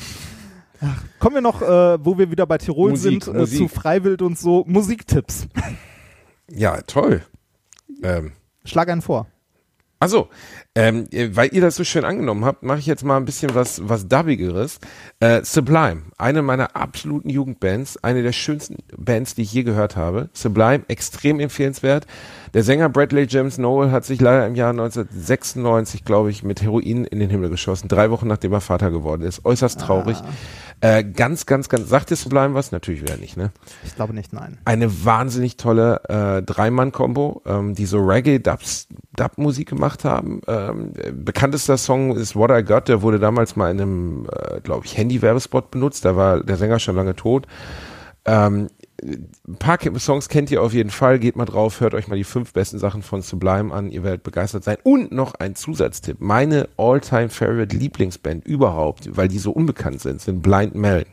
[0.81, 3.59] Ach, kommen wir noch, äh, wo wir wieder bei Tirol Musik, sind, äh, Musik.
[3.59, 5.47] zu Freiwild und so, Musiktipps.
[6.49, 7.21] Ja, toll.
[8.03, 8.33] Ähm,
[8.65, 9.27] Schlag einen vor.
[9.99, 10.29] Also,
[10.75, 13.55] ähm, äh, weil ihr das so schön angenommen habt, mache ich jetzt mal ein bisschen
[13.55, 14.79] was, was Dubbigeres.
[15.21, 20.29] Äh, Sublime, eine meiner absoluten Jugendbands, eine der schönsten Bands, die ich je gehört habe.
[20.35, 22.07] Sublime, extrem empfehlenswert.
[22.57, 27.05] Der Sänger Bradley James Noel hat sich leider im Jahr 1996, glaube ich, mit Heroin
[27.05, 29.45] in den Himmel geschossen, drei Wochen nachdem er Vater geworden ist.
[29.45, 30.17] Äußerst traurig.
[30.81, 32.73] Äh, ganz, ganz, ganz, sagt dir Sublime was?
[32.73, 33.51] Natürlich wieder nicht, ne?
[33.85, 34.57] Ich glaube nicht, nein.
[34.65, 40.41] eine wahnsinnig tolle äh, Dreimann-Kombo, ähm, die so Reggae-Dub-Musik gemacht haben.
[40.49, 44.63] Ähm, äh, bekanntester Song ist What I Got, der wurde damals mal in einem, äh,
[44.63, 47.47] glaube ich, Handy-Werbespot benutzt, da war der Sänger schon lange tot.
[48.27, 48.69] Ähm,
[49.03, 52.25] ein paar Songs kennt ihr auf jeden Fall, geht mal drauf, hört euch mal die
[52.25, 54.79] fünf besten Sachen von Sublime an, ihr werdet begeistert sein.
[54.83, 60.75] Und noch ein Zusatztipp, meine All-Time-Favorite Lieblingsband überhaupt, weil die so unbekannt sind, sind Blind
[60.75, 61.05] Melon.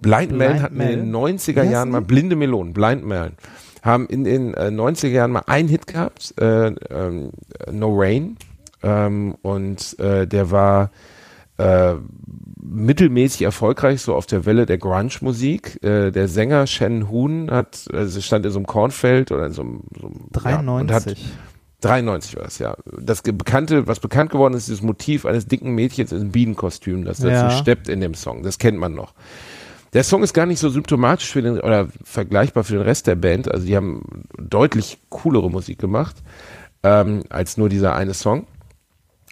[0.00, 1.38] Blind, Melon Blind hatten in den Melon?
[1.38, 2.02] 90er Wie heißen Jahren mal?
[2.02, 3.32] Blinde Melonen, Blind Melon,
[3.82, 7.30] haben in den äh, 90er Jahren mal einen Hit gehabt, äh, ähm,
[7.72, 8.36] No Rain,
[8.82, 10.90] ähm, und äh, der war
[11.56, 11.94] äh,
[12.68, 15.82] mittelmäßig erfolgreich, so auf der Welle der Grunge-Musik.
[15.82, 19.62] Äh, der Sänger Shannon Hoon hat, also stand in so einem Kornfeld oder in so
[19.62, 21.24] einem, so einem Ja, und hat, 93.
[21.80, 22.76] 93 war das, ja.
[23.00, 27.04] Das bekannte, was bekannt geworden ist, ist das Motiv eines dicken Mädchens in einem Bienenkostüm,
[27.04, 27.50] das dazu Ja.
[27.50, 28.42] steppt in dem Song.
[28.42, 29.14] Das kennt man noch.
[29.92, 33.14] Der Song ist gar nicht so symptomatisch für den, oder vergleichbar für den Rest der
[33.14, 33.50] Band.
[33.50, 36.16] Also die haben deutlich coolere Musik gemacht,
[36.82, 38.46] ähm, als nur dieser eine Song.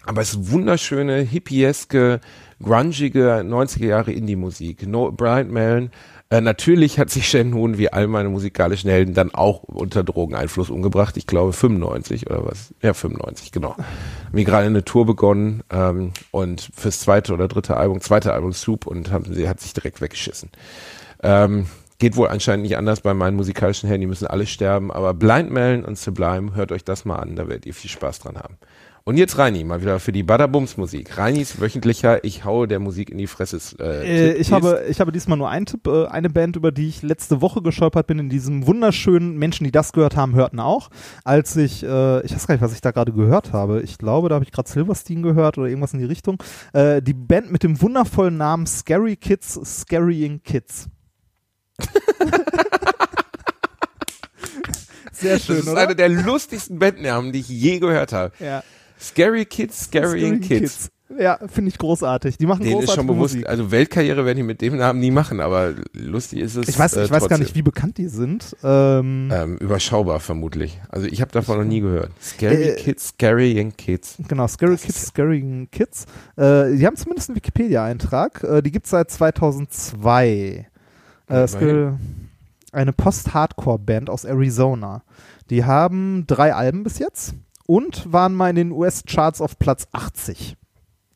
[0.05, 2.19] Aber es ist wunderschöne, hippieske,
[2.61, 4.87] grungige 90er Jahre Indie-Musik.
[4.87, 5.91] No, Brian Melon,
[6.31, 10.71] äh, natürlich hat sich Shen Hun wie all meine musikalischen Helden dann auch unter Drogeneinfluss
[10.71, 11.17] umgebracht.
[11.17, 12.73] Ich glaube 95 oder was?
[12.81, 13.75] Ja, 95, genau.
[13.77, 18.87] Haben gerade eine Tour begonnen ähm, und fürs zweite oder dritte Album, zweite Album Soup
[18.87, 20.49] und haben, sie hat sich direkt weggeschissen.
[21.21, 21.67] Ähm,
[21.99, 25.51] geht wohl anscheinend nicht anders bei meinen musikalischen Helden, die müssen alle sterben, aber Blind
[25.51, 28.57] Melon und Sublime, hört euch das mal an, da werdet ihr viel Spaß dran haben.
[29.07, 31.15] Und jetzt Reini, mal wieder für die Badabums Musik.
[31.19, 33.59] Reinis wöchentlicher Ich haue der Musik in die Fresse.
[33.79, 37.03] Äh, ich, habe, ich habe diesmal nur einen Tipp, äh, eine Band, über die ich
[37.03, 40.89] letzte Woche gestolpert bin, in diesem wunderschönen Menschen, die das gehört haben, hörten auch.
[41.23, 43.83] Als ich, äh, ich weiß gar nicht, was ich da gerade gehört habe.
[43.83, 46.41] Ich glaube, da habe ich gerade Silverstein gehört oder irgendwas in die Richtung.
[46.73, 50.89] Äh, die Band mit dem wundervollen Namen Scary Kids, Scarying Kids.
[55.11, 55.81] Sehr schön, das ist oder?
[55.81, 58.33] eine der lustigsten Bandnamen, die ich je gehört habe.
[58.39, 58.63] ja.
[58.99, 60.89] Scary Kids, Scarying Scaring Kids.
[61.19, 62.37] Ja, finde ich großartig.
[62.39, 63.47] Die machen Denen ist großartige schon bewusst, Musik.
[63.47, 66.67] also Weltkarriere werden die mit dem Namen nie machen, aber lustig ist es.
[66.67, 68.55] Ich weiß, äh, ich weiß gar nicht, wie bekannt die sind.
[68.63, 70.81] Ähm, Ähm, überschaubar vermutlich.
[70.89, 72.09] Also ich habe davon noch nie gehört.
[72.19, 74.15] Scary Äh, Kids, Scarying Kids.
[74.27, 76.05] Genau, Scary Das Kids, ist- Scaring Kids.
[76.37, 78.43] Äh, die haben zumindest einen Wikipedia-Eintrag.
[78.43, 80.67] Äh, die gibt es seit 2002.
[81.27, 81.93] Äh, Scary-
[82.71, 85.03] eine Post-Hardcore-Band aus Arizona.
[85.49, 87.35] Die haben drei Alben bis jetzt
[87.67, 90.55] und waren mal in den US-Charts auf Platz 80.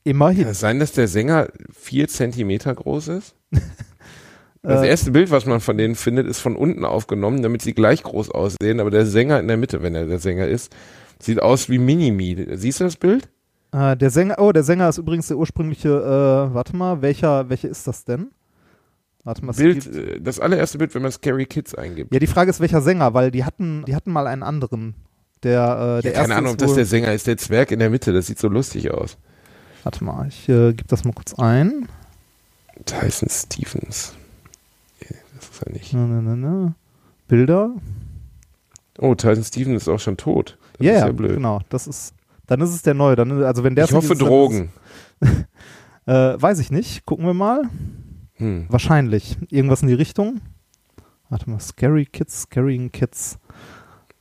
[0.04, 0.44] Immerhin.
[0.44, 3.36] Kann es sein, dass der Sänger vier Zentimeter groß ist?
[4.62, 7.74] Das Äh, erste Bild, was man von denen findet, ist von unten aufgenommen, damit sie
[7.74, 8.82] gleich groß aussehen.
[8.82, 10.76] Aber der Sänger in der Mitte, wenn er der Sänger ist,
[11.18, 12.46] sieht aus wie Minimi.
[12.56, 13.30] Siehst du das Bild?
[13.72, 17.70] Äh, der Sänger, oh, der Sänger ist übrigens der ursprüngliche, äh, warte mal, welcher, welcher
[17.70, 18.32] ist das denn?
[19.24, 22.14] Warte mal, Bild, gibt- äh, das allererste Bild, wenn man Scary Kids eingibt.
[22.14, 24.94] Ja, die Frage ist, welcher Sänger, weil die hatten, die hatten mal einen anderen.
[25.44, 27.80] Der, äh, der Ja, keine Ahnung, ob ist das der Sänger ist, der Zwerg in
[27.80, 28.12] der Mitte.
[28.14, 29.18] Das sieht so lustig aus.
[29.84, 31.88] Warte mal, ich äh, gebe das mal kurz ein.
[32.86, 34.14] Tyson Stevens.
[35.02, 35.94] Nee, Das ist er nicht.
[35.94, 36.74] Na, na, na, na.
[37.28, 37.72] Bilder.
[38.98, 40.58] Oh, Tyson Stevens ist auch schon tot.
[40.78, 41.36] Das Ja, ist ja, blöd.
[41.36, 41.62] genau.
[41.70, 42.14] Das ist,
[42.48, 43.16] dann ist es der neue.
[43.16, 44.70] Dann, also wenn der Ich hoffe Drogen.
[46.06, 47.06] Äh, weiß ich nicht.
[47.06, 47.70] Gucken wir mal.
[48.36, 48.66] Hm.
[48.70, 49.38] Wahrscheinlich.
[49.50, 50.42] Irgendwas in die Richtung.
[51.30, 53.38] Warte mal, Scary Kids, Scarying Kids.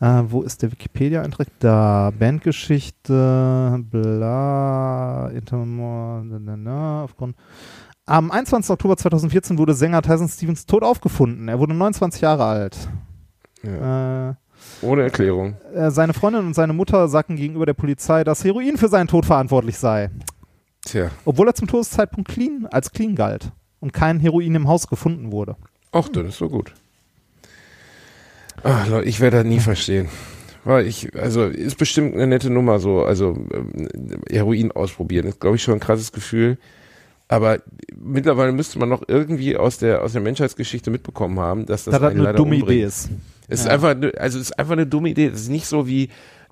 [0.00, 1.48] Äh, wo ist der Wikipedia-Eintrag?
[1.58, 7.36] Da, Bandgeschichte, bla, Intermor, na, na, aufgrund.
[8.06, 8.70] Am 21.
[8.70, 11.48] Oktober 2014 wurde Sänger Tyson Stevens tot aufgefunden.
[11.48, 12.88] Er wurde 29 Jahre alt.
[13.62, 14.30] Ja.
[14.30, 14.34] Äh,
[14.82, 15.56] Ohne Erklärung.
[15.74, 19.26] äh, seine Freundin und seine Mutter sagten gegenüber der Polizei, dass Heroin für seinen Tod
[19.26, 20.10] verantwortlich sei.
[20.84, 21.10] Tja.
[21.24, 23.50] Obwohl er zum Todeszeitpunkt clean, als clean galt
[23.80, 25.56] und kein Heroin im Haus gefunden wurde.
[25.92, 26.72] Ach, dann ist so gut.
[28.62, 30.08] Ach, Leute, ich werde das nie verstehen.
[30.64, 33.88] Weil ich, also, ist bestimmt eine nette Nummer so, also ähm,
[34.30, 36.58] Heroin ausprobieren, ist, glaube ich, schon ein krasses Gefühl.
[37.28, 37.58] Aber
[37.94, 42.02] mittlerweile müsste man noch irgendwie aus der, aus der Menschheitsgeschichte mitbekommen haben, dass das das
[42.02, 42.70] eine dumme umbringt.
[42.70, 43.10] Idee ist.
[43.48, 43.72] Es ist Ja.
[43.72, 45.26] einfach, ne- also es ist einfach eine dumme Idee.
[45.26, 46.08] Es ist nicht so wie,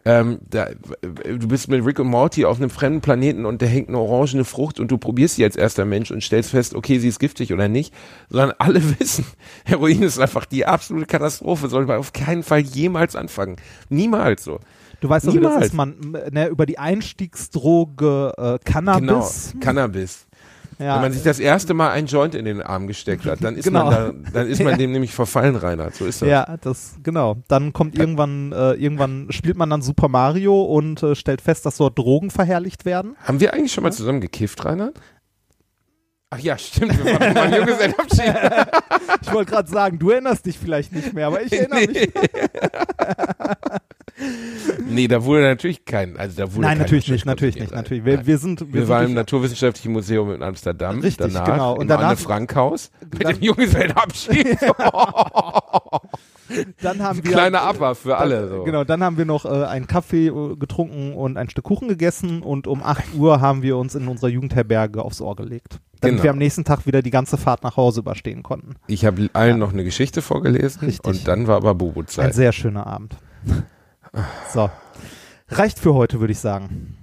[0.07, 0.69] ähm, da,
[1.03, 4.45] du bist mit Rick und Morty auf einem fremden Planeten und der hängt eine orangene
[4.45, 7.53] Frucht und du probierst sie als erster Mensch und stellst fest, okay, sie ist giftig
[7.53, 7.93] oder nicht,
[8.31, 9.27] sondern alle wissen,
[9.65, 13.57] Heroin ist einfach die absolute Katastrophe, soll man auf keinen Fall jemals anfangen.
[13.89, 14.61] Niemals so.
[15.01, 15.97] Du weißt doch, wie das ist, man,
[16.31, 19.51] ne, über die Einstiegsdroge äh, Cannabis.
[19.55, 20.26] Genau, Cannabis.
[20.79, 23.57] Ja, Wenn man sich das erste Mal ein Joint in den Arm gesteckt hat, dann
[23.57, 23.85] ist Genau.
[23.85, 25.95] man da, dann ist man dem nämlich verfallen, Reinhard.
[25.95, 26.29] So ist das.
[26.29, 27.37] ja, das, genau.
[27.49, 31.77] Dann kommt irgendwann, äh, irgendwann spielt man dann Super Mario und äh, stellt fest, dass
[31.79, 33.17] dort Drogen verherrlicht werden.
[33.25, 35.01] Haben wir eigentlich schon mal zusammen gekifft, Reinhard?
[36.31, 37.05] Ach ja, stimmt.
[37.05, 38.35] Wir waren mal Junggesellenabschied.
[39.23, 42.13] Ich wollte gerade sagen, du erinnerst dich vielleicht nicht mehr, aber ich erinnere mich.
[44.89, 48.03] Nee, da wurde natürlich kein, also da wurde Nein, natürlich nicht, natürlich nicht, natürlich.
[48.07, 51.01] Wir, wir sind, wir, Wir sind waren im Naturwissenschaftlichen Museum in Amsterdam.
[51.01, 51.75] Richtig, danach, genau.
[51.75, 54.57] Und im danach- Anne-Frank-Haus mit Dann- dem Junggesellenabschied.
[56.81, 58.49] dann haben wir Kleiner Upper für alle.
[58.49, 58.63] So.
[58.65, 62.43] Genau, dann haben wir noch äh, einen Kaffee äh, getrunken und ein Stück Kuchen gegessen
[62.43, 65.81] und um 8 Uhr haben wir uns in unserer Jugendherberge aufs Ohr gelegt.
[66.01, 66.23] Damit Genau.
[66.25, 68.75] wir am nächsten Tag wieder die ganze Fahrt nach Hause überstehen konnten.
[68.87, 71.05] Ich habe allen noch eine Geschichte vorgelesen Richtig.
[71.07, 72.35] und dann war aber Ein Bubu-Zeit.
[72.35, 73.17] sehr schöner Abend.
[74.53, 74.71] So.
[75.49, 76.97] Reicht für heute, würde ich sagen.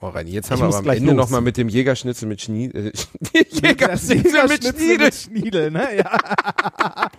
[0.00, 2.40] Oh, Reini, jetzt Ich haben wir muss aber am Ende nochmal mit dem Jägerschnitzel mit
[2.42, 2.92] Schnie äh,
[3.50, 4.98] Jägerschnitzel mit Schniedel.
[4.98, 5.96] mit Schniedel, ne?
[5.96, 6.10] Ja.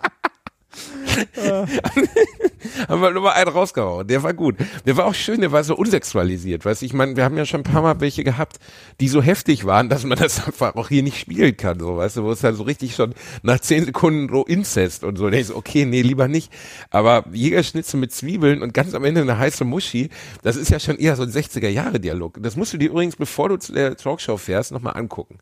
[2.87, 4.07] haben wir nur mal einen rausgehauen.
[4.07, 4.55] Der war gut.
[4.85, 6.65] Der war auch schön, der war so unsexualisiert.
[6.65, 8.57] Weißt du, ich meine, wir haben ja schon ein paar Mal welche gehabt,
[8.99, 12.17] die so heftig waren, dass man das einfach auch hier nicht spielen kann, so, weißt
[12.17, 15.29] du, wo es dann so richtig schon nach zehn Sekunden so Inzest und so.
[15.29, 16.51] Da ich so, okay, nee, lieber nicht.
[16.89, 20.09] Aber Jägerschnitzel mit Zwiebeln und ganz am Ende eine heiße Muschi,
[20.43, 22.41] das ist ja schon eher so ein 60er-Jahre-Dialog.
[22.41, 25.39] Das musst du dir übrigens, bevor du zu der Talkshow fährst, nochmal angucken.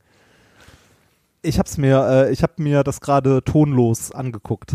[1.41, 4.73] Ich hab's mir, äh, ich hab mir das gerade tonlos angeguckt.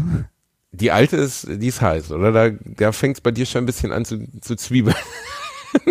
[0.73, 2.31] Die alte ist, die ist heiß, oder?
[2.33, 4.97] Da, da fängt es bei dir schon ein bisschen an zu, zu zwiebeln.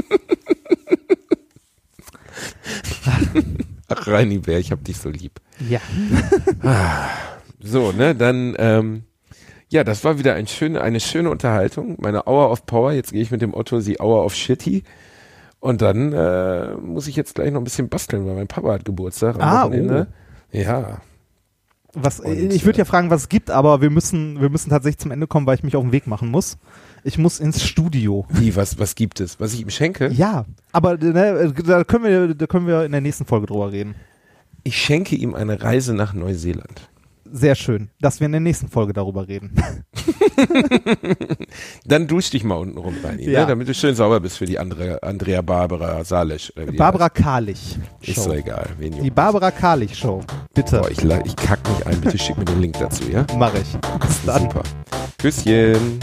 [3.89, 5.39] Ach, Reini Bär, ich hab dich so lieb.
[5.67, 5.79] Ja.
[7.61, 9.03] So, ne, dann, ähm,
[9.69, 11.97] ja, das war wieder ein schöne, eine schöne Unterhaltung.
[11.99, 12.91] Meine Hour of Power.
[12.93, 14.83] Jetzt gehe ich mit dem Otto die Hour of Shitty.
[15.59, 18.85] Und dann äh, muss ich jetzt gleich noch ein bisschen basteln, weil mein Papa hat
[18.85, 20.07] Geburtstag am Ah, Wochenende.
[20.51, 21.01] Ja,
[22.01, 24.69] Was, Und, ich würde äh, ja fragen, was es gibt, aber wir müssen, wir müssen
[24.69, 26.57] tatsächlich zum Ende kommen, weil ich mich auf den Weg machen muss.
[27.03, 28.25] Ich muss ins Studio.
[28.29, 29.39] wie, was, was gibt es?
[29.39, 30.09] Was ich ihm schenke?
[30.09, 33.95] Ja, aber ne, da können wir, da können wir in der nächsten Folge drüber reden.
[34.63, 36.89] Ich schenke ihm eine Reise nach Neuseeland.
[37.31, 39.55] Sehr schön, dass wir in der nächsten Folge darüber reden.
[41.85, 43.41] Dann dusch dich mal unten rum rein, Ja.
[43.41, 46.51] ne, damit du schön sauber bist für die andere Andrea Barbara Salisch.
[46.77, 47.77] Barbara Karlich.
[48.01, 48.07] heißt.
[48.09, 48.21] Ist Show.
[48.23, 48.67] so egal.
[48.77, 49.09] Wen Die.
[49.09, 50.21] Barbara Karlich Show.
[50.53, 50.79] Bitte.
[50.79, 52.01] Boah, ich, ich kack mich ein.
[52.01, 53.25] Bitte schick mir den Link dazu, ja?
[53.37, 53.77] Mach ich.
[53.99, 54.41] Bis dann.
[54.43, 54.63] Super.
[55.17, 55.99] Küsschen.